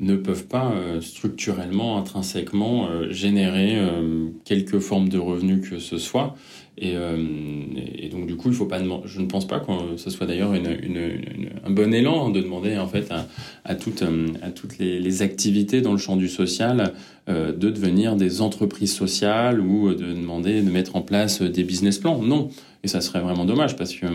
ne 0.00 0.14
peuvent 0.16 0.46
pas 0.46 0.72
euh, 0.72 1.00
structurellement, 1.00 1.98
intrinsèquement 1.98 2.88
euh, 2.88 3.10
générer 3.10 3.76
euh, 3.76 4.28
quelque 4.44 4.78
forme 4.78 5.08
de 5.08 5.18
revenus 5.18 5.68
que 5.68 5.78
ce 5.78 5.98
soit. 5.98 6.36
Et, 6.80 6.94
et, 6.94 8.08
donc 8.08 8.28
du 8.28 8.36
coup, 8.36 8.50
il 8.50 8.54
faut 8.54 8.66
pas 8.66 8.78
je 9.04 9.20
ne 9.20 9.26
pense 9.26 9.48
pas 9.48 9.58
que 9.58 9.96
ce 9.96 10.10
soit 10.10 10.28
d'ailleurs 10.28 10.54
une, 10.54 10.78
une, 10.80 11.50
un 11.66 11.70
bon 11.70 11.92
élan 11.92 12.30
de 12.30 12.40
demander 12.40 12.78
en 12.78 12.86
fait 12.86 13.10
à, 13.10 13.26
à 13.64 13.74
toutes, 13.74 14.04
à 14.42 14.50
toutes 14.52 14.78
les, 14.78 15.00
les, 15.00 15.22
activités 15.22 15.80
dans 15.80 15.90
le 15.90 15.98
champ 15.98 16.14
du 16.14 16.28
social 16.28 16.92
de 17.26 17.52
devenir 17.52 18.14
des 18.14 18.42
entreprises 18.42 18.94
sociales 18.94 19.60
ou 19.60 19.92
de 19.92 20.12
demander 20.12 20.62
de 20.62 20.70
mettre 20.70 20.94
en 20.94 21.02
place 21.02 21.42
des 21.42 21.64
business 21.64 21.98
plans. 21.98 22.22
Non, 22.22 22.48
et 22.84 22.88
ça 22.88 23.00
serait 23.00 23.22
vraiment 23.22 23.44
dommage 23.44 23.74
parce 23.74 23.92
que 23.92 24.06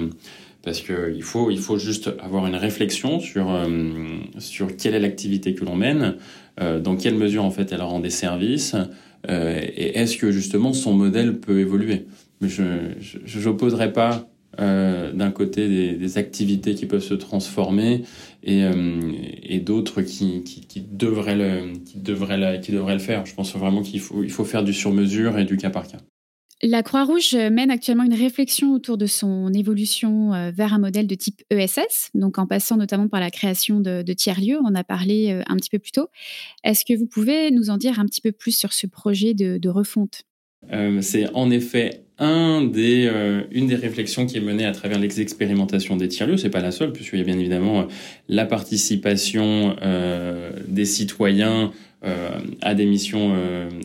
parce 0.63 0.80
qu'il 0.80 1.23
faut, 1.23 1.52
il 1.52 1.60
faut 1.60 1.78
juste 1.78 2.10
avoir 2.19 2.47
une 2.47 2.56
réflexion 2.56 3.19
sur, 3.19 3.54
euh, 3.54 3.67
sur 4.39 4.76
quelle 4.76 4.95
est 4.95 4.99
l'activité 4.99 5.54
que 5.54 5.65
l'on 5.65 5.76
mène, 5.76 6.15
euh, 6.62 6.80
dans 6.80 6.95
quelle 6.95 7.15
mesure 7.15 7.43
en 7.43 7.52
fait 7.52 7.71
elle 7.73 7.82
rend 7.82 7.99
des 7.99 8.10
services, 8.10 8.76
euh, 9.30 9.60
et 9.62 9.99
est-ce 9.99 10.17
que 10.17 10.32
justement 10.32 10.73
son 10.73 10.93
modèle 10.93 11.39
peut 11.39 11.60
évoluer. 11.60 12.06
Mais 12.41 12.49
je 12.49 13.39
n'opposerai 13.39 13.93
pas 13.93 14.28
d'un 14.58 15.32
côté 15.32 15.67
des, 15.67 15.93
des, 15.93 16.17
activités 16.19 16.76
qui 16.76 16.86
peuvent 16.86 17.02
se 17.02 17.15
transformer 17.15 18.04
et, 18.43 18.63
et 19.41 19.60
d'autres 19.60 20.04
qui, 20.04 20.43
qui, 20.43 20.62
qui, 20.62 20.82
devraient 20.82 21.36
le, 21.36 21.73
qui, 21.80 21.97
devraient 21.97 22.38
la, 22.38 22.58
qui 22.60 22.71
devraient 22.71 22.93
le 22.93 22.99
faire. 22.99 23.26
Je 23.26 23.34
pense 23.34 23.56
vraiment 23.56 23.82
qu'il 23.82 23.99
faut, 23.99 24.21
il 24.21 24.30
faut 24.30 24.45
faire 24.45 24.63
du 24.63 24.73
sur-mesure 24.73 25.39
et 25.39 25.45
du 25.45 25.58
cas 25.58 25.71
par 25.71 25.88
cas. 25.88 25.97
La 26.65 26.82
Croix-Rouge 26.82 27.36
mène 27.36 27.69
actuellement 27.69 28.06
une 28.06 28.13
réflexion 28.13 28.71
autour 28.71 28.97
de 28.97 29.06
son 29.06 29.52
évolution 29.52 30.34
euh, 30.34 30.49
vers 30.49 30.73
un 30.73 30.80
modèle 30.80 31.08
de 31.08 31.15
type 31.15 31.41
ESS, 31.49 32.12
donc 32.13 32.38
en 32.38 32.47
passant 32.47 32.78
notamment 32.78 33.10
par 33.10 33.19
la 33.19 33.32
création 33.32 33.82
de, 33.82 34.13
tiers-lieux, 34.13 34.60
on 34.63 34.73
a 34.73 34.86
parlé 34.86 35.34
euh, 35.34 35.41
un 35.47 35.58
petit 35.58 35.69
peu 35.69 35.78
plus 35.78 35.91
tôt. 35.91 36.08
Est-ce 36.63 36.86
que 36.86 36.97
vous 36.97 37.06
pouvez 37.06 37.52
nous 37.52 37.69
en 37.69 37.76
dire 37.76 37.99
un 37.99 38.06
petit 38.06 38.21
peu 38.21 38.32
plus 38.32 38.56
sur 38.56 38.71
ce 38.71 38.88
projet 38.88 39.34
de, 39.34 39.67
refonte? 39.67 40.21
Euh, 40.71 41.02
C'est 41.02 41.30
en 41.34 41.52
effet 41.52 42.06
une 42.17 42.71
des 42.71 43.76
réflexions 43.76 44.26
qui 44.26 44.38
est 44.38 44.41
menée 44.41 44.65
à 44.65 44.71
travers 44.71 44.99
l'expérimentation 44.99 45.97
des 45.97 46.08
tiers-lieux. 46.08 46.38
C'est 46.38 46.49
pas 46.49 46.62
la 46.62 46.71
seule, 46.71 46.93
puisqu'il 46.93 47.19
y 47.19 47.21
a 47.21 47.26
bien 47.26 47.38
évidemment 47.38 47.88
la 48.30 48.45
participation 48.45 49.76
des 50.69 50.86
citoyens 50.86 51.73
à 52.62 52.76
des 52.76 52.86
missions, 52.86 53.36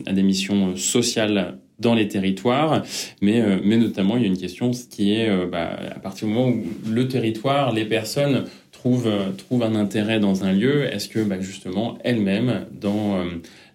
à 0.05 0.13
des 0.13 0.23
missions 0.23 0.77
sociales 0.77 1.59
dans 1.79 1.95
les 1.95 2.07
territoires, 2.07 2.83
mais, 3.21 3.41
euh, 3.41 3.59
mais 3.63 3.77
notamment 3.77 4.17
il 4.17 4.23
y 4.23 4.25
a 4.25 4.27
une 4.27 4.37
question 4.37 4.71
qui 4.71 5.13
est 5.13 5.29
euh, 5.29 5.45
bah, 5.45 5.77
à 5.95 5.99
partir 5.99 6.27
du 6.27 6.33
moment 6.33 6.49
où 6.49 6.63
le 6.89 7.07
territoire, 7.07 7.73
les 7.73 7.85
personnes 7.85 8.45
trouvent, 8.71 9.07
euh, 9.07 9.31
trouvent 9.37 9.63
un 9.63 9.75
intérêt 9.75 10.19
dans 10.19 10.43
un 10.43 10.51
lieu, 10.51 10.85
est-ce 10.85 11.07
que 11.09 11.19
bah, 11.19 11.39
justement 11.39 11.97
elles-mêmes, 12.03 12.65
dans 12.79 13.23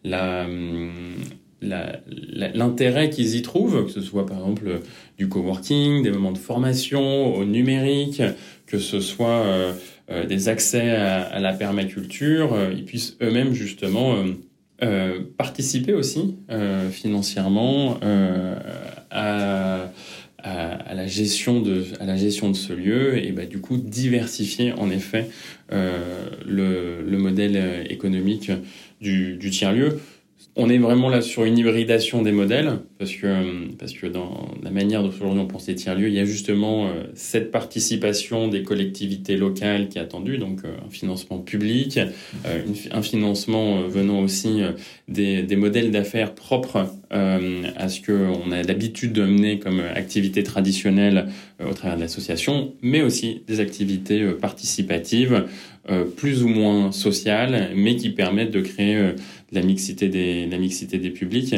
la 0.04 0.46
l'intérêt 1.62 3.08
qu'ils 3.08 3.36
y 3.36 3.42
trouvent, 3.42 3.86
que 3.86 3.90
ce 3.90 4.02
soit 4.02 4.26
par 4.26 4.36
exemple 4.36 4.80
du 5.16 5.30
coworking, 5.30 6.02
des 6.02 6.10
moments 6.10 6.32
de 6.32 6.38
formation 6.38 7.34
au 7.34 7.46
numérique, 7.46 8.20
que 8.66 8.78
ce 8.78 9.00
soit 9.00 9.46
des 10.28 10.50
accès 10.50 10.90
à, 10.90 11.22
à 11.22 11.40
la 11.40 11.54
permaculture, 11.54 12.54
ils 12.76 12.84
puissent 12.84 13.16
eux-mêmes 13.22 13.54
justement 13.54 14.14
euh, 14.82 15.20
participer 15.38 15.92
aussi 15.92 16.36
euh, 16.50 16.90
financièrement 16.90 17.98
euh, 18.02 18.56
à, 19.12 19.88
à, 20.38 20.94
la 20.94 21.06
gestion 21.06 21.60
de, 21.60 21.84
à 22.00 22.06
la 22.06 22.16
gestion 22.16 22.50
de 22.50 22.56
ce 22.56 22.72
lieu 22.72 23.16
et 23.16 23.30
bah, 23.30 23.46
du 23.46 23.60
coup 23.60 23.76
diversifier 23.76 24.72
en 24.72 24.90
effet 24.90 25.30
le, 25.70 27.02
le, 27.06 27.18
modèle 27.18 27.86
économique 27.88 28.50
du, 29.00 29.36
du 29.36 29.50
tiers-lieu. 29.50 30.00
On 30.56 30.68
est 30.68 30.78
vraiment 30.78 31.08
là 31.08 31.20
sur 31.20 31.44
une 31.44 31.56
hybridation 31.56 32.22
des 32.22 32.32
modèles, 32.32 32.78
parce 32.98 33.12
que, 33.12 33.74
parce 33.76 33.92
que 33.92 34.06
dans 34.06 34.48
la 34.62 34.70
manière 34.70 35.02
dont 35.02 35.08
aujourd'hui 35.08 35.40
on 35.40 35.46
pense 35.46 35.66
les 35.66 35.74
tiers-lieux, 35.74 36.08
il 36.08 36.14
y 36.14 36.20
a 36.20 36.24
justement 36.24 36.86
euh, 36.86 37.04
cette 37.14 37.50
participation 37.50 38.46
des 38.46 38.62
collectivités 38.62 39.36
locales 39.36 39.88
qui 39.88 39.98
est 39.98 40.00
attendue, 40.00 40.38
donc 40.38 40.60
euh, 40.64 40.76
un 40.86 40.90
financement 40.90 41.38
public, 41.38 41.98
euh, 42.46 42.62
un 42.92 43.02
financement 43.02 43.82
venant 43.88 44.20
aussi 44.20 44.62
des, 45.08 45.44
modèles 45.56 45.90
d'affaires 45.90 46.34
propres 46.34 46.86
à 47.10 47.88
ce 47.88 48.00
qu'on 48.00 48.50
a 48.50 48.62
l'habitude 48.62 49.12
de 49.12 49.22
mener 49.22 49.60
comme 49.60 49.80
activité 49.80 50.42
traditionnelle 50.42 51.28
au 51.64 51.72
travers 51.72 51.96
de 51.96 52.02
l'association, 52.02 52.74
mais 52.82 53.02
aussi 53.02 53.42
des 53.46 53.60
activités 53.60 54.24
participatives 54.40 55.44
plus 56.16 56.42
ou 56.42 56.48
moins 56.48 56.90
sociales, 56.90 57.70
mais 57.76 57.94
qui 57.94 58.10
permettent 58.10 58.50
de 58.50 58.60
créer 58.60 59.14
la 59.54 59.62
mixité 59.62 60.08
des, 60.08 60.46
la 60.46 60.58
mixité 60.58 60.98
des 60.98 61.10
publics. 61.10 61.54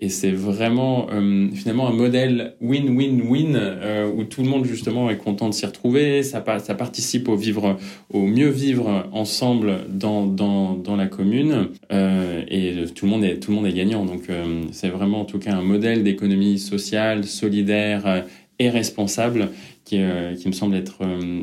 Et 0.00 0.08
c'est 0.08 0.30
vraiment 0.30 0.87
euh, 1.10 1.48
finalement 1.54 1.88
un 1.88 1.92
modèle 1.92 2.54
win-win-win 2.60 3.56
euh, 3.56 4.10
où 4.10 4.24
tout 4.24 4.42
le 4.42 4.48
monde 4.48 4.64
justement 4.64 5.10
est 5.10 5.16
content 5.16 5.48
de 5.48 5.54
s'y 5.54 5.66
retrouver. 5.66 6.22
Ça, 6.22 6.40
participe 6.40 7.28
au 7.28 7.36
vivre, 7.36 7.78
au 8.10 8.26
mieux 8.26 8.48
vivre 8.48 9.08
ensemble 9.12 9.80
dans, 9.88 10.86
la 10.96 11.06
commune 11.06 11.68
euh, 11.92 12.42
et 12.48 12.84
tout 12.94 13.06
le 13.06 13.10
monde 13.52 13.66
est 13.66 13.72
gagnant. 13.72 14.04
Donc 14.04 14.28
c'est 14.72 14.88
vraiment 14.88 15.20
en 15.20 15.24
tout 15.24 15.38
cas 15.38 15.54
un 15.54 15.62
modèle 15.62 16.02
d'économie 16.02 16.58
sociale, 16.58 17.24
solidaire 17.24 18.24
et 18.58 18.70
responsable 18.70 19.50
qui 19.84 19.98
me 19.98 20.52
semble 20.52 20.74
être 20.76 21.00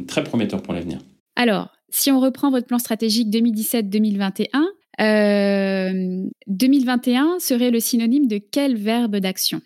très 0.07 0.23
prometteur 0.23 0.61
pour 0.61 0.73
l'avenir. 0.73 0.99
Alors, 1.35 1.69
si 1.89 2.11
on 2.11 2.19
reprend 2.19 2.51
votre 2.51 2.67
plan 2.67 2.79
stratégique 2.79 3.29
2017-2021, 3.29 4.47
2021 4.99 7.25
euh, 7.25 7.39
serait 7.39 7.71
le 7.71 7.79
synonyme 7.79 8.27
de 8.27 8.39
quel 8.51 8.75
verbe 8.75 9.17
d'action? 9.17 9.61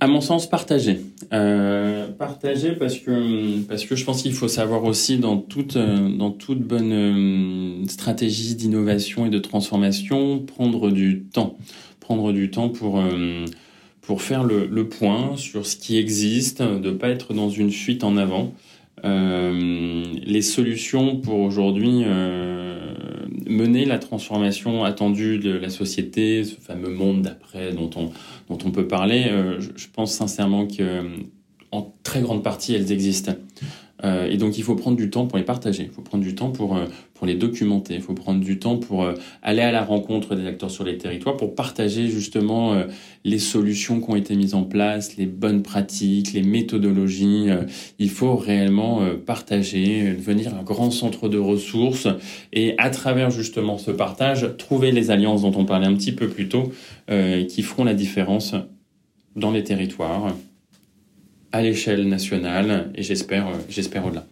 À 0.00 0.06
mon 0.06 0.20
sens, 0.20 0.48
partager. 0.48 1.00
Euh, 1.32 2.08
partager 2.12 2.72
parce 2.72 2.98
que 2.98 3.62
parce 3.62 3.84
que 3.84 3.96
je 3.96 4.04
pense 4.04 4.22
qu'il 4.22 4.32
faut 4.32 4.46
savoir 4.46 4.84
aussi 4.84 5.18
dans 5.18 5.38
toute 5.38 5.76
dans 5.76 6.30
toute 6.30 6.60
bonne 6.60 6.92
euh, 6.92 7.84
stratégie 7.88 8.54
d'innovation 8.54 9.26
et 9.26 9.30
de 9.30 9.40
transformation 9.40 10.38
prendre 10.38 10.92
du 10.92 11.24
temps, 11.24 11.56
prendre 11.98 12.32
du 12.32 12.50
temps 12.50 12.68
pour 12.68 13.02
pour 14.00 14.22
faire 14.22 14.44
le, 14.44 14.66
le, 14.66 14.88
point 14.88 15.36
sur 15.36 15.66
ce 15.66 15.76
qui 15.76 15.98
existe, 15.98 16.62
de 16.62 16.90
pas 16.92 17.08
être 17.08 17.34
dans 17.34 17.50
une 17.50 17.70
fuite 17.70 18.04
en 18.04 18.16
avant. 18.16 18.54
Les 19.04 20.42
solutions 20.42 21.16
pour 21.16 21.40
aujourd'hui 21.40 22.04
mener 23.48 23.84
la 23.84 23.98
transformation 23.98 24.84
attendue 24.84 25.38
de 25.38 25.50
la 25.50 25.70
société, 25.70 26.44
ce 26.44 26.54
fameux 26.56 26.90
monde 26.90 27.22
d'après 27.22 27.72
dont 27.72 27.90
on, 27.96 28.10
dont 28.48 28.58
on 28.64 28.70
peut 28.70 28.86
parler, 28.86 29.26
euh, 29.28 29.60
je, 29.60 29.86
pense 29.92 30.12
sincèrement 30.12 30.66
que 30.66 31.04
en 31.72 31.94
très 32.02 32.20
grande 32.20 32.42
partie, 32.42 32.74
elles 32.74 32.92
existent. 32.92 33.32
Euh, 34.04 34.28
et 34.30 34.36
donc 34.36 34.58
il 34.58 34.64
faut 34.64 34.76
prendre 34.76 34.96
du 34.96 35.10
temps 35.10 35.26
pour 35.26 35.38
les 35.38 35.44
partager, 35.44 35.84
il 35.84 35.90
faut 35.90 36.02
prendre 36.02 36.22
du 36.22 36.34
temps 36.34 36.50
pour, 36.50 36.76
euh, 36.76 36.84
pour 37.14 37.26
les 37.26 37.34
documenter, 37.34 37.94
il 37.94 38.00
faut 38.00 38.14
prendre 38.14 38.40
du 38.40 38.58
temps 38.58 38.76
pour 38.76 39.02
euh, 39.02 39.14
aller 39.42 39.62
à 39.62 39.72
la 39.72 39.82
rencontre 39.84 40.36
des 40.36 40.46
acteurs 40.46 40.70
sur 40.70 40.84
les 40.84 40.98
territoires, 40.98 41.36
pour 41.36 41.54
partager 41.54 42.08
justement 42.08 42.74
les 43.24 43.38
solutions 43.38 44.00
qui 44.00 44.10
ont 44.10 44.16
été 44.16 44.36
mises 44.36 44.54
en 44.54 44.62
place, 44.62 45.16
les 45.16 45.26
bonnes 45.26 45.62
pratiques, 45.62 46.32
les 46.32 46.42
méthodologies. 46.42 47.46
il 47.98 48.10
faut 48.10 48.36
réellement 48.36 49.00
partager, 49.26 50.14
devenir 50.14 50.54
un 50.54 50.62
grand 50.62 50.90
centre 50.90 51.28
de 51.28 51.38
ressources 51.38 52.08
et 52.52 52.74
à 52.78 52.90
travers 52.90 53.30
justement 53.30 53.78
ce 53.78 53.90
partage, 53.90 54.56
trouver 54.58 54.92
les 54.92 55.10
alliances 55.10 55.42
dont 55.42 55.52
on 55.56 55.64
parlait 55.64 55.86
un 55.86 55.94
petit 55.94 56.12
peu 56.12 56.28
plus 56.28 56.48
tôt, 56.48 56.72
qui 57.48 57.62
feront 57.62 57.84
la 57.84 57.94
différence 57.94 58.54
dans 59.36 59.50
les 59.50 59.64
territoires 59.64 60.34
à 61.52 61.62
l'échelle 61.62 62.08
nationale 62.08 62.92
et 62.94 63.02
j'espère, 63.02 63.48
euh, 63.48 63.58
j'espère 63.68 64.06
au-delà. 64.06 64.26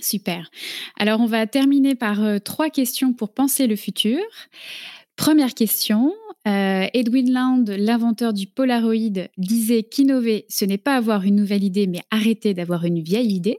Super. 0.00 0.50
Alors 0.98 1.20
on 1.20 1.26
va 1.26 1.46
terminer 1.46 1.94
par 1.94 2.22
euh, 2.24 2.38
trois 2.38 2.70
questions 2.70 3.12
pour 3.12 3.32
penser 3.32 3.66
le 3.66 3.76
futur. 3.76 4.20
Première 5.16 5.54
question, 5.54 6.12
euh, 6.46 6.86
Edwin 6.94 7.32
Land, 7.32 7.64
l'inventeur 7.76 8.32
du 8.32 8.46
Polaroid, 8.46 9.26
disait 9.36 9.82
qu'innover, 9.82 10.46
ce 10.48 10.64
n'est 10.64 10.78
pas 10.78 10.96
avoir 10.96 11.24
une 11.24 11.34
nouvelle 11.34 11.64
idée, 11.64 11.88
mais 11.88 12.02
arrêter 12.12 12.54
d'avoir 12.54 12.84
une 12.84 13.02
vieille 13.02 13.32
idée. 13.32 13.58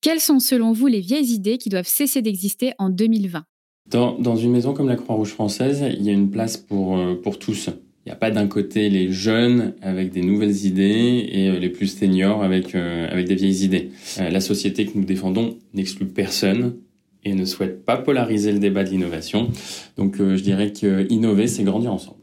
Quelles 0.00 0.20
sont 0.20 0.38
selon 0.38 0.72
vous 0.72 0.86
les 0.86 1.00
vieilles 1.00 1.32
idées 1.32 1.58
qui 1.58 1.68
doivent 1.68 1.88
cesser 1.88 2.22
d'exister 2.22 2.72
en 2.78 2.90
2020 2.90 3.44
dans, 3.88 4.18
dans, 4.18 4.34
une 4.34 4.50
maison 4.50 4.74
comme 4.74 4.88
la 4.88 4.96
Croix-Rouge 4.96 5.30
française, 5.30 5.84
il 5.96 6.02
y 6.02 6.10
a 6.10 6.12
une 6.12 6.28
place 6.28 6.56
pour, 6.56 6.98
pour 7.22 7.38
tous. 7.38 7.70
Il 8.06 8.10
n'y 8.10 8.12
a 8.12 8.18
pas 8.18 8.30
d'un 8.30 8.46
côté 8.46 8.88
les 8.88 9.10
jeunes 9.10 9.74
avec 9.82 10.12
des 10.12 10.22
nouvelles 10.22 10.64
idées 10.64 11.28
et 11.28 11.50
euh, 11.50 11.58
les 11.58 11.70
plus 11.70 11.88
seniors 11.88 12.44
avec, 12.44 12.76
euh, 12.76 13.24
des 13.24 13.34
vieilles 13.34 13.64
idées. 13.64 13.90
Euh, 14.20 14.30
la 14.30 14.40
société 14.40 14.86
que 14.86 14.96
nous 14.96 15.04
défendons 15.04 15.58
n'exclut 15.74 16.06
personne 16.06 16.76
et 17.24 17.34
ne 17.34 17.44
souhaite 17.44 17.84
pas 17.84 17.96
polariser 17.96 18.52
le 18.52 18.60
débat 18.60 18.84
de 18.84 18.90
l'innovation. 18.90 19.50
Donc 19.96 20.18
je 20.18 20.40
dirais 20.40 20.72
que 20.72 21.12
innover, 21.12 21.48
c'est 21.48 21.64
grandir 21.64 21.92
ensemble. 21.92 22.20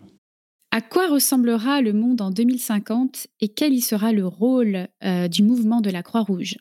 À 0.71 0.79
quoi 0.79 1.09
ressemblera 1.09 1.81
le 1.81 1.91
monde 1.91 2.21
en 2.21 2.31
2050 2.31 3.27
et 3.41 3.49
quel 3.49 3.73
y 3.73 3.81
sera 3.81 4.13
le 4.13 4.25
rôle 4.25 4.87
du 5.29 5.43
mouvement 5.43 5.81
de 5.81 5.89
la 5.89 6.01
Croix-Rouge? 6.01 6.55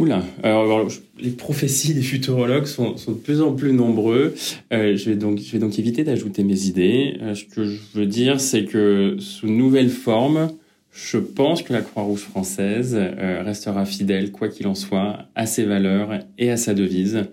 Oula, 0.00 0.22
alors, 0.42 0.88
les 1.20 1.28
prophéties 1.28 1.92
des 1.92 2.00
futurologues 2.00 2.64
sont, 2.64 2.94
de 3.06 3.12
plus 3.12 3.42
en 3.42 3.52
plus 3.52 3.74
nombreux. 3.74 4.34
Euh, 4.72 4.96
je, 4.96 5.10
vais 5.10 5.14
donc, 5.14 5.40
je 5.40 5.52
vais 5.52 5.58
donc 5.58 5.78
éviter 5.78 6.04
d'ajouter 6.04 6.42
mes 6.42 6.64
idées. 6.64 7.18
Euh, 7.20 7.34
ce 7.34 7.44
que 7.44 7.66
je 7.66 7.78
veux 7.92 8.06
dire, 8.06 8.40
c'est 8.40 8.64
que 8.64 9.16
sous 9.18 9.48
nouvelle 9.48 9.90
forme, 9.90 10.52
je 10.90 11.18
pense 11.18 11.60
que 11.60 11.74
la 11.74 11.82
Croix-Rouge 11.82 12.20
française 12.22 12.96
euh, 12.98 13.42
restera 13.42 13.84
fidèle, 13.84 14.32
quoi 14.32 14.48
qu'il 14.48 14.68
en 14.68 14.74
soit, 14.74 15.26
à 15.34 15.44
ses 15.44 15.64
valeurs 15.64 16.20
et 16.38 16.50
à 16.50 16.56
sa 16.56 16.72
devise, 16.72 17.24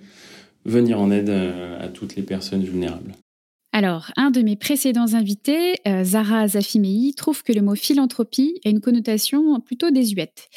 venir 0.65 0.99
en 0.99 1.09
aide 1.09 1.29
à 1.29 1.87
toutes 1.87 2.17
les 2.17 2.23
personnes 2.23 2.65
vulnérables. 2.65 3.13
Alors, 3.77 4.11
un 4.17 4.31
de 4.31 4.41
mes 4.41 4.55
précédents 4.55 5.13
invités, 5.13 5.75
euh, 5.87 6.03
Zara 6.03 6.47
Zafimei, 6.47 7.13
trouve 7.15 7.43
que 7.43 7.53
le 7.53 7.61
mot 7.61 7.75
philanthropie 7.75 8.59
a 8.65 8.69
une 8.69 8.81
connotation 8.81 9.59
plutôt 9.59 9.91
désuète. 9.91 10.49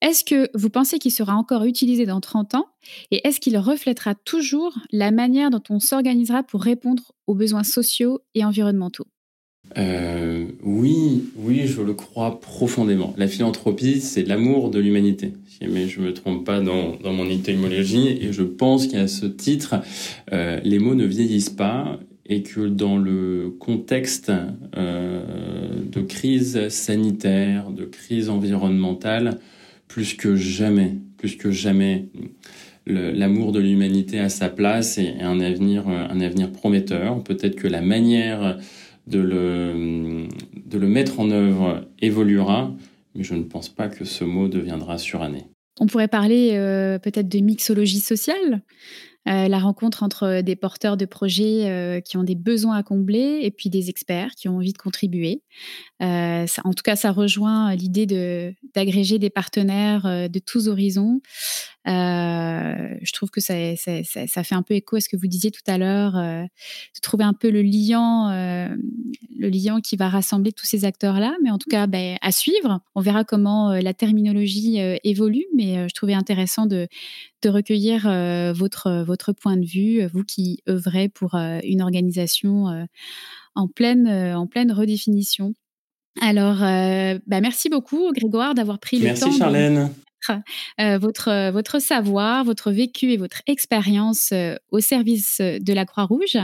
Est-ce 0.00 0.24
que 0.24 0.48
vous 0.54 0.70
pensez 0.70 0.98
qu'il 0.98 1.10
sera 1.10 1.34
encore 1.34 1.64
utilisé 1.64 2.06
dans 2.06 2.22
30 2.22 2.54
ans? 2.54 2.68
Et 3.10 3.28
est-ce 3.28 3.40
qu'il 3.40 3.58
reflètera 3.58 4.14
toujours 4.14 4.72
la 4.90 5.10
manière 5.10 5.50
dont 5.50 5.62
on 5.68 5.80
s'organisera 5.80 6.44
pour 6.44 6.62
répondre 6.62 7.12
aux 7.26 7.34
besoins 7.34 7.62
sociaux 7.62 8.20
et 8.34 8.42
environnementaux? 8.42 9.06
Euh, 9.76 10.46
oui, 10.62 11.24
oui, 11.36 11.66
je 11.66 11.82
le 11.82 11.92
crois 11.92 12.40
profondément. 12.40 13.12
La 13.18 13.28
philanthropie, 13.28 14.00
c'est 14.00 14.22
l'amour 14.22 14.70
de 14.70 14.78
l'humanité. 14.78 15.34
Mais 15.60 15.88
je 15.88 16.00
me 16.00 16.14
trompe 16.14 16.46
pas 16.46 16.60
dans, 16.62 16.96
mon 17.04 17.28
étymologie, 17.28 18.08
et 18.08 18.32
je 18.32 18.42
pense 18.42 18.86
qu'à 18.86 19.08
ce 19.08 19.26
titre, 19.26 19.74
euh, 20.32 20.58
les 20.64 20.78
mots 20.78 20.94
ne 20.94 21.04
vieillissent 21.04 21.50
pas 21.50 22.00
et 22.26 22.42
que 22.42 22.68
dans 22.68 22.96
le 22.96 23.54
contexte 23.58 24.32
euh, 24.76 25.22
de 25.90 26.00
crise 26.00 26.68
sanitaire, 26.68 27.70
de 27.70 27.84
crise 27.84 28.28
environnementale, 28.28 29.38
plus 29.88 30.14
que 30.14 30.36
jamais, 30.36 30.94
plus 31.18 31.36
que 31.36 31.50
jamais, 31.50 32.06
l'amour 32.86 33.52
de 33.52 33.60
l'humanité 33.60 34.18
a 34.18 34.28
sa 34.28 34.48
place 34.48 34.98
et 34.98 35.14
un 35.20 35.40
avenir, 35.40 35.88
un 35.88 36.20
avenir 36.20 36.50
prometteur. 36.50 37.22
Peut-être 37.22 37.56
que 37.56 37.68
la 37.68 37.80
manière 37.80 38.58
de 39.06 39.20
le, 39.20 40.26
de 40.66 40.78
le 40.78 40.88
mettre 40.88 41.20
en 41.20 41.30
œuvre 41.30 41.86
évoluera, 42.00 42.72
mais 43.14 43.24
je 43.24 43.34
ne 43.34 43.42
pense 43.42 43.68
pas 43.68 43.88
que 43.88 44.04
ce 44.04 44.24
mot 44.24 44.48
deviendra 44.48 44.98
suranné. 44.98 45.44
On 45.80 45.86
pourrait 45.86 46.08
parler 46.08 46.50
euh, 46.52 46.98
peut-être 46.98 47.28
de 47.28 47.38
mixologie 47.38 48.00
sociale. 48.00 48.62
Euh, 49.28 49.46
la 49.46 49.58
rencontre 49.58 50.02
entre 50.02 50.40
des 50.40 50.56
porteurs 50.56 50.96
de 50.96 51.04
projets 51.04 51.70
euh, 51.70 52.00
qui 52.00 52.16
ont 52.16 52.24
des 52.24 52.34
besoins 52.34 52.76
à 52.76 52.82
combler 52.82 53.40
et 53.42 53.52
puis 53.52 53.70
des 53.70 53.88
experts 53.88 54.32
qui 54.36 54.48
ont 54.48 54.56
envie 54.56 54.72
de 54.72 54.78
contribuer. 54.78 55.42
Euh, 56.02 56.46
en 56.64 56.72
tout 56.72 56.82
cas, 56.82 56.96
ça 56.96 57.12
rejoint 57.12 57.74
l'idée 57.76 58.06
d'agréger 58.74 59.18
des 59.18 59.30
partenaires 59.30 60.28
de 60.28 60.38
tous 60.40 60.66
horizons. 60.68 61.20
Je 61.84 63.12
trouve 63.12 63.30
que 63.30 63.40
ça, 63.40 63.54
ça, 63.76 64.44
fait 64.44 64.54
un 64.54 64.62
peu 64.62 64.74
écho 64.74 64.96
à 64.96 65.00
ce 65.00 65.08
que 65.08 65.16
vous 65.16 65.26
disiez 65.26 65.50
tout 65.50 65.62
à 65.66 65.78
l'heure, 65.78 66.12
de 66.12 67.00
trouver 67.00 67.24
un 67.24 67.32
peu 67.32 67.50
le 67.50 67.62
liant, 67.62 68.30
le 68.30 69.48
liant 69.48 69.80
qui 69.80 69.96
va 69.96 70.08
rassembler 70.08 70.52
tous 70.52 70.66
ces 70.66 70.84
acteurs-là. 70.84 71.36
Mais 71.42 71.50
en 71.50 71.58
tout 71.58 71.68
cas, 71.68 71.86
ben, 71.86 72.16
à 72.20 72.32
suivre. 72.32 72.80
On 72.94 73.00
verra 73.00 73.24
comment 73.24 73.72
la 73.72 73.94
terminologie 73.94 74.78
évolue, 75.04 75.46
mais 75.54 75.88
je 75.88 75.94
trouvais 75.94 76.14
intéressant 76.14 76.66
de, 76.66 76.88
de 77.42 77.48
recueillir 77.48 78.02
votre, 78.54 79.02
votre 79.04 79.32
point 79.32 79.56
de 79.56 79.66
vue, 79.66 80.06
vous 80.06 80.24
qui 80.24 80.62
œuvrez 80.68 81.08
pour 81.08 81.34
une 81.34 81.82
organisation 81.82 82.86
en, 83.54 83.68
pleine, 83.68 84.08
en 84.08 84.46
pleine 84.46 84.72
redéfinition. 84.72 85.54
Alors, 86.20 86.58
bah 87.26 87.40
merci 87.40 87.68
beaucoup, 87.68 88.12
Grégoire, 88.12 88.54
d'avoir 88.54 88.78
pris 88.78 88.98
le 88.98 89.14
temps. 89.14 89.26
Merci, 89.26 89.38
Charlène. 89.38 89.90
Euh, 90.80 90.98
votre, 90.98 91.28
euh, 91.28 91.50
votre 91.50 91.80
savoir, 91.80 92.44
votre 92.44 92.70
vécu 92.72 93.12
et 93.12 93.16
votre 93.16 93.42
expérience 93.46 94.30
euh, 94.32 94.56
au 94.70 94.80
service 94.80 95.40
de 95.40 95.72
la 95.72 95.84
Croix-Rouge. 95.84 96.38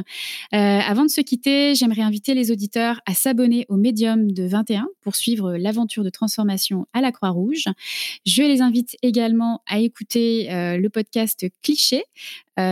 avant 0.52 1.04
de 1.04 1.10
se 1.10 1.20
quitter, 1.20 1.74
j'aimerais 1.74 2.02
inviter 2.02 2.34
les 2.34 2.50
auditeurs 2.50 3.00
à 3.06 3.14
s'abonner 3.14 3.64
au 3.68 3.76
Médium 3.76 4.30
de 4.30 4.46
21 4.46 4.86
pour 5.02 5.16
suivre 5.16 5.56
l'aventure 5.56 6.04
de 6.04 6.10
transformation 6.10 6.86
à 6.92 7.00
la 7.00 7.10
Croix-Rouge. 7.10 7.64
Je 8.26 8.42
les 8.42 8.60
invite 8.60 8.96
également 9.02 9.62
à 9.66 9.78
écouter 9.78 10.48
le 10.50 10.88
podcast 10.88 11.46
Cliché, 11.62 12.04
qui 12.56 12.62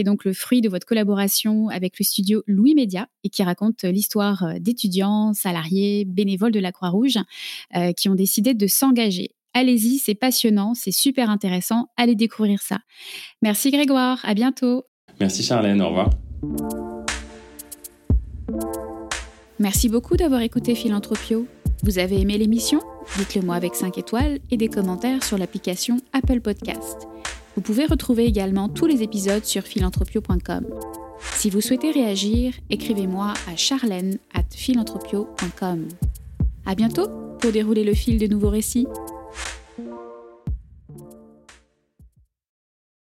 est 0.00 0.04
donc 0.04 0.24
le 0.24 0.32
fruit 0.32 0.60
de 0.60 0.68
votre 0.68 0.86
collaboration 0.86 1.68
avec 1.68 1.98
le 1.98 2.04
studio 2.04 2.42
Louis 2.46 2.74
Média 2.74 3.08
et 3.24 3.28
qui 3.28 3.42
raconte 3.42 3.84
l'histoire 3.84 4.54
d'étudiants, 4.60 5.34
salariés, 5.34 6.04
bénévoles 6.06 6.52
de 6.52 6.60
la 6.60 6.72
Croix-Rouge 6.72 7.18
qui 7.96 8.08
ont 8.08 8.14
décidé 8.14 8.54
de 8.54 8.66
s'engager 8.66 9.32
Allez-y, 9.58 9.98
c'est 9.98 10.14
passionnant, 10.14 10.74
c'est 10.74 10.92
super 10.92 11.30
intéressant. 11.30 11.88
Allez 11.96 12.14
découvrir 12.14 12.62
ça. 12.62 12.78
Merci 13.42 13.72
Grégoire, 13.72 14.20
à 14.22 14.34
bientôt. 14.34 14.84
Merci 15.18 15.42
Charlène, 15.42 15.82
au 15.82 15.88
revoir. 15.88 16.10
Merci 19.58 19.88
beaucoup 19.88 20.16
d'avoir 20.16 20.42
écouté 20.42 20.76
Philanthropio. 20.76 21.48
Vous 21.82 21.98
avez 21.98 22.20
aimé 22.20 22.38
l'émission? 22.38 22.78
Dites-le 23.16 23.42
moi 23.42 23.56
avec 23.56 23.74
5 23.74 23.98
étoiles 23.98 24.38
et 24.52 24.56
des 24.56 24.68
commentaires 24.68 25.24
sur 25.24 25.36
l'application 25.36 25.96
Apple 26.12 26.40
Podcast. 26.40 27.08
Vous 27.56 27.60
pouvez 27.60 27.86
retrouver 27.86 28.26
également 28.26 28.68
tous 28.68 28.86
les 28.86 29.02
épisodes 29.02 29.44
sur 29.44 29.64
philanthropio.com. 29.64 30.66
Si 31.34 31.50
vous 31.50 31.60
souhaitez 31.60 31.90
réagir, 31.90 32.54
écrivez-moi 32.70 33.34
à 33.50 33.56
charlène 33.56 34.18
at 34.34 34.44
philanthropio.com. 34.54 35.88
À 36.64 36.76
bientôt 36.76 37.08
pour 37.40 37.50
dérouler 37.50 37.82
le 37.82 37.94
fil 37.94 38.18
de 38.18 38.28
nouveaux 38.28 38.50
récits. 38.50 38.86